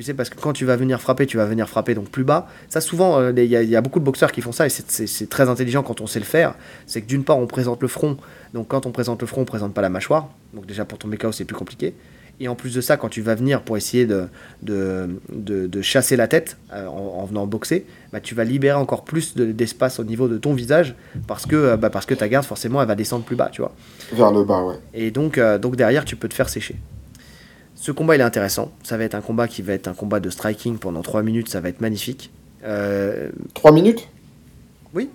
[0.00, 2.24] Tu sais, parce que quand tu vas venir frapper, tu vas venir frapper donc plus
[2.24, 2.48] bas.
[2.70, 5.50] Ça, souvent, il y, y, a beaucoup de boxeurs qui font ça et c'est très
[5.50, 6.54] intelligent quand on sait le faire.
[6.86, 8.16] C'est que d'une part, on présente le front.
[8.54, 10.30] Donc, quand on présente le front, on présente pas la mâchoire.
[10.54, 11.92] Donc, déjà, pour tomber KO, c'est plus compliqué.
[12.42, 14.28] Et en plus de ça, quand tu vas venir pour essayer de,
[14.62, 20.00] de, de, chasser la tête en, venant boxer, bah, tu vas libérer encore plus d'espace
[20.00, 20.94] au niveau de ton visage
[21.26, 23.74] parce que, bah, parce que ta garde, forcément, elle va descendre plus bas, tu vois.
[24.14, 24.76] Vers le bas, ouais.
[24.94, 26.76] Et donc, donc derrière, tu peux te faire sécher.
[27.80, 28.70] Ce combat, il est intéressant.
[28.82, 31.48] Ça va être un combat qui va être un combat de striking pendant 3 minutes.
[31.48, 32.30] Ça va être magnifique.
[32.62, 33.30] Euh...
[33.54, 34.06] 3 minutes?
[34.92, 35.08] Oui.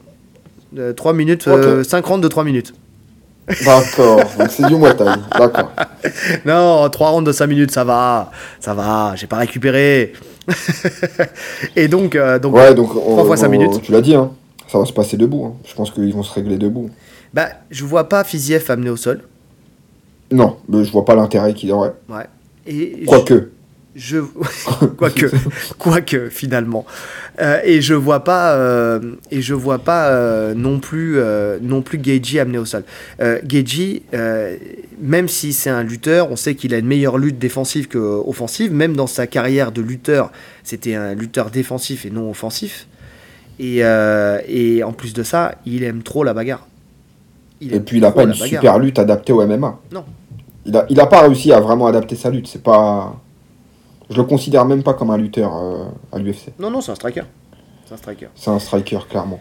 [0.95, 1.83] 3 euh, minutes, okay.
[1.83, 2.73] 5 euh, rounds de 3 minutes.
[3.65, 5.71] D'accord, c'est du Muay D'accord.
[6.45, 8.31] Non, 3 rounds de 5 minutes, ça va.
[8.59, 10.13] Ça va, j'ai pas récupéré.
[11.75, 13.83] Et donc, euh, donc, ouais, donc 3 fois 5 minutes.
[13.83, 14.31] Tu l'as dit, hein.
[14.67, 15.45] ça va se passer debout.
[15.45, 15.53] Hein.
[15.65, 16.89] Je pense qu'ils vont se régler debout.
[17.31, 19.21] Bah, je vois pas Fiziev amené au sol.
[20.31, 21.93] Non, mais je vois pas l'intérêt qu'il aurait.
[22.09, 22.25] Ouais.
[22.67, 23.51] Et Quoique.
[23.95, 24.17] Je
[24.97, 25.27] quoique
[25.79, 26.85] quoique finalement
[27.39, 28.99] euh, et je vois pas euh,
[29.31, 31.17] et je vois pas euh, non plus
[31.61, 32.83] non plus Geiji amené au sol.
[33.45, 34.03] Geiji
[34.99, 38.73] même si c'est un lutteur, on sait qu'il a une meilleure lutte défensive que offensive.
[38.73, 40.31] Même dans sa carrière de lutteur,
[40.63, 42.87] c'était un lutteur défensif et non offensif.
[43.59, 46.67] Et, et en plus de ça, il aime trop la bagarre.
[47.61, 49.79] et puis il n'a pas une super lutte adaptée au MMA.
[49.93, 50.03] Non.
[50.65, 52.47] Il a, il a pas réussi à vraiment adapter sa lutte.
[52.47, 53.15] C'est pas.
[54.09, 56.53] Je le considère même pas comme un lutteur euh, à l'UFC.
[56.59, 57.23] Non, non, c'est un striker.
[57.85, 58.27] C'est un striker.
[58.35, 59.39] C'est un striker, clairement.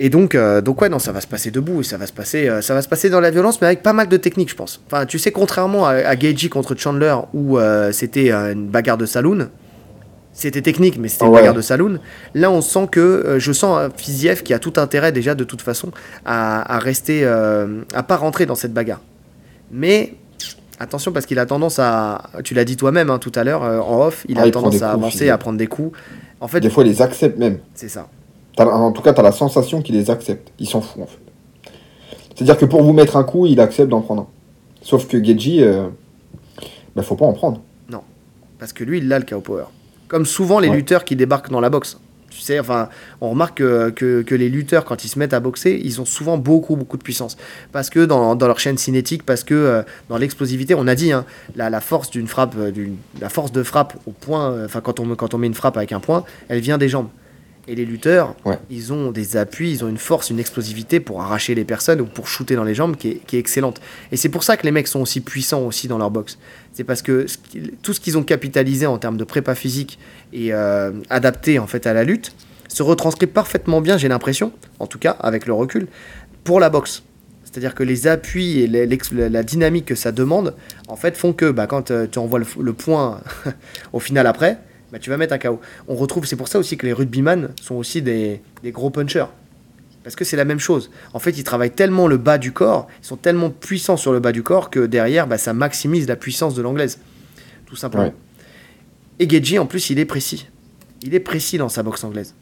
[0.00, 2.12] Et donc, euh, donc ouais, non, ça va se passer debout, et ça va se
[2.12, 4.50] passer, euh, ça va se passer dans la violence, mais avec pas mal de techniques,
[4.50, 4.80] je pense.
[4.86, 6.16] Enfin, tu sais, contrairement à, à
[6.50, 7.58] contre Chandler, où
[7.90, 9.48] c'était une bagarre de saloon,
[10.32, 11.98] c'était technique, mais c'était une bagarre de saloon.
[12.34, 15.90] Là, on sent que, je sens Fiziev qui a tout intérêt déjà, de toute façon,
[16.24, 19.00] à, à rester, à pas rentrer dans cette bagarre.
[19.72, 20.14] Mais
[20.80, 23.80] Attention parce qu'il a tendance à, tu l'as dit toi-même hein, tout à l'heure euh,
[23.80, 25.98] en off, il ah, a tendance à avancer, à prendre des coups.
[26.40, 27.58] En fait, des fois, il les accepte même.
[27.74, 28.08] C'est ça.
[28.58, 30.52] En tout cas, tu as la sensation qu'il les accepte.
[30.58, 31.18] Il s'en fout en fait.
[32.34, 34.26] C'est-à-dire que pour vous mettre un coup, il accepte d'en prendre un.
[34.82, 35.88] Sauf que Geji, euh,
[36.94, 37.60] bah, faut pas en prendre.
[37.90, 38.02] Non,
[38.58, 39.64] parce que lui, il a le KO power.
[40.06, 41.98] Comme souvent les lutteurs qui débarquent dans la boxe.
[43.20, 46.76] On remarque que, les lutteurs, quand ils se mettent à boxer, ils ont souvent beaucoup,
[46.76, 47.36] de puissance.
[47.72, 51.24] Parce que dans, leur chaîne cinétique, parce que euh, dans l'explosivité, on a dit, hein,
[51.58, 55.76] euh, la force de frappe au point, euh, quand, on, quand on met une frappe
[55.76, 57.08] avec un point, elle vient des jambes.
[57.70, 58.34] Et les lutteurs,
[58.70, 62.06] ils ont des appuis, ils ont une force, une explosivité pour arracher les personnes ou
[62.06, 63.78] pour shooter dans les jambes qui est, qui est excellente.
[64.10, 66.38] Et c'est pour ça que les mecs sont aussi puissants aussi dans leur boxe.
[66.72, 67.26] C'est parce que
[67.82, 69.98] tout ce qu'ils ont capitalisé en termes de prépa physique
[70.32, 72.32] et euh, adapté en fait à la lutte
[72.68, 75.88] se retranscrit parfaitement bien, j'ai l'impression, en tout cas avec le recul,
[76.44, 77.02] pour la boxe.
[77.44, 80.54] C'est-à-dire que les appuis et la dynamique que ça demande,
[80.86, 83.20] en fait, font que bah, quand euh, tu envoies le, le point
[83.92, 84.58] au final après,
[84.92, 85.60] bah, tu vas mettre un KO.
[85.86, 89.26] On retrouve, c'est pour ça aussi que les rugbyman sont aussi des, gros punchers.
[90.02, 90.90] Parce que c'est la même chose.
[91.12, 94.20] En fait, ils travaillent tellement le bas du corps, ils sont tellement puissants sur le
[94.20, 96.98] bas du corps que derrière, bah, ça maximise la puissance de l'anglaise.
[97.66, 98.14] Tout simplement.
[99.18, 100.46] Et Geji, en plus, il est précis.
[101.02, 102.34] Il est précis dans sa boxe anglaise.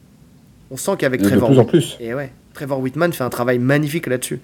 [0.71, 1.49] On sent qu'avec Trevor.
[1.49, 1.97] De plus en plus.
[1.99, 4.39] Et ouais, Trevor Whitman fait un travail magnifique là-dessus.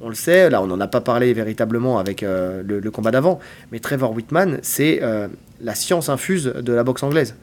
[0.00, 3.38] On le sait, là, on n'en a pas parlé véritablement avec euh, le, combat d'avant,
[3.72, 5.28] mais Trevor Whitman, c'est euh,
[5.62, 7.36] la science infuse de la boxe anglaise.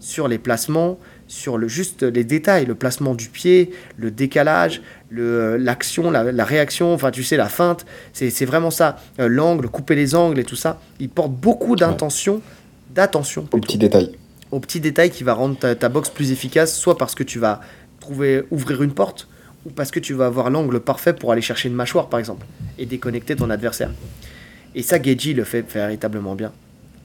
[0.00, 4.80] Sur les placements, sur le, juste les détails, le placement du pied, le décalage,
[5.10, 8.96] l'action, la, réaction, enfin tu sais, la feinte, c'est vraiment ça.
[9.20, 10.80] Euh, l'angle, couper les angles et tout ça.
[11.00, 12.40] Il porte beaucoup d'intention,
[12.94, 13.46] d'attention.
[13.52, 14.16] Aux petits détails.
[14.50, 17.38] Aux petits détails qui va rendre ta, ta boxe plus efficace, soit parce que tu
[17.38, 17.60] vas
[18.00, 19.28] trouver, ouvrir une porte,
[19.66, 22.46] ou parce que tu vas avoir l'angle parfait pour aller chercher une mâchoire, par exemple,
[22.78, 23.90] et déconnecter ton adversaire.
[24.74, 26.52] Et ça, Geji le fait véritablement bien.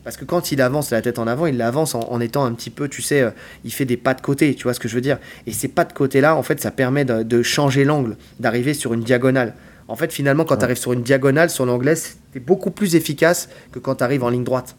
[0.04, 2.70] Parce que quand il avance la tête en avant, il l'avance en, étant un petit
[2.70, 3.32] peu, tu sais, euh,
[3.64, 5.18] il fait des pas de côté, tu vois ce que je veux dire.
[5.48, 9.02] Et ces pas de côté-là, en fait, ça permet de, changer l'angle, d'arriver sur une
[9.02, 9.54] diagonale.
[9.88, 13.50] En fait, finalement, quand tu arrives sur une diagonale, sur l'anglais, c'est beaucoup plus efficace
[13.72, 14.76] que quand tu arrives en ligne droite.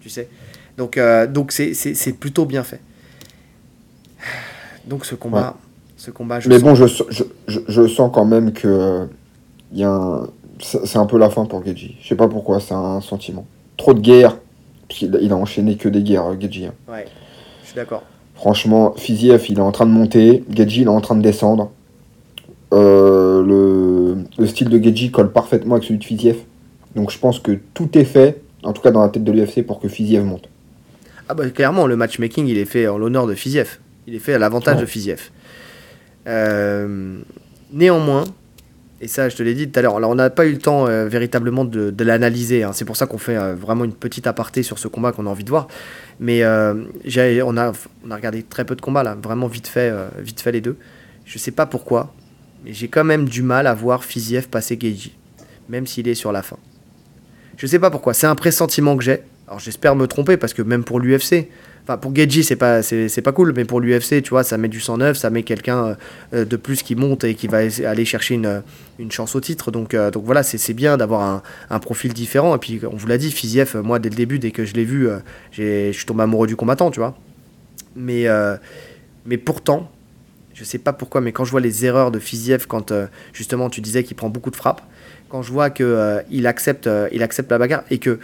[0.00, 0.28] Tu sais
[0.78, 2.80] Donc, euh, donc c'est plutôt bien fait.
[4.86, 5.56] Donc, ce combat,
[5.96, 9.06] ce combat je Mais bon, je, je, je, sens quand même que
[9.72, 10.22] y a
[10.60, 11.96] c'est un peu la fin pour Geji.
[12.00, 13.46] Je sais pas pourquoi, c'est un sentiment.
[13.76, 14.36] Trop de guerre
[15.00, 16.66] il a enchaîné que des guerres, Gedji.
[16.66, 16.74] Hein.
[16.88, 17.06] Ouais,
[17.62, 18.02] je suis d'accord.
[18.34, 20.44] Franchement, Fiziev, il est en train de monter.
[20.50, 21.70] Gedji, il est en train de descendre.
[22.72, 26.38] Euh, le, style de Gedji colle parfaitement avec celui de Fiziev.
[26.96, 29.64] Donc je pense que tout est fait, en tout cas dans la tête de l'UFC,
[29.66, 30.48] pour que Fiziev monte.
[31.28, 33.78] Ah bah clairement, le matchmaking, il est fait en l'honneur de Fiziev.
[34.06, 35.30] Il est fait à l'avantage de Fiziev.
[36.26, 37.20] Euh,
[37.72, 38.24] néanmoins,
[39.02, 39.96] et ça, je te l'ai dit tout à l'heure.
[39.96, 42.62] Alors, on n'a pas eu le temps euh, véritablement de, l'analyser.
[42.62, 42.70] Hein.
[42.72, 45.28] C'est pour ça qu'on fait euh, vraiment une petite aparté sur ce combat qu'on a
[45.28, 45.66] envie de voir.
[46.20, 46.84] Mais euh,
[47.44, 47.72] on, a,
[48.06, 49.16] on a regardé très peu de combats, là.
[49.20, 50.76] Vraiment vite fait, vite fait les deux.
[51.24, 52.14] Je sais pas pourquoi,
[52.64, 55.16] mais j'ai quand même du mal à voir Fiziev passer Geiji.
[55.68, 56.58] Même s'il est sur la fin.
[57.56, 58.14] Je sais pas pourquoi.
[58.14, 59.22] C'est un pressentiment que j'ai.
[59.48, 61.48] Alors, j'espère me tromper parce que même pour l'UFC,
[61.84, 64.68] Enfin, pour Geji, c'est pas, c'est, pas cool, mais pour l'UFC, tu vois, ça met
[64.68, 65.96] du sang neuf, ça met quelqu'un
[66.32, 68.62] euh, de plus qui monte et qui va aller chercher une,
[69.00, 69.72] une chance au titre.
[69.72, 72.54] Donc, euh, donc voilà, c'est, bien d'avoir un, un, profil différent.
[72.54, 74.84] Et puis, on vous l'a dit, Fiziev, moi, dès le début, dès que je l'ai
[74.84, 75.18] vu, euh,
[75.50, 77.16] je suis tombé amoureux du combattant, tu vois.
[77.96, 78.26] Mais,
[79.26, 79.90] mais pourtant,
[80.54, 82.92] je sais pas pourquoi, mais quand je vois les erreurs de Fiziev, quand
[83.32, 84.80] justement tu disais qu'il prend beaucoup de frappes,
[85.28, 88.18] quand je vois qu'il il accepte, il accepte la bagarre et que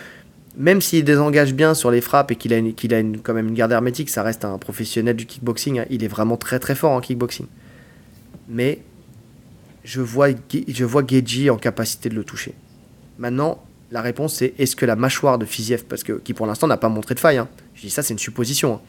[0.59, 3.55] même s'il désengage bien sur les frappes et qu'il a, qu'il a quand même une
[3.55, 5.79] garde hermétique, ça reste un professionnel du kickboxing.
[5.79, 5.85] Hein.
[5.89, 7.47] Il est vraiment très très fort en kickboxing.
[8.49, 8.81] Mais
[9.85, 10.29] je vois,
[10.69, 12.55] je vois Geji en capacité de le toucher.
[13.19, 13.63] Maintenant,
[13.93, 16.77] la réponse c'est est-ce que la mâchoire de Fiziev, parce que qui pour l'instant n'a
[16.77, 17.49] pas montré de faille, hein.
[17.77, 18.75] Je dis ça, c'est une supposition.
[18.75, 18.81] Hein.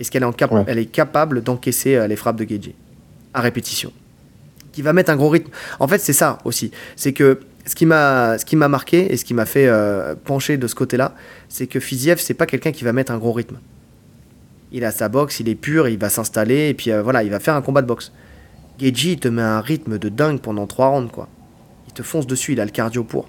[0.00, 2.74] Est-ce qu'elle est, elle est capable d'encaisser les frappes de Geji
[3.32, 3.92] à répétition
[4.72, 5.52] Qui va mettre un gros rythme.
[5.78, 6.72] En fait, c'est ça aussi.
[6.96, 9.70] C'est que ce qui m'a ce qui m'a marqué et ce qui m'a fait
[10.24, 11.14] pencher de ce côté-là,
[11.48, 13.58] c'est que Fiziev c'est pas quelqu'un qui va mettre un gros rythme.
[14.72, 17.40] Il a sa boxe, il est pur, il va s'installer et puis voilà, il va
[17.40, 18.12] faire un combat de boxe.
[18.78, 21.28] Geji il te met un rythme de dingue pendant trois rounds quoi.
[21.88, 23.28] Il te fonce dessus, il a le cardio pour.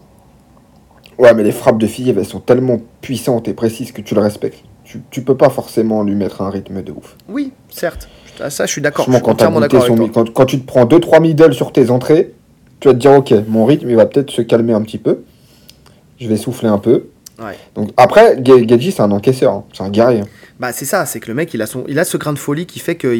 [1.17, 4.21] Ouais, mais les frappes de Fiziev elles sont tellement puissantes et précises que tu le
[4.21, 4.63] respectes.
[4.83, 7.15] Tu, tu peux pas forcément lui mettre un rythme de ouf.
[7.27, 8.07] Oui, certes.
[8.49, 9.05] Ça, je suis d'accord.
[9.05, 12.33] Quand, quand, quand, tu te prends 2-3 middle sur tes entrées,
[12.79, 15.23] tu vas te dire, ok, mon rythme, il va peut-être se calmer un petit peu.
[16.19, 17.07] Je vais souffler un peu.
[17.75, 19.65] Donc, après, Geji, c'est un encaisseur, hein.
[19.73, 20.23] c'est un guerrier.
[20.59, 22.39] Bah, c'est ça, c'est que le mec, il a, son, il a ce grain de
[22.39, 23.13] folie qui fait que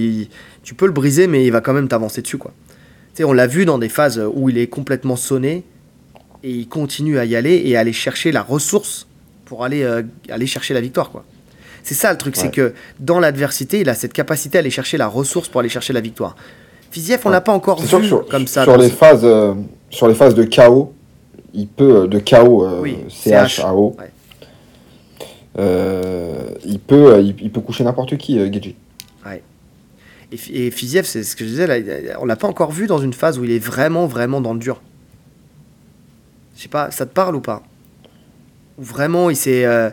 [0.64, 2.54] tu peux le briser, mais il va quand même t'avancer dessus, quoi.
[3.14, 5.64] Tu sais, on l'a vu dans des phases où il est complètement sonné,
[6.44, 9.08] et il continue à y aller et à aller chercher la ressource
[9.46, 11.26] pour aller, euh, aller chercher la victoire, quoi.
[11.84, 14.98] C'est ça le truc, c'est que dans l'adversité, il a cette capacité à aller chercher
[14.98, 16.36] la ressource pour aller chercher la victoire.
[16.96, 18.64] Fiziev, on l'a pas encore vu comme ça.
[18.64, 19.54] Sur les, phases, euh,
[19.90, 20.94] sur les phases de chaos,
[21.54, 23.98] il peut, euh, de chaos, euh, CH, AO,
[25.58, 28.78] il, peut, il, peut coucher n'importe qui, Geji.
[29.26, 29.44] Ouais.
[30.32, 33.00] Et, et Fiziev, c'est ce que je disais, là, on l'a pas encore vu dans
[33.00, 34.82] une phase où il est vraiment, vraiment dans le dur.
[36.56, 37.62] Je sais pas, ça te parle ou pas?
[38.78, 39.90] Vraiment il s'est euh,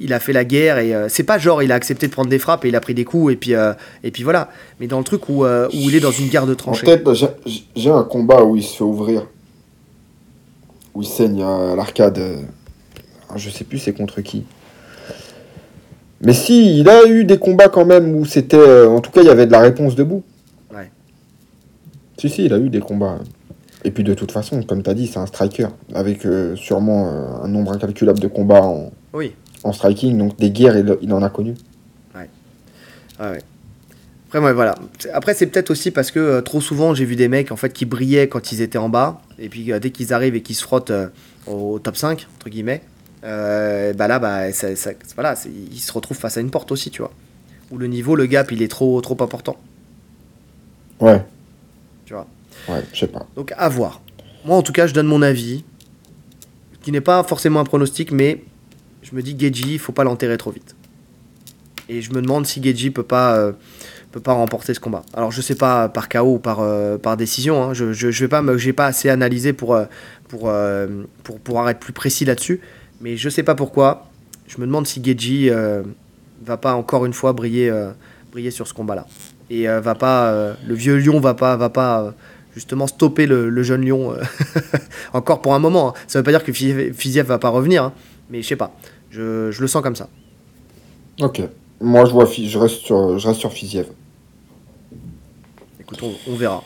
[0.00, 2.28] il a fait la guerre et euh, c'est pas genre il a accepté de prendre
[2.28, 3.72] des frappes et il a pris des coups et puis euh,
[4.04, 4.50] et puis voilà.
[4.80, 6.86] Mais dans le truc où, où il est dans une guerre de tranchées.
[6.86, 7.14] en
[7.74, 9.26] j'ai un combat où il se fait ouvrir.
[10.94, 12.20] Où il saigne à l'arcade.
[13.34, 14.44] Je sais plus c'est contre qui.
[16.20, 19.26] Mais si il a eu des combats quand même où c'était en tout cas il
[19.26, 20.22] y avait de la réponse debout.
[20.72, 20.90] Ouais.
[22.18, 23.18] Si si il a eu des combats
[23.84, 27.08] et puis de toute façon, comme tu as dit, c'est un striker, avec euh, sûrement
[27.08, 29.34] euh, un nombre incalculable de combats en, oui.
[29.64, 31.54] en striking, donc des guerres, il, en a connu.
[32.14, 32.28] Ouais.
[33.18, 33.42] Ah ouais.
[34.28, 34.76] Après, voilà.
[35.12, 37.72] Après, c'est peut-être aussi parce que euh, trop souvent, j'ai vu des mecs en fait,
[37.72, 40.62] qui brillaient quand ils étaient en bas, et puis dès qu'ils arrivent et qu'ils se
[40.62, 40.92] frottent
[41.46, 42.82] au top 5, entre guillemets,
[43.22, 44.68] bah là, bah, ça,
[45.16, 45.34] voilà,
[45.72, 47.12] ils se retrouvent face à une porte aussi, tu vois.
[47.72, 49.56] Où le niveau, le gap, il est trop, trop important.
[51.00, 51.22] Ouais.
[52.68, 53.26] Ouais, je sais pas.
[53.36, 54.00] Donc à voir.
[54.44, 55.64] Moi en tout cas, je donne mon avis,
[56.82, 58.42] qui n'est pas forcément un pronostic, mais
[59.02, 60.74] je me dis Geji, il faut pas l'enterrer trop vite.
[61.88, 63.52] Et je me demande si Geji peut pas euh,
[64.12, 65.02] peut pas remporter ce combat.
[65.14, 67.62] Alors je sais pas par KO ou par euh, par décision.
[67.62, 67.74] Hein.
[67.74, 69.84] Je, je, je vais pas j'ai pas assez analysé pour euh,
[70.28, 70.50] pour,
[71.22, 72.60] pour pouvoir être plus précis là-dessus.
[73.00, 74.08] Mais je sais pas pourquoi.
[74.46, 75.50] Je me demande si Geji
[76.44, 77.72] va pas encore une fois briller
[78.30, 79.06] briller sur ce combat-là.
[79.50, 82.14] Et va pas le vieux lion va pas va pas
[82.54, 84.22] justement stopper le, jeune lion euh,
[85.12, 85.90] encore pour un moment.
[85.90, 85.94] Hein.
[86.06, 87.92] Ça ne veut pas dire que Fiziev va pas revenir, hein.
[88.30, 88.72] mais je sais pas.
[89.10, 90.08] Je, je, le sens comme ça.
[91.20, 91.42] Ok.
[91.80, 93.86] Moi, je, vois, je, reste sur, je reste sur Fiziev.
[95.80, 96.62] Écoute, on, verra.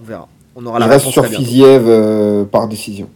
[0.00, 0.28] On verra.
[0.56, 3.08] On aura je reste sur Fiziev euh, par décision.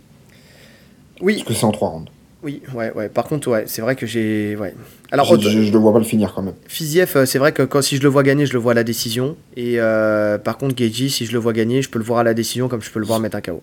[1.20, 1.34] Oui.
[1.36, 2.10] Parce que c'est en trois rounds.
[2.42, 3.08] Oui, ouais, ouais.
[3.08, 4.56] Par contre, ouais, c'est vrai que j'ai.
[4.56, 4.74] Ouais.
[5.10, 6.54] Alors, je, ne le vois pas le finir quand même.
[6.68, 8.74] Fiziev, euh, c'est vrai que quand si je le vois gagner, je le vois à
[8.76, 9.36] la décision.
[9.56, 12.22] Et euh, par contre, Geji, si je le vois gagner, je peux le voir à
[12.22, 13.60] la décision comme je peux le voir mettre un KO.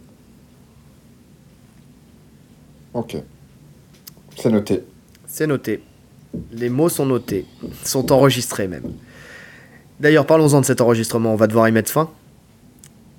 [2.93, 3.15] Ok.
[4.35, 4.83] C'est noté.
[5.25, 5.81] C'est noté.
[6.51, 7.45] Les mots sont notés,
[7.83, 8.83] sont enregistrés même.
[10.01, 11.31] D'ailleurs, parlons-en de cet enregistrement.
[11.31, 12.09] On va devoir y mettre fin.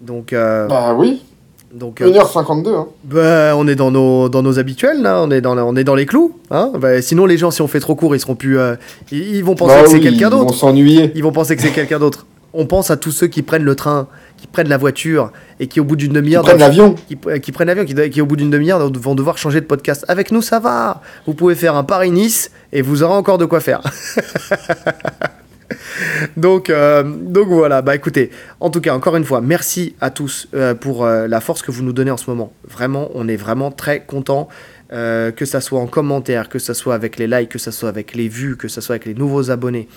[0.02, 0.34] Donc.
[0.34, 0.66] Euh...
[0.66, 1.22] Bah oui.
[1.72, 2.68] Donc, 1h52.
[2.68, 2.86] Euh, hein.
[3.04, 5.20] Bah, on est dans nos, dans nos habituels, là.
[5.22, 6.38] On, est dans, on est dans les clous.
[6.50, 8.58] Hein bah, sinon, les gens, si on fait trop court, ils seront plus.
[8.58, 8.76] Euh,
[9.10, 10.44] ils, vont penser bah que c'est quelqu'un d'autre.
[10.44, 11.12] Ils vont s'ennuyer.
[11.14, 12.26] Ils vont penser que c'est quelqu'un d'autre.
[12.54, 14.06] On pense à tous ceux qui prennent le train,
[14.38, 15.30] qui prennent la voiture
[15.60, 16.42] et qui, au bout d'une demi-heure.
[16.42, 16.94] Qui prennent l'avion.
[17.08, 20.04] Qui, qui, prennent l'avion, qui, qui, au bout d'une demi-heure, vont devoir changer de podcast.
[20.08, 21.02] Avec nous, ça va.
[21.26, 23.82] Vous pouvez faire un Paris-Nice et vous aurez encore de quoi faire.
[26.36, 28.30] donc, euh, donc voilà, bah écoutez,
[28.60, 31.70] en tout cas, encore une fois, merci à tous euh, pour euh, la force que
[31.70, 32.52] vous nous donnez en ce moment.
[32.68, 34.48] Vraiment, on est vraiment très content.
[34.88, 38.14] que ça soit en commentaire, que ça soit avec les likes, que ça soit avec
[38.14, 39.88] les vues, que ça soit avec les nouveaux abonnés,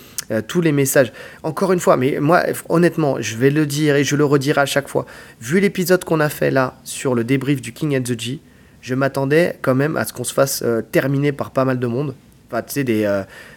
[0.48, 1.12] tous les messages.
[1.44, 4.66] Encore une fois, mais moi, honnêtement, je vais le dire et je le redirai à
[4.66, 5.06] chaque fois.
[5.40, 8.40] Vu l'épisode qu'on a fait là sur le débrief du King and the G,
[8.80, 12.16] je m'attendais quand même à ce qu'on se fasse terminer par pas mal de monde.
[12.48, 13.06] Enfin, tu sais, des,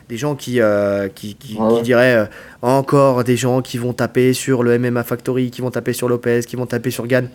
[0.10, 2.26] des gens qui, euh, qui, qui, diraient euh,
[2.62, 6.42] encore des gens qui vont taper sur le MMA Factory, qui vont taper sur Lopez,
[6.42, 7.30] qui vont taper sur Gann,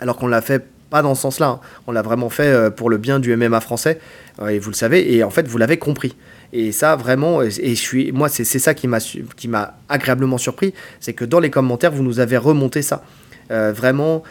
[0.00, 1.60] alors qu'on l'a fait pas dans ce sens-là, hein.
[1.86, 3.98] on l'a vraiment fait euh, pour le bien du MMA français,
[4.48, 6.16] et vous le savez, et en fait vous l'avez compris.
[6.52, 11.24] Et ça vraiment, et je suis, moi c'est ça qui m'a agréablement surpris, c'est que
[11.24, 13.02] dans les commentaires vous nous avez remonté ça.
[13.48, 14.22] vraiment,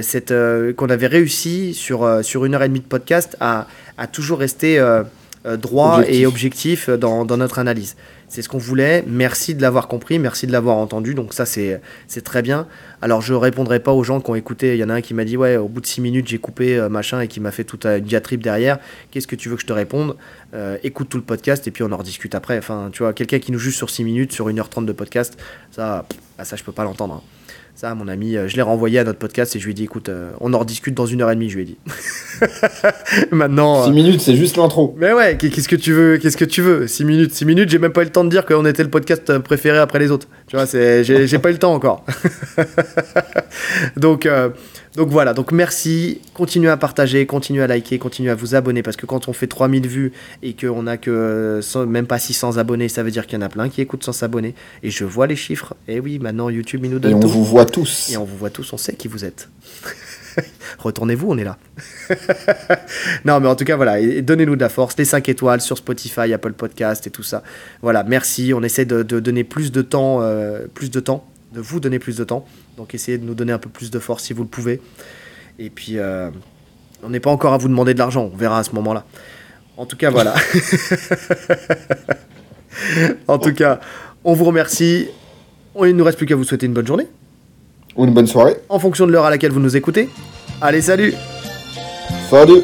[0.00, 0.34] cette
[0.76, 3.66] qu'on avait réussi sur, sur une heure et demie de podcast à,
[3.98, 4.78] à toujours rester
[5.44, 7.96] droit et objectif dans, dans notre analyse.
[8.30, 9.02] C'est ce qu'on voulait.
[9.08, 11.14] Merci de l'avoir compris, merci de l'avoir entendu.
[11.14, 11.80] Donc ça, c'est
[12.22, 12.68] très bien.
[13.02, 14.74] Alors, je répondrai pas aux gens qui ont écouté.
[14.74, 16.38] Il y en a un qui m'a dit, ouais, au bout de 6 minutes, j'ai
[16.38, 18.78] coupé euh, machin et qui m'a fait toute une diatribe derrière.
[19.10, 20.16] Qu'est-ce que tu veux que je te réponde?
[20.54, 22.56] Euh, Écoute tout le podcast et puis on en rediscute après.
[22.56, 25.36] Enfin, tu vois, quelqu'un qui nous juge sur 6 minutes, sur 1h30 de podcast,
[25.72, 26.06] ça,
[26.38, 27.14] bah, ça je peux pas l'entendre.
[27.14, 27.39] Hein.
[27.80, 29.84] Ça, mon ami, euh, je l'ai renvoyé à notre podcast et je lui ai dit,
[29.84, 31.78] écoute, euh, on en rediscute dans une heure et demie, je lui ai dit.
[33.30, 33.84] Maintenant.
[33.84, 34.94] 6 euh, minutes, c'est juste l'intro.
[34.98, 36.86] Mais ouais, qu'est-ce que tu veux Qu'est-ce que tu veux?
[36.86, 38.90] 6 minutes, 6 minutes, j'ai même pas eu le temps de dire qu'on était le
[38.90, 40.28] podcast préféré après les autres.
[40.46, 42.04] Tu vois, j'ai pas eu le temps encore.
[43.96, 44.28] Donc,
[44.96, 48.96] donc voilà, donc merci, continuez à partager, continuez à liker, continuez à vous abonner parce
[48.96, 50.12] que quand on fait 3000 vues
[50.42, 53.48] et qu'on a que même pas 600 abonnés, ça veut dire qu'il y en a
[53.48, 54.54] plein qui écoutent sans s'abonner.
[54.82, 55.74] Et je vois les chiffres.
[55.86, 57.12] Et oui, maintenant YouTube il nous donne.
[57.12, 58.10] Et on vous voit tous.
[58.10, 59.48] Et on vous voit tous, on sait qui vous êtes.
[60.78, 61.56] Retournez-vous, on est là.
[63.24, 64.96] non, mais en tout cas, voilà, donnez-nous de la force.
[64.96, 67.42] Les 5 étoiles sur Spotify, Apple Podcast et tout ça.
[67.82, 68.52] Voilà, merci.
[68.54, 72.16] On essaie de, donner plus de temps, euh, plus de temps, de vous donner plus
[72.16, 72.46] de temps
[72.80, 74.80] donc essayez de nous donner un peu plus de force si vous le pouvez.
[75.58, 76.30] Et puis, euh,
[77.02, 79.04] on n'est pas encore à vous demander de l'argent, on verra à ce moment-là.
[79.76, 80.34] En tout cas, voilà.
[83.28, 83.80] en tout cas,
[84.24, 85.08] on vous remercie.
[85.76, 87.06] Il ne nous reste plus qu'à vous souhaiter une bonne journée.
[87.96, 88.56] Ou une bonne soirée.
[88.70, 90.08] En fonction de l'heure à laquelle vous nous écoutez.
[90.62, 91.12] Allez, salut
[92.30, 92.62] Salut